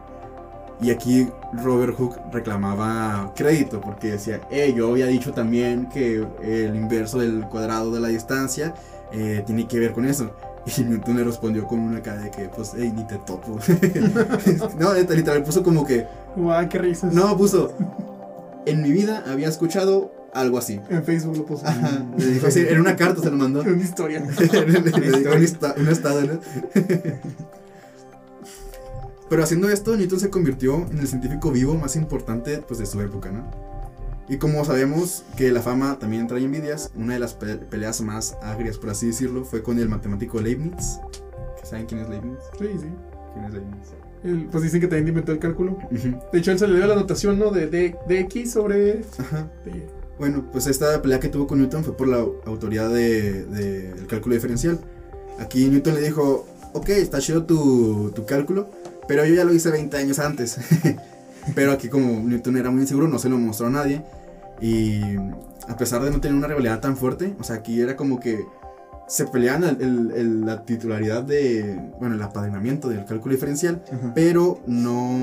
[0.81, 1.27] Y aquí
[1.63, 4.41] Robert Hooke reclamaba crédito porque decía,
[4.75, 8.75] yo había dicho también que el inverso del cuadrado de la distancia
[9.11, 10.31] eh, tiene que ver con eso.
[10.77, 13.57] Y Newton le respondió con una cara de que, pues, hey, ni te topo.
[14.77, 16.05] no, literal, puso como que,
[16.35, 17.13] Guau, qué risas.
[17.13, 17.71] no, puso,
[18.65, 20.81] en mi vida había escuchado algo así.
[20.89, 21.65] En Facebook lo puso.
[21.65, 23.61] Ajá, le dijo así, en una carta se lo mandó.
[23.61, 24.19] Una historia.
[24.19, 26.39] Le dedicó un, esta- un estado, ¿no?
[29.29, 33.01] Pero haciendo esto, Newton se convirtió en el científico vivo más importante pues, de su
[33.01, 33.49] época, ¿no?
[34.29, 38.35] Y como sabemos que la fama también trae envidias, una de las pe- peleas más
[38.41, 40.99] agrias, por así decirlo, fue con el matemático Leibniz.
[41.63, 42.37] ¿Saben quién es Leibniz?
[42.59, 42.87] Sí, sí.
[43.33, 43.87] ¿Quién es Leibniz?
[44.23, 45.77] Él, pues dicen que también inventó el cálculo.
[45.91, 47.51] Ujú, De hecho, él se le dio la notación, ¿no?
[47.51, 49.01] De, de, de X sobre.
[49.17, 49.47] Ajá.
[49.63, 49.87] de-
[50.19, 54.07] Bueno, pues esta pelea que tuvo con Newton fue por la autoridad del de, del
[54.07, 54.79] cálculo diferencial.
[55.39, 58.69] Aquí Newton le dijo, ok, está chido tu, tu cálculo,
[59.07, 60.57] pero yo ya lo hice 20 años antes.
[61.55, 64.01] pero aquí como Newton era muy inseguro, no se lo mostró a nadie.
[64.61, 65.01] Y
[65.67, 68.45] a pesar de no tener una rivalidad tan fuerte, o sea, aquí era como que
[69.07, 74.11] se peleaban el- el- el- la titularidad de, bueno, el apadrinamiento del cálculo diferencial, Ajá.
[74.13, 75.17] pero no,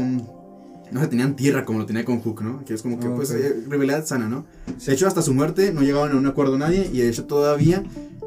[0.90, 2.64] no se tenían tierra como lo tenía con Hooke, ¿no?
[2.64, 4.46] Que es como que, Ah, pues, eh, rivalidad sana, ¿no?
[4.86, 7.82] De hecho, hasta su muerte no llegaban a un acuerdo nadie y de hecho todavía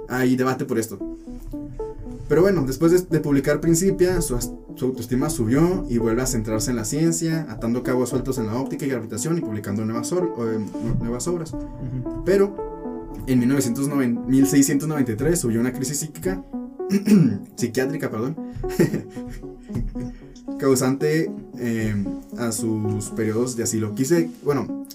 [0.10, 0.99] hay debate por esto.
[2.28, 4.36] Pero bueno, después de, de publicar Principia, su,
[4.82, 8.86] autoestima subió y vuelve a centrarse en la ciencia, atando cabos sueltos en la óptica
[8.86, 10.65] y gravitación y publicando nuevas, or- em,
[10.99, 11.55] nuevas obras.
[12.25, 12.55] Pero
[13.28, 16.43] en 1909 1693 subió una crisis psíquica,
[17.55, 18.36] psiquiátrica, perdón,
[20.59, 21.95] causante eh,
[22.37, 23.95] a sus periodos de asilo.
[23.95, 24.86] Quise, bueno,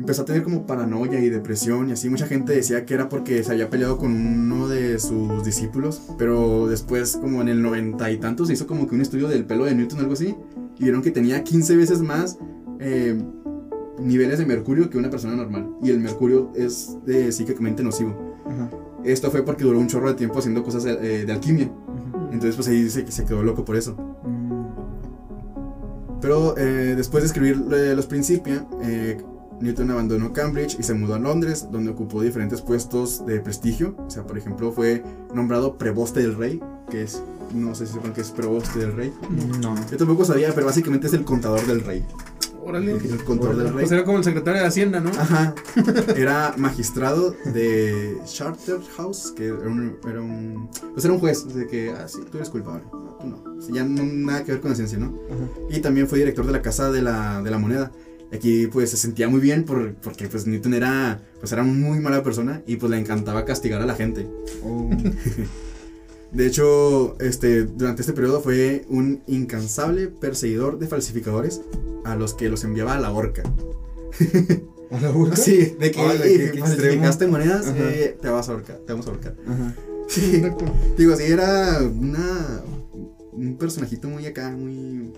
[0.00, 2.08] empezó a tener como paranoia y depresión y así.
[2.10, 6.66] Mucha gente decía que era porque se había peleado con uno de sus discípulos, pero
[6.66, 9.64] después, como en el noventa y tantos, se hizo como que un estudio del pelo
[9.66, 10.34] de Newton o algo así,
[10.78, 12.38] y vieron que tenía 15 veces más.
[12.80, 13.16] eh,
[13.98, 18.16] niveles de mercurio que una persona normal y el mercurio es eh, psíquicamente nocivo
[18.46, 18.70] Ajá.
[19.04, 21.70] esto fue porque duró un chorro de tiempo haciendo cosas eh, de alquimia
[22.32, 23.94] entonces pues ahí dice que se quedó loco por eso
[24.24, 24.50] Mm.
[26.22, 29.16] Pero eh, después de escribir eh, los Principia, eh,
[29.60, 33.94] Newton abandonó Cambridge y se mudó a Londres, donde ocupó diferentes puestos de prestigio.
[33.98, 35.02] O sea, por ejemplo, fue
[35.34, 36.60] nombrado preboste del rey.
[36.90, 37.22] que es,
[37.54, 39.12] no sé si sepan que es proboste del rey.
[39.60, 39.74] No.
[39.90, 42.04] Yo tampoco sabía, pero básicamente es el contador del rey.
[42.62, 42.92] Órale.
[42.92, 43.80] El contador del rey.
[43.80, 45.10] Pues era como el secretario de Hacienda, ¿no?
[45.10, 45.54] Ajá.
[46.16, 50.68] Era magistrado de Charterhouse, que era un, era un.
[50.92, 52.84] Pues era un juez, de que, ah, sí, tú eres culpable.
[52.92, 53.58] No, tú no.
[53.58, 55.06] O sea, ya no nada que ver con la ciencia, ¿no?
[55.06, 55.48] Ajá.
[55.70, 57.92] Y también fue director de la Casa de la, de la Moneda.
[58.32, 62.22] Aquí pues se sentía muy bien por, porque pues Newton era, pues era muy mala
[62.22, 64.26] persona y pues le encantaba castigar a la gente.
[64.62, 64.90] Oh.
[66.32, 71.60] De hecho, este, durante este periodo fue un incansable perseguidor de falsificadores
[72.04, 73.42] a los que los enviaba a la horca.
[74.92, 75.36] ¿A la boca?
[75.36, 76.00] Sí, de que,
[77.28, 79.36] monedas, eh, te vas a ahorcar, te vamos a ahorcar.
[79.46, 79.74] Ajá.
[80.08, 80.42] Sí,
[80.98, 82.62] digo, sí, era una,
[83.32, 85.12] un personajito muy acá, muy,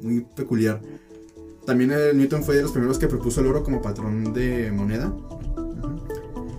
[0.00, 0.80] muy peculiar.
[1.66, 5.12] También el Newton fue de los primeros que propuso el oro como patrón de moneda.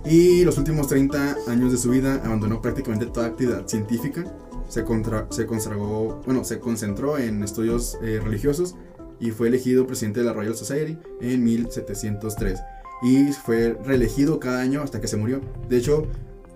[0.06, 4.24] Y los últimos 30 años de su vida abandonó prácticamente toda actividad científica.
[4.68, 8.74] Se, contra- se consagró, bueno, se concentró en estudios eh, religiosos
[9.20, 12.60] y fue elegido presidente de la Royal Society en 1703.
[13.02, 15.40] Y fue reelegido cada año hasta que se murió.
[15.68, 16.06] De hecho,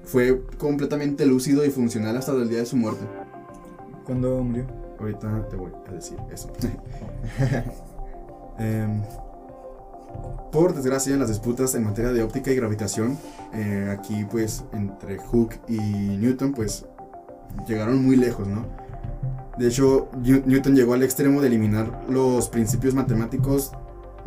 [0.04, 3.04] fue completamente lúcido y funcional hasta el día de su muerte.
[4.04, 4.66] ¿Cuándo murió?
[4.98, 6.50] Ahorita te voy a decir eso.
[8.58, 9.02] Em,
[10.52, 13.18] por desgracia, las disputas en materia de óptica y gravitación,
[13.54, 16.86] eh, aquí pues entre Hooke y Newton, pues
[17.66, 18.64] llegaron muy lejos, ¿no?
[19.58, 23.72] De hecho, New- Newton llegó al extremo de eliminar los principios matemáticos,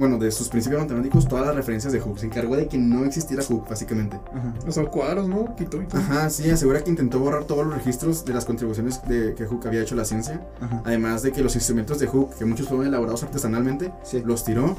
[0.02, 2.18] bueno, de sus principios matemáticos, todas las referencias de Hooke.
[2.18, 4.20] Se encargó de que no existiera Hooke, básicamente.
[4.36, 4.52] Ajá.
[4.68, 5.56] O sea, cuadros, ¿no?
[5.56, 6.02] Quito y todo.
[6.02, 9.68] Ajá, sí, asegura que intentó borrar todos los registros de las contribuciones de, que Hooke
[9.68, 10.42] había hecho a la ciencia.
[10.60, 10.82] Ajá.
[10.86, 14.24] Además de que los instrumentos de Hooke, que muchos fueron elaborados artesanalmente, Sí.
[14.26, 14.76] los tiró,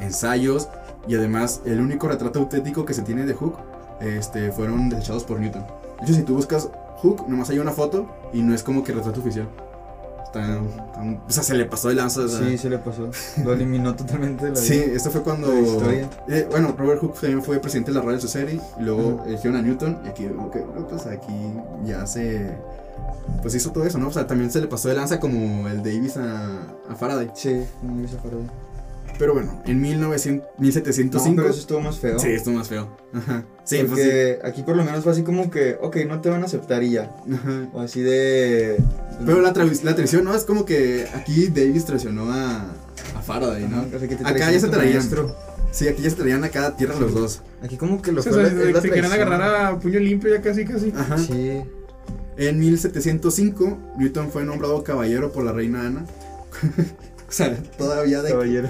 [0.00, 0.70] ensayos
[1.06, 3.58] y además el único retrato auténtico que se tiene de Hooke
[4.00, 5.66] este, fueron desechados por Newton.
[5.98, 6.70] De hecho, si tú buscas
[7.02, 9.46] Hooke, nomás hay una foto y no es como que retrato oficial.
[11.26, 12.20] O sea, se le pasó de lanza.
[12.22, 12.46] o sea.
[12.46, 13.10] Sí, se le pasó.
[13.44, 14.96] Lo eliminó totalmente de la Sí, vida.
[14.96, 15.48] esto fue cuando.
[16.28, 18.60] Eh, bueno, Robert Hooke también fue presidente de la Royal Society.
[18.78, 19.98] Y luego eligieron a Newton.
[20.04, 21.52] Y aquí, ok, no, pues aquí
[21.84, 22.56] ya se.
[23.42, 24.08] Pues hizo todo eso, ¿no?
[24.08, 27.30] O sea, también se le pasó de lanza como el Davis a, a Faraday.
[27.34, 28.46] Sí, no hizo Faraday.
[29.18, 31.36] Pero bueno, en 1900, No, 1705.
[31.36, 32.18] pero eso estuvo más feo.
[32.20, 32.96] sí, estuvo más feo.
[33.12, 33.44] Ajá.
[33.64, 34.06] Sí, pues sí.
[34.06, 36.82] Porque aquí por lo menos fue así como que, ok, no te van a aceptar
[36.84, 37.16] y ya.
[37.34, 37.68] Ajá.
[37.72, 38.76] O así de.
[39.26, 40.34] Pero la, travi- la traición, ¿no?
[40.34, 42.66] Es como que aquí Davis traicionó a,
[43.16, 43.78] a Faraday, ¿no?
[43.78, 45.02] Ajá, o sea, que te Acá ya se traían.
[45.70, 47.42] Sí, aquí ya se traían a cada tierra los dos.
[47.62, 50.34] Aquí como que lo O sea, se, es la se querían agarrar a puño limpio
[50.34, 50.92] ya casi, casi.
[50.96, 51.18] Ajá.
[51.18, 51.60] Sí.
[52.36, 56.06] En 1705, Newton fue nombrado caballero por la reina Ana.
[57.28, 58.30] o sea, todavía de...
[58.30, 58.68] Caballero.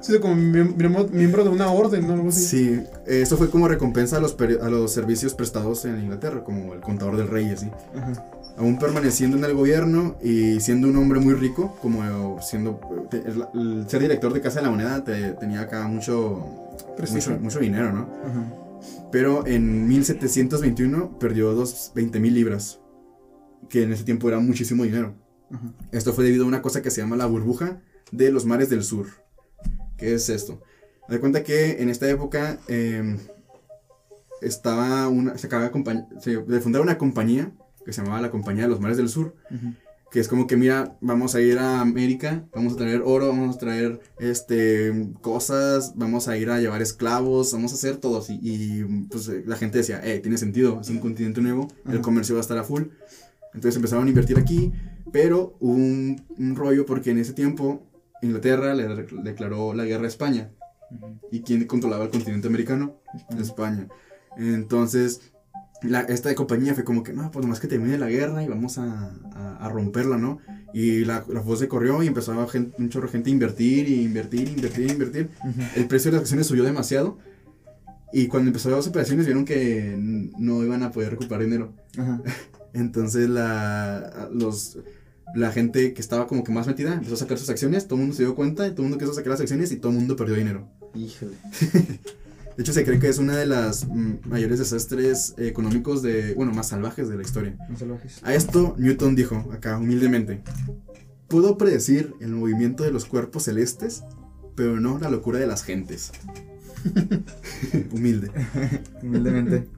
[0.00, 0.74] Sí, como miem-
[1.10, 2.14] miembro, de una orden, ¿no?
[2.14, 2.44] Algo así.
[2.44, 6.80] Sí, eso fue como recompensa a los, a los servicios prestados en Inglaterra, como el
[6.80, 7.68] contador del rey así.
[7.96, 8.12] Ajá.
[8.58, 12.78] Aún permaneciendo en el gobierno y siendo un hombre muy rico, como siendo
[13.10, 16.44] te- el, el ser director de Casa de la Moneda, te- tenía acá mucho,
[17.10, 18.00] mucho, mucho dinero, ¿no?
[18.02, 18.58] Ajá.
[19.10, 22.80] Pero en 1721 perdió dos, 20 mil libras,
[23.70, 25.14] que en ese tiempo era muchísimo dinero.
[25.90, 27.80] Esto fue debido a una cosa que se llama la burbuja
[28.10, 29.06] de los mares del sur.
[29.96, 30.62] ¿Qué es esto?
[31.08, 33.16] De cuenta que en esta época eh,
[34.40, 37.52] estaba una, se acaba de, fundar una compañía
[37.84, 39.34] que se llamaba la Compañía de los Mares del Sur,
[40.10, 43.56] que es como que mira, vamos a ir a América, vamos a traer oro, vamos
[43.56, 48.24] a traer este cosas, vamos a ir a llevar esclavos, vamos a hacer todo.
[48.28, 52.34] Y pues eh, la gente decía, eh, tiene sentido, es un continente nuevo, el comercio
[52.34, 52.82] va a estar a full.
[53.54, 54.72] Entonces empezaron a invertir aquí,
[55.10, 57.86] pero hubo un, un rollo porque en ese tiempo
[58.22, 58.86] Inglaterra le
[59.24, 60.50] declaró la guerra a España.
[61.30, 62.96] ¿Y quién controlaba el continente americano?
[63.38, 63.88] España.
[64.36, 65.32] Entonces,
[65.82, 68.78] la- esta compañía fue como que, no, pues nomás que termine la guerra y vamos
[68.78, 70.38] a, a- a romperla, ¿no?
[70.74, 73.32] Y la, la voz se corrió y empezó a gen- un chorro de gente a
[73.32, 75.30] invertir y invertir, invertir, invertir.
[75.76, 77.18] El precio de las acciones subió demasiado.
[78.12, 81.72] Y cuando empezó las operaciones vieron que no iban a poder recuperar dinero.
[81.96, 82.20] Ajá.
[82.74, 84.78] Entonces la, los,
[85.34, 88.02] la gente que estaba como que más metida empezó a sacar sus acciones, todo el
[88.02, 89.98] mundo se dio cuenta, y todo el mundo quiso sacar las acciones y todo el
[89.98, 90.68] mundo perdió dinero.
[90.94, 91.36] Híjole.
[92.56, 96.52] De hecho se cree que es una de las mm, mayores desastres económicos de, bueno,
[96.52, 97.56] más salvajes de la historia.
[97.70, 98.20] Los salvajes.
[98.22, 100.42] A esto Newton dijo, acá humildemente,
[101.28, 104.04] puedo predecir el movimiento de los cuerpos celestes,
[104.54, 106.12] pero no la locura de las gentes.
[107.92, 108.30] Humilde.
[109.02, 109.68] Humildemente.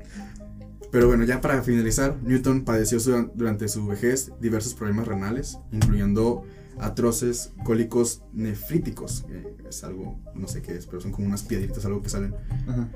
[0.95, 6.45] Pero bueno, ya para finalizar, Newton padeció su- durante su vejez diversos problemas renales, incluyendo
[6.79, 9.25] atroces cólicos nefríticos,
[9.61, 12.33] que es algo, no sé qué es, pero son como unas piedritas, algo que salen,
[12.69, 12.89] Ajá.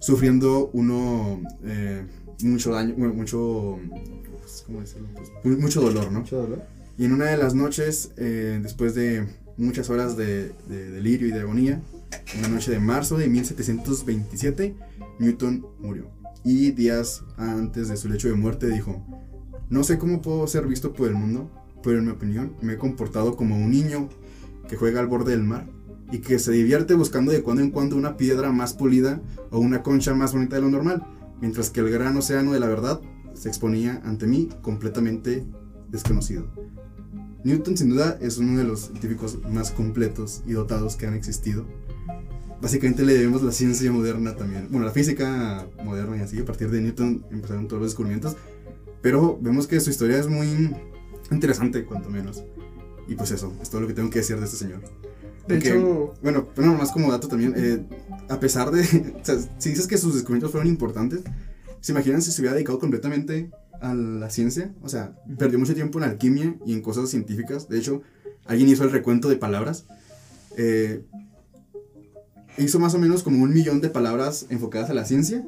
[0.00, 2.04] sufriendo uno eh,
[2.42, 3.78] mucho daño, bueno, mucho
[4.38, 5.08] pues, ¿cómo decirlo?
[5.14, 6.20] Pues, mu- mucho dolor, ¿no?
[6.20, 6.62] Mucho dolor.
[6.98, 9.26] Y en una de las noches, eh, después de
[9.56, 11.80] muchas horas de, de delirio y de agonía,
[12.38, 14.74] una noche de marzo de 1727,
[15.18, 16.19] Newton murió.
[16.44, 19.04] Y días antes de su lecho de muerte dijo,
[19.68, 21.50] no sé cómo puedo ser visto por el mundo,
[21.82, 24.08] pero en mi opinión me he comportado como un niño
[24.68, 25.68] que juega al borde del mar
[26.12, 29.82] y que se divierte buscando de cuando en cuando una piedra más pulida o una
[29.82, 31.06] concha más bonita de lo normal,
[31.40, 33.00] mientras que el gran océano de la verdad
[33.34, 35.46] se exponía ante mí completamente
[35.88, 36.48] desconocido.
[37.42, 41.64] Newton sin duda es uno de los científicos más completos y dotados que han existido.
[42.60, 46.70] Básicamente le debemos la ciencia moderna también, bueno, la física moderna y así, a partir
[46.70, 48.36] de Newton empezaron todos los descubrimientos,
[49.00, 50.74] pero vemos que su historia es muy
[51.30, 52.44] interesante, cuanto menos.
[53.08, 54.80] Y pues eso, es todo lo que tengo que decir de este señor.
[55.48, 57.82] De Porque, hecho, Bueno, bueno, más como dato también, eh,
[58.28, 58.80] a pesar de,
[59.20, 61.22] o sea, si dices que sus descubrimientos fueron importantes,
[61.80, 63.50] ¿se imaginan si se hubiera dedicado completamente
[63.80, 64.72] a la ciencia?
[64.82, 67.68] O sea, perdió mucho tiempo en alquimia y en cosas científicas.
[67.68, 68.02] De hecho,
[68.44, 69.86] alguien hizo el recuento de palabras.
[70.56, 71.02] Eh,
[72.58, 75.46] hizo más o menos como un millón de palabras enfocadas a la ciencia,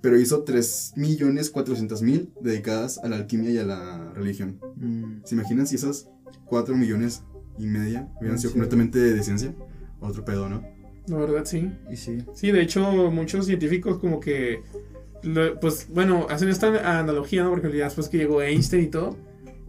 [0.00, 4.58] pero hizo 3.400.000 dedicadas a la alquimia y a la religión.
[4.76, 6.08] Mm, ¿Se imaginan si esas
[6.46, 7.22] 4 millones
[7.58, 8.54] y media hubieran sido Sí.
[8.58, 9.54] completamente de ciencia?
[10.00, 10.62] Otro pedo, ¿no?
[11.08, 11.68] la verdad sí.
[11.90, 12.18] y sí.
[12.32, 14.62] Sí, de hecho, muchos científicos como que,
[15.24, 17.50] lo- pues bueno, hacen esta analogía, ¿no?
[17.50, 19.16] Porque después que llegó Einstein y todo,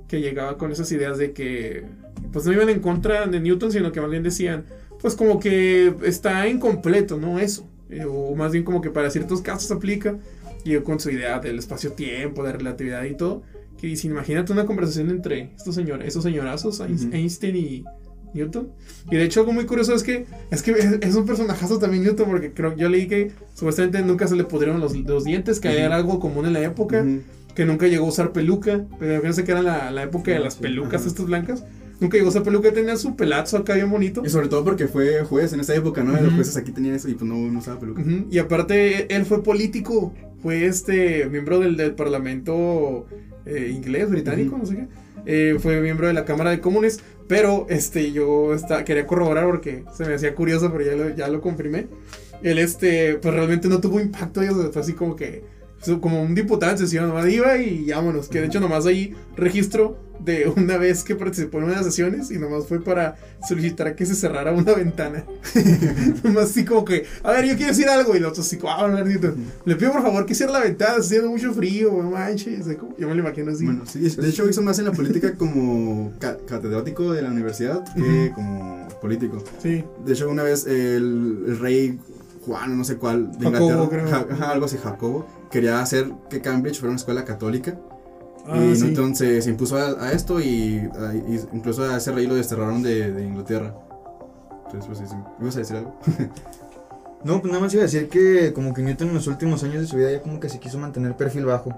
[0.08, 1.86] que llegaba con esas ideas de que,
[2.32, 4.66] pues no iban en contra de Newton, sino que más bien decían,
[5.04, 7.38] pues como que está incompleto, ¿no?
[7.38, 7.68] Eso.
[7.90, 10.18] Eh, o más bien como que para ciertos casos aplica.
[10.64, 13.44] Y con su idea del espacio-tiempo, de relatividad y todo,
[13.78, 16.80] que dice, imagínate una conversación entre estos señores, esos señorazos.
[16.80, 17.84] Einstein y
[18.34, 18.70] Newton.
[19.12, 20.72] Y de hecho algo muy curioso es que es que
[21.02, 24.80] es, un personajazo también Newton porque creo yo leí que supuestamente nunca se le pudrieron
[24.80, 25.78] los, los dientes, que Ujú.
[25.78, 27.24] era algo común en la época, Ujú.
[27.54, 30.56] que nunca llegó a usar peluca, pero fíjense que era la, la época de las
[30.56, 31.66] pelucas estas blancas.
[32.00, 34.24] Nunca llegó a usar peluca, tenía su pelazo acá bien bonito.
[34.26, 36.20] Y sobre todo porque fue juez en esa época, ¿no?
[36.20, 38.04] Los jueces aquí tenían eso y pues no, no usaba peluca.
[38.30, 43.06] Y aparte él fue político, fue este miembro del, del parlamento
[43.46, 44.88] eh, inglés, británico, no sé qué.
[45.26, 49.86] Eh, fue miembro de la Cámara de Comunes, pero este yo está, quería corroborar porque
[49.96, 51.88] se me hacía curioso, pero ya lo, ya lo comprimé.
[52.42, 55.44] Él este, pues realmente no tuvo impacto, y fue así como que
[56.02, 59.98] como un diputado en sesión, nomás iba y vámonos, que de hecho nomás ahí registro
[60.20, 63.16] de una vez que participó en unas sesiones y nomás fue para
[63.48, 65.24] solicitar que se cerrara una ventana.
[66.24, 68.86] nomás así como que, a ver, yo quiero decir algo y los otros así, ah,
[68.86, 69.34] Bernardito,
[69.66, 72.66] le pido por favor que cierre la ventana, está haciendo mucho frío, no manches,
[72.98, 73.66] yo me lo imagino así.
[73.66, 77.84] Bueno, sí, de hecho hizo más en la política como ca- catedrático de la universidad
[77.96, 78.36] que Ujú.
[78.36, 79.44] como político.
[79.62, 82.00] Sí, De hecho, una vez el, el rey
[82.46, 84.10] Juan, no sé cuál, de Jacobo, Inglaterra, creo.
[84.10, 87.78] ja- ajá, algo así, Jacobo, quería hacer que Cambridge fuera una escuela católica.
[88.48, 88.88] ah, y sí.
[88.88, 92.36] Newton se, se impuso a, a esto y, a- y incluso a ese rey lo
[92.36, 93.76] desterraron de, de Inglaterra.
[94.66, 95.16] Entonces, pues sí.
[95.40, 95.96] ¿Ibas a decir algo?
[97.26, 99.80] No, pues nada más iba a decir que como que Newton en los últimos años
[99.80, 101.70] de su vida ya como que se quiso mantener perfil bajo.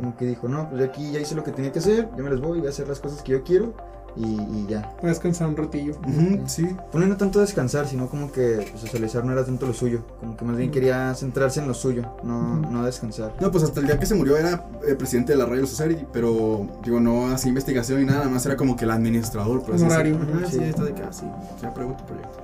[0.00, 2.22] Como que dijo, no, pues yo aquí ya hice lo que tenía que hacer, ya
[2.22, 3.74] me las voy, voy a hacer las cosas que yo quiero
[4.16, 4.92] y, y ya.
[5.00, 5.92] Voy a descansar un ratillo.
[6.06, 6.68] Ujú, sí.
[6.90, 10.00] Pues no tanto descansar, sino como que pues, socializar no era tanto lo suyo.
[10.20, 12.72] Como que más bien quería centrarse en lo suyo, no, Ujú.
[12.72, 13.34] no descansar.
[13.40, 16.06] No, pues hasta el día que se murió era eh, presidente de la Royal Society,
[16.12, 19.62] pero digo, no hacía investigación y nada, nada más era como que el administrador.
[19.62, 19.84] Por así.
[19.84, 20.02] Ajá,
[20.50, 20.58] Sí.
[20.58, 21.24] sí, está de que, ah, sí,
[21.62, 22.38] ya pruebo tu proyecto.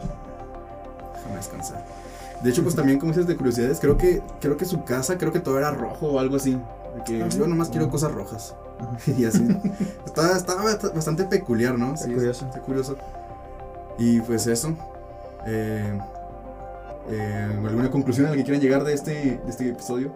[1.14, 2.01] Déjame descansar.
[2.42, 5.32] De hecho, pues también, como dices de curiosidades, creo que, creo que su casa, creo
[5.32, 6.52] que todo era rojo o algo así.
[6.96, 7.28] De que Ajá.
[7.36, 8.54] yo nomás quiero cosas rojas.
[9.16, 9.46] Y así.
[10.04, 11.94] Está, está bast- bastante peculiar, ¿no?
[11.94, 12.46] Está curioso.
[12.46, 12.96] Está curioso.
[13.98, 14.76] Y pues eso.
[15.46, 15.98] Eh,
[17.10, 20.12] eh, ¿Alguna conclusión a la que quieran llegar de este, de este episodio?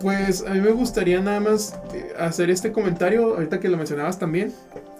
[0.00, 4.18] Pues a mí me gustaría nada más eh, hacer este comentario, ahorita que lo mencionabas
[4.18, 4.52] también,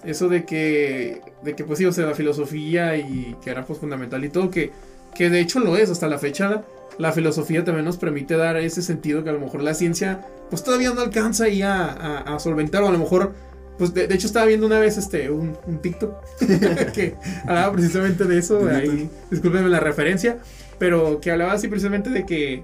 [0.03, 3.77] eso de que, de que pues sí, o sea, la filosofía y que era pues
[3.79, 4.71] fundamental y todo, que,
[5.15, 6.63] que de hecho lo es, hasta la fecha
[6.97, 10.63] la filosofía también nos permite dar ese sentido que a lo mejor la ciencia pues
[10.63, 13.33] todavía no alcanza ahí a, a- a solventar, o a lo mejor,
[13.77, 16.13] pues de, de hecho estaba viendo una vez este, un, un TikTok
[16.93, 17.15] que
[17.45, 20.37] hablaba precisamente de eso, De ahí, discúlpenme la referencia,
[20.77, 22.63] pero que hablaba así precisamente de que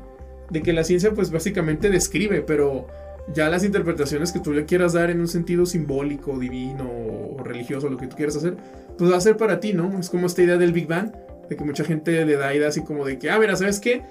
[0.50, 2.88] de que la ciencia pues básicamente describe, pero
[3.34, 7.90] ya las interpretaciones que tú le quieras dar en un sentido simbólico, divino o religioso,
[7.90, 8.56] lo que tú quieras hacer,
[8.98, 9.98] pues va a ser para ti, ¿no?
[10.00, 11.12] Es como esta idea del Big Bang,
[11.52, 14.04] de que mucha gente le da idea así como de que, ah, mira, ¿sabes qué?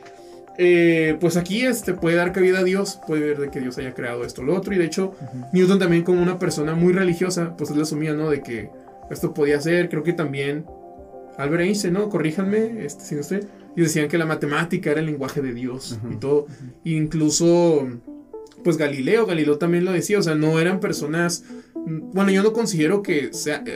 [0.59, 3.95] Eh, pues aquí este puede dar cabida a Dios, puede ver de que Dios haya
[3.95, 5.15] creado esto, lo otro, y de hecho
[5.55, 8.29] Newton también como una persona muy religiosa, pues él asumía, ¿no?
[8.29, 8.69] De que
[9.11, 10.67] esto podía ser, creo que también
[11.39, 12.11] Albert Einstein, ¿no?
[12.11, 13.41] Corríjanme, este, si no sé,
[13.75, 16.47] y decían que la matemática era el lenguaje de Dios y todo,
[16.85, 17.89] incluso
[18.63, 21.45] pues Galileo, Galileo también lo decía, o sea, no eran personas,
[21.87, 23.31] bueno, yo no considero que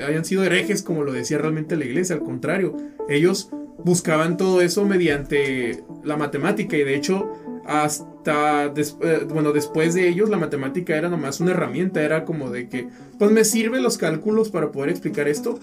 [0.06, 2.76] hayan sido herejes como lo decía realmente la iglesia, al contrario,
[3.09, 3.51] ellos
[3.85, 7.28] buscaban todo eso mediante la matemática y de hecho
[7.66, 12.51] hasta des- eh, bueno después de ellos la matemática era nomás una herramienta era como
[12.51, 15.59] de que pues me sirven los cálculos para poder explicar esto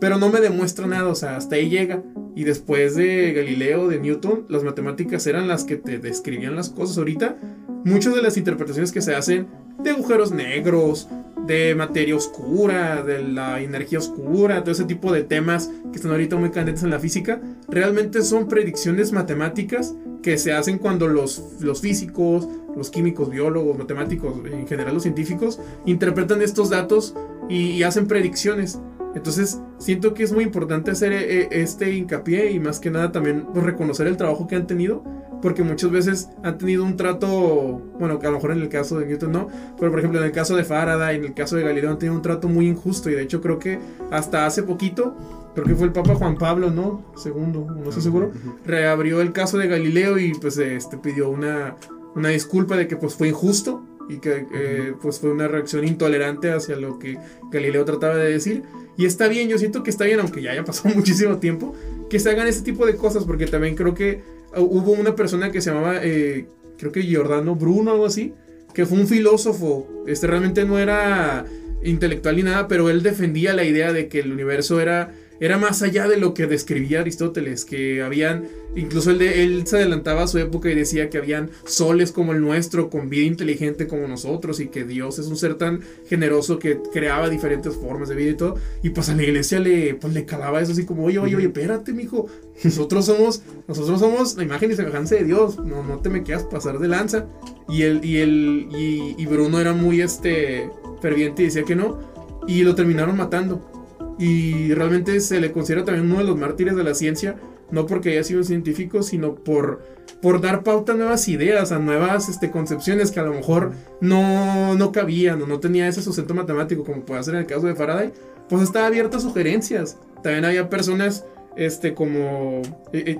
[0.00, 2.02] pero no me demuestra nada o sea hasta ahí llega.
[2.36, 6.98] Y después de Galileo de Newton las matemáticas eran las que te describían las cosas.
[6.98, 7.36] Ahorita
[7.84, 9.46] muchas de las interpretaciones que se hacen
[9.82, 11.08] de agujeros negros
[11.46, 16.36] de materia oscura, de la energía oscura, todo ese tipo de temas que están ahorita
[16.36, 21.80] muy candentes en la física, realmente son predicciones matemáticas que se hacen cuando los, los
[21.80, 27.14] físicos, los químicos, biólogos, matemáticos, en general los científicos, interpretan estos datos
[27.48, 28.78] y, y hacen predicciones.
[29.14, 33.46] Entonces, siento que es muy importante hacer eh, este hincapié y más que nada también
[33.52, 35.04] pues, reconocer el trabajo que han tenido,
[35.40, 38.98] porque muchas veces han tenido un trato, bueno, que a lo mejor en el caso
[38.98, 41.62] de Newton no, pero por ejemplo en el caso de Faraday, en el caso de
[41.62, 43.78] Galileo han tenido un trato muy injusto y de hecho creo que
[44.10, 45.16] hasta hace poquito,
[45.54, 47.04] creo que fue el Papa Juan Pablo, ¿no?
[47.14, 48.32] Segundo, no estoy seguro,
[48.64, 51.76] reabrió el caso de Galileo y pues este pidió una,
[52.16, 56.50] una disculpa de que pues fue injusto y que eh, pues fue una reacción intolerante
[56.50, 57.18] hacia lo que
[57.50, 58.62] Galileo trataba de decir.
[58.96, 61.74] Y está bien, yo siento que está bien, aunque ya haya pasado muchísimo tiempo,
[62.08, 64.22] que se hagan este tipo de cosas, porque también creo que
[64.56, 66.46] uh, hubo una persona que se llamaba, eh,
[66.78, 68.34] creo que Giordano Bruno, algo así,
[68.72, 71.44] que fue un filósofo, este realmente no era
[71.82, 75.82] intelectual ni nada, pero él defendía la idea de que el universo era, era más
[75.82, 78.44] allá de lo que describía Aristóteles, que habían,
[78.76, 82.32] incluso él, de, él se adelantaba a su época y decía que habían soles como
[82.32, 86.58] el nuestro, con vida inteligente como nosotros, y que Dios es un ser tan generoso
[86.58, 90.12] que creaba diferentes formas de vida y todo, y pues a la iglesia le, pues,
[90.14, 92.26] le calaba eso así como, oye, oye, oye, espérate, mijo,
[92.62, 96.44] nosotros somos, nosotros somos la imagen y semejanza de Dios, no, no te me quieras
[96.44, 97.26] pasar de lanza,
[97.68, 100.70] y él, y él, y, y Bruno era muy, este,
[101.00, 101.98] ferviente y decía que no,
[102.46, 103.73] y lo terminaron matando.
[104.18, 107.36] Y realmente se le considera también uno de los mártires de la ciencia,
[107.70, 109.82] no porque haya sido un científico, sino por,
[110.22, 114.74] por dar pauta a nuevas ideas, a nuevas este, concepciones que a lo mejor no,
[114.76, 117.74] no cabían o no tenía ese sustento matemático, como puede ser en el caso de
[117.74, 118.12] Faraday,
[118.48, 119.98] pues estaba abierto a sugerencias.
[120.22, 121.24] También había personas
[121.56, 122.62] este, como...
[122.92, 123.18] eh, eh,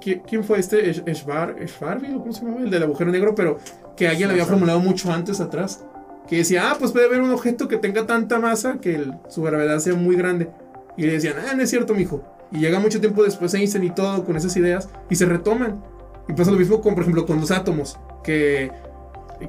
[0.00, 0.90] ¿qui- ¿Quién fue este?
[0.90, 2.62] ¿o ¿cómo se llamaba?
[2.62, 3.58] El del agujero negro, pero
[3.96, 5.84] que alguien lo había formulado mucho antes atrás.
[6.28, 9.42] Que decía, ah, pues puede haber un objeto que tenga tanta masa que el- su
[9.42, 10.48] gravedad sea muy grande.
[10.96, 12.22] Y le decían, ah, no es cierto, mijo.
[12.50, 15.82] Y llega mucho tiempo después Einstein y todo con esas ideas y se retoman.
[16.28, 17.98] Y pasa lo mismo con, por ejemplo, con los átomos.
[18.22, 18.70] Que,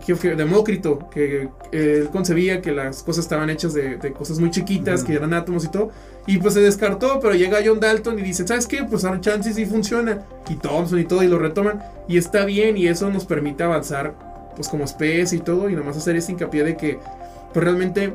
[0.05, 4.49] que, que Demócrito, que él concebía que las cosas estaban hechas de, de cosas muy
[4.49, 5.91] chiquitas, que eran átomos y todo.
[6.25, 8.83] Y pues se descartó, pero llega John Dalton y dice, ¿sabes qué?
[8.85, 10.25] Pues ahora chances sí funciona.
[10.49, 11.83] Y Thomson y todo, y lo retoman.
[12.07, 14.15] Y está bien, y eso nos permite avanzar,
[14.55, 15.69] pues como especie y todo.
[15.69, 16.99] Y nomás hacer este hincapié de que,
[17.53, 18.13] pues realmente,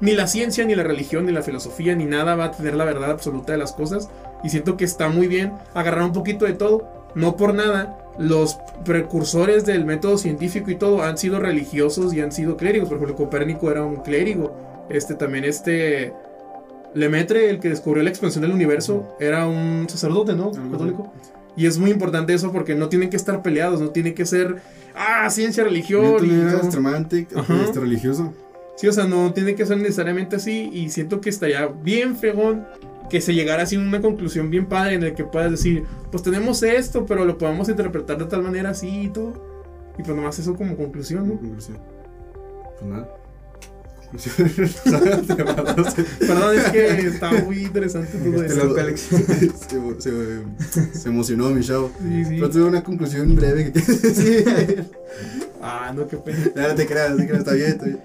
[0.00, 2.84] ni la ciencia, ni la religión, ni la filosofía, ni nada va a tener la
[2.84, 4.08] verdad absoluta de las cosas.
[4.42, 6.88] Y siento que está muy bien agarrar un poquito de todo.
[7.14, 12.32] No por nada, los precursores del método científico y todo han sido religiosos y han
[12.32, 12.88] sido clérigos.
[12.88, 14.56] Por ejemplo, Copérnico era un clérigo.
[14.88, 16.12] Este también, este.
[16.94, 20.50] Lemaitre, el que descubrió la expansión del universo, era un sacerdote, ¿no?
[20.50, 21.10] Católico.
[21.56, 24.62] Y es muy importante eso porque no tienen que estar peleados, no tienen que ser.
[24.94, 26.02] Ah, ciencia, religión.
[26.02, 28.32] Newton y este, religioso.
[28.76, 30.70] Sí, o sea, no tiene que ser necesariamente así.
[30.72, 32.66] Y siento que estaría bien fregón
[33.10, 36.22] que se llegara así a una conclusión bien padre en el que puedas decir, pues
[36.22, 39.34] tenemos esto, pero lo podemos interpretar de tal manera así y todo.
[39.98, 41.38] Y pues nomás eso como conclusión, ¿no?
[41.38, 41.78] Conclusión.
[42.78, 43.21] Pues nada.
[46.18, 48.76] Perdón, es que está muy interesante todo Este eso.
[48.78, 49.00] Alex.
[50.00, 51.90] se, se- se emocionó mi chavo.
[52.00, 52.30] Sí, sí.
[52.36, 54.84] Pero tuve una conclusión breve que decir.
[55.62, 56.38] Ah, no, qué pena.
[56.54, 58.00] No te creas, no te creas, está bien, está bien.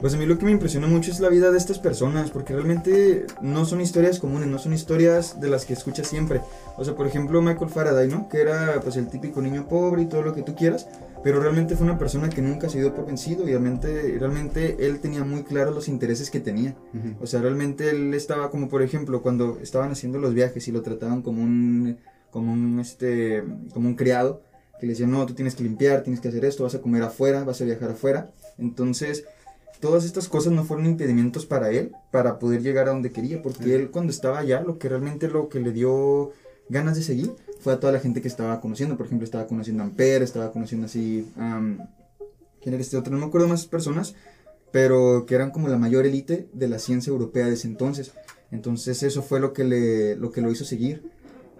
[0.00, 2.52] Pues a mí lo que me impresiona mucho es la vida de estas personas, porque
[2.52, 6.42] realmente no son historias comunes, no son historias de las que escuchas siempre.
[6.76, 8.28] O sea, por ejemplo, Michael Faraday, ¿no?
[8.28, 10.86] Que era pues el típico niño pobre y todo lo que tú quieras,
[11.24, 15.00] pero realmente fue una persona que nunca se dio por vencido y realmente, realmente él
[15.00, 16.76] tenía muy claros los intereses que tenía.
[17.20, 20.82] O sea, realmente él estaba como, por ejemplo, cuando estaban haciendo los viajes y lo
[20.82, 21.96] trataban como un,
[22.30, 23.42] como un, este,
[23.72, 24.42] como un criado,
[24.78, 27.02] que le decían, no, tú tienes que limpiar, tienes que hacer esto, vas a comer
[27.02, 28.30] afuera, vas a viajar afuera.
[28.58, 29.24] Entonces,
[29.80, 33.64] todas estas cosas no fueron impedimentos para él, para poder llegar a donde quería, porque
[33.64, 33.72] Sí.
[33.72, 36.32] él cuando estaba allá, lo que realmente lo que le dio
[36.68, 37.32] ganas de seguir
[37.64, 38.96] fue a toda la gente que estaba conociendo.
[38.96, 41.78] Por ejemplo, estaba conociendo a Ampere, estaba conociendo así, am,
[42.62, 43.12] ¿quién era este otro?
[43.12, 44.14] No me acuerdo más personas,
[44.70, 48.12] pero que eran como la mayor élite de la ciencia europea de ese entonces.
[48.52, 51.10] Entonces eso fue lo que, le, lo que lo hizo seguir.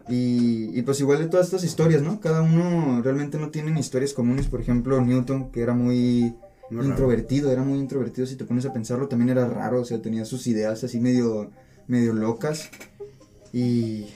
[0.08, 2.20] Y, y pues igual de todas estas historias, ¿no?
[2.20, 4.46] Cada uno realmente no tienen historias comunes.
[4.48, 6.34] Por ejemplo, Newton, que era muy
[6.70, 6.90] Muy raro.
[6.90, 8.26] introvertido, era muy introvertido.
[8.26, 9.80] Si te pones a pensarlo, también era raro.
[9.80, 11.50] O sea, tenía sus ideas así medio,
[11.88, 12.68] medio locas.
[13.54, 14.06] Y,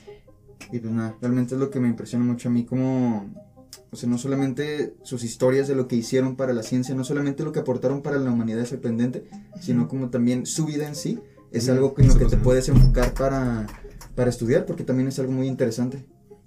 [0.73, 3.33] y pues nada, realmente es lo que me impresiona mucho a mí, como,
[3.91, 7.45] o sea, no solamente sus historias de lo que hicieron para la ciencia, no solamente
[7.45, 9.29] lo que aportaron para la humanidad es sorprendente,
[9.61, 11.19] sino como también su vida en sí
[11.51, 13.67] es algo en lo que te puedes enfocar para,
[14.15, 16.05] para estudiar, porque también es algo muy interesante.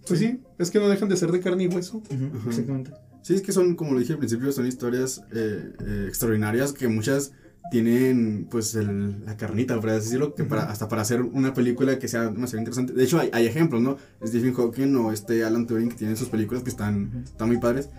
[0.07, 2.01] Pues sí, es que no dejan de ser de carne y hueso.
[2.47, 2.91] Exactamente.
[3.21, 6.87] Sí, es que son, como lo dije al principio, son historias eh, eh, extraordinarias que
[6.87, 7.33] muchas
[7.69, 11.99] tienen, pues, el- la carnita, por así decirlo, que para, hasta para hacer una película
[11.99, 12.93] que sea demasiado interesante.
[12.93, 13.97] De hecho, hay, hay ejemplos, ¿no?
[14.25, 17.89] Stephen Hawking o este Alan Turing que tienen sus películas que están, están muy padres.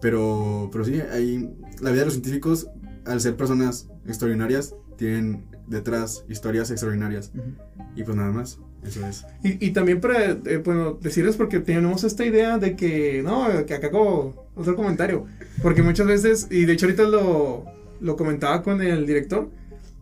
[0.00, 1.48] Pero, pero sí, hay,
[1.80, 2.66] la vida de los científicos,
[3.04, 7.30] al ser personas extraordinarias, tienen detrás historias extraordinarias.
[7.34, 7.52] Ujú.
[7.94, 9.24] Y pues nada más, eso es.
[9.44, 13.74] Y, y también para, eh, bueno, decirles porque tenemos esta idea de que, no, que
[13.74, 15.26] acá como otro comentario,
[15.62, 17.64] porque muchas veces, y de hecho ahorita lo,
[18.02, 19.48] lo comentaba con el director,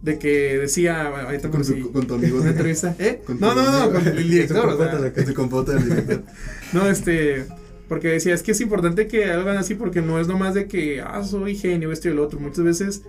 [0.03, 2.41] de que decía, ahorita Con, tu, con tu amigo.
[2.41, 3.21] una entrevista, ¿eh?
[3.27, 3.93] Con No, no, no, amigo.
[3.93, 6.23] con el director, o sea, Con tu compota del director.
[6.73, 7.45] no, este,
[7.89, 11.01] porque decía, es que es importante que hagan así porque no es nomás de que,
[11.03, 13.03] ah, soy genio, esto y lo otro, muchas veces,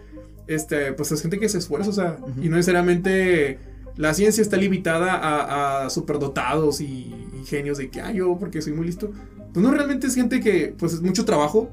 [0.48, 2.42] este, pues es gente que se esfuerza, o sea, Ujú.
[2.44, 3.58] y no necesariamente
[3.96, 8.62] la ciencia está limitada a, a superdotados y, y genios de que, ah, yo porque
[8.62, 9.12] soy muy listo.
[9.54, 11.70] Pues no, realmente es gente que, pues es mucho trabajo,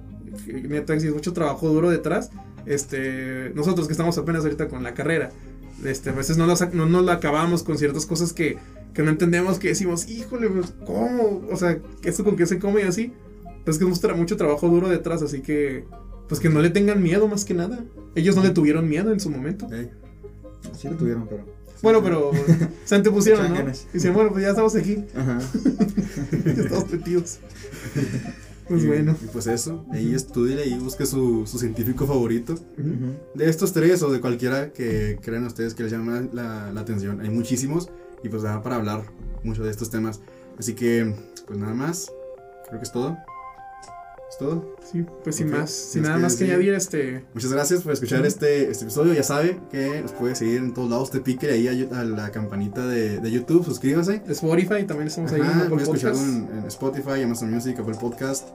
[0.46, 2.30] neta, es mucho trabajo duro detrás.
[2.66, 5.30] Este, nosotros que estamos apenas ahorita con la carrera,
[5.84, 8.58] este, a veces no, las, no nos la acabamos con ciertas cosas que,
[8.94, 11.42] que no entendemos, que decimos, híjole, pues, ¿cómo?
[11.50, 13.12] O sea, esto con qué se come y así.
[13.64, 15.84] Pues es que muestra mucho trabajo duro detrás, así que,
[16.28, 17.84] pues que no le tengan miedo más que nada.
[18.14, 19.68] Ellos no le tuvieron miedo en su momento.
[19.72, 19.90] Ey.
[20.76, 21.44] Sí lo tuvieron, pero...
[21.80, 22.32] Bueno, pero
[22.84, 23.72] se antepusieron, ¿no?
[23.92, 25.38] Dicen, bueno, pues ya estamos aquí, Ajá.
[26.44, 27.38] ya estamos metidos.
[28.68, 29.16] Pues Y- bueno.
[29.22, 32.54] Y pues eso, ahí estudie y busque su, su científico favorito.
[33.34, 37.20] De estos tres o de cualquiera que crean ustedes que les llama la, la atención.
[37.20, 37.88] Hay muchísimos
[38.22, 39.04] y pues da para hablar
[39.42, 40.20] mucho de estos temas.
[40.58, 41.14] Así que,
[41.46, 42.10] pues nada más.
[42.68, 43.16] Creo que es todo.
[44.30, 44.76] ¿Es todo?
[44.84, 46.54] Sí, pues sin más, sin ¿tienes nada que más que decir?
[46.54, 49.14] añadir, este, Muchas gracias por escuchar este, este episodio.
[49.14, 51.10] Ya sabe que nos puede seguir en todos lados.
[51.10, 53.64] Te pique ahí a, a la campanita de, de YouTube.
[53.64, 54.22] Suscríbase.
[54.28, 57.96] Spotify, también estamos ahí en Ajá, Apple pueden escucharlo en, en Spotify, Amazon Music, Apple
[57.98, 58.48] Podcast.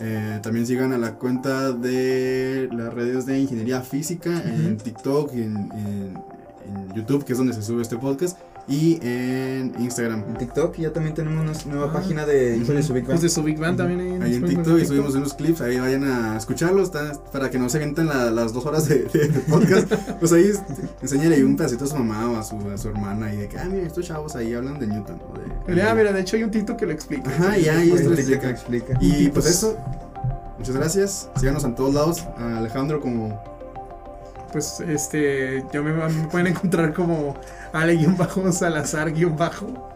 [0.00, 4.76] Eh, también sigan a la cuenta de las redes de Ingeniería Física en.
[4.76, 6.18] TikTok, en, en-
[6.66, 10.24] en YouTube, que es donde se sube este podcast, y en Instagram.
[10.28, 11.92] En TikTok ya también tenemos una nueva Ah.
[11.92, 13.04] página de Hijos de su Big.
[13.06, 15.78] Pues de su Big Band también ahí Ahí en TikTok y subimos unos clips, ahí
[15.78, 16.90] vayan a escucharlos
[17.32, 19.92] para que no se avienten la- las dos horas de, de- de podcast.
[20.18, 20.50] Pues ahí
[21.00, 23.48] enséñale ahí un pedacito a su mamá o a su, a su hermana y de
[23.48, 25.20] que, ah, mira, estos chavos ahí hablan de Newton.
[25.32, 27.30] o de- Mira, mira, de hecho hay un TikTok que lo explica.
[27.30, 28.92] Ajá, y ahí esto en les TikTok explica.
[28.94, 28.98] explica.
[29.00, 29.76] Y Pues- pues eso,
[30.58, 31.30] muchas gracias.
[31.36, 32.24] Síganos en todos lados.
[32.36, 33.40] A Alejandro como
[34.52, 37.36] Pues este, yo me, me pueden encontrar como
[37.80, 39.92] Ale-Salazar-Bajo.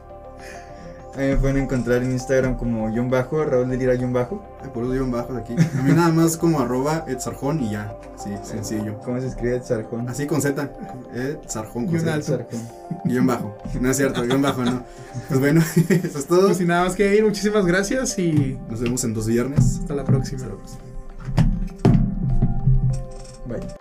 [1.16, 4.44] Ahí me pueden encontrar en Instagram como guion bajo, Raúl de Lira guion bajo.
[4.72, 5.56] Por eso guion bajo de aquí.
[5.76, 7.96] A mí nada más como arroba Edsarjón y ya.
[8.16, 8.96] Sí, sencillo.
[9.04, 10.08] ¿Cómo se escribe Sarjón?
[10.08, 10.70] Así con Z.
[11.12, 12.22] Edsarjón con Z.
[12.22, 12.60] Sarjón.
[13.04, 13.58] Guión bajo.
[13.80, 14.84] No es cierto, guion bajo no.
[15.26, 16.46] Pues bueno, eso es todo.
[16.46, 19.80] Pues sin nada más que ir, muchísimas gracias y Nos vemos en dos viernes.
[19.80, 20.46] hasta la próxima.
[23.48, 23.79] Bye.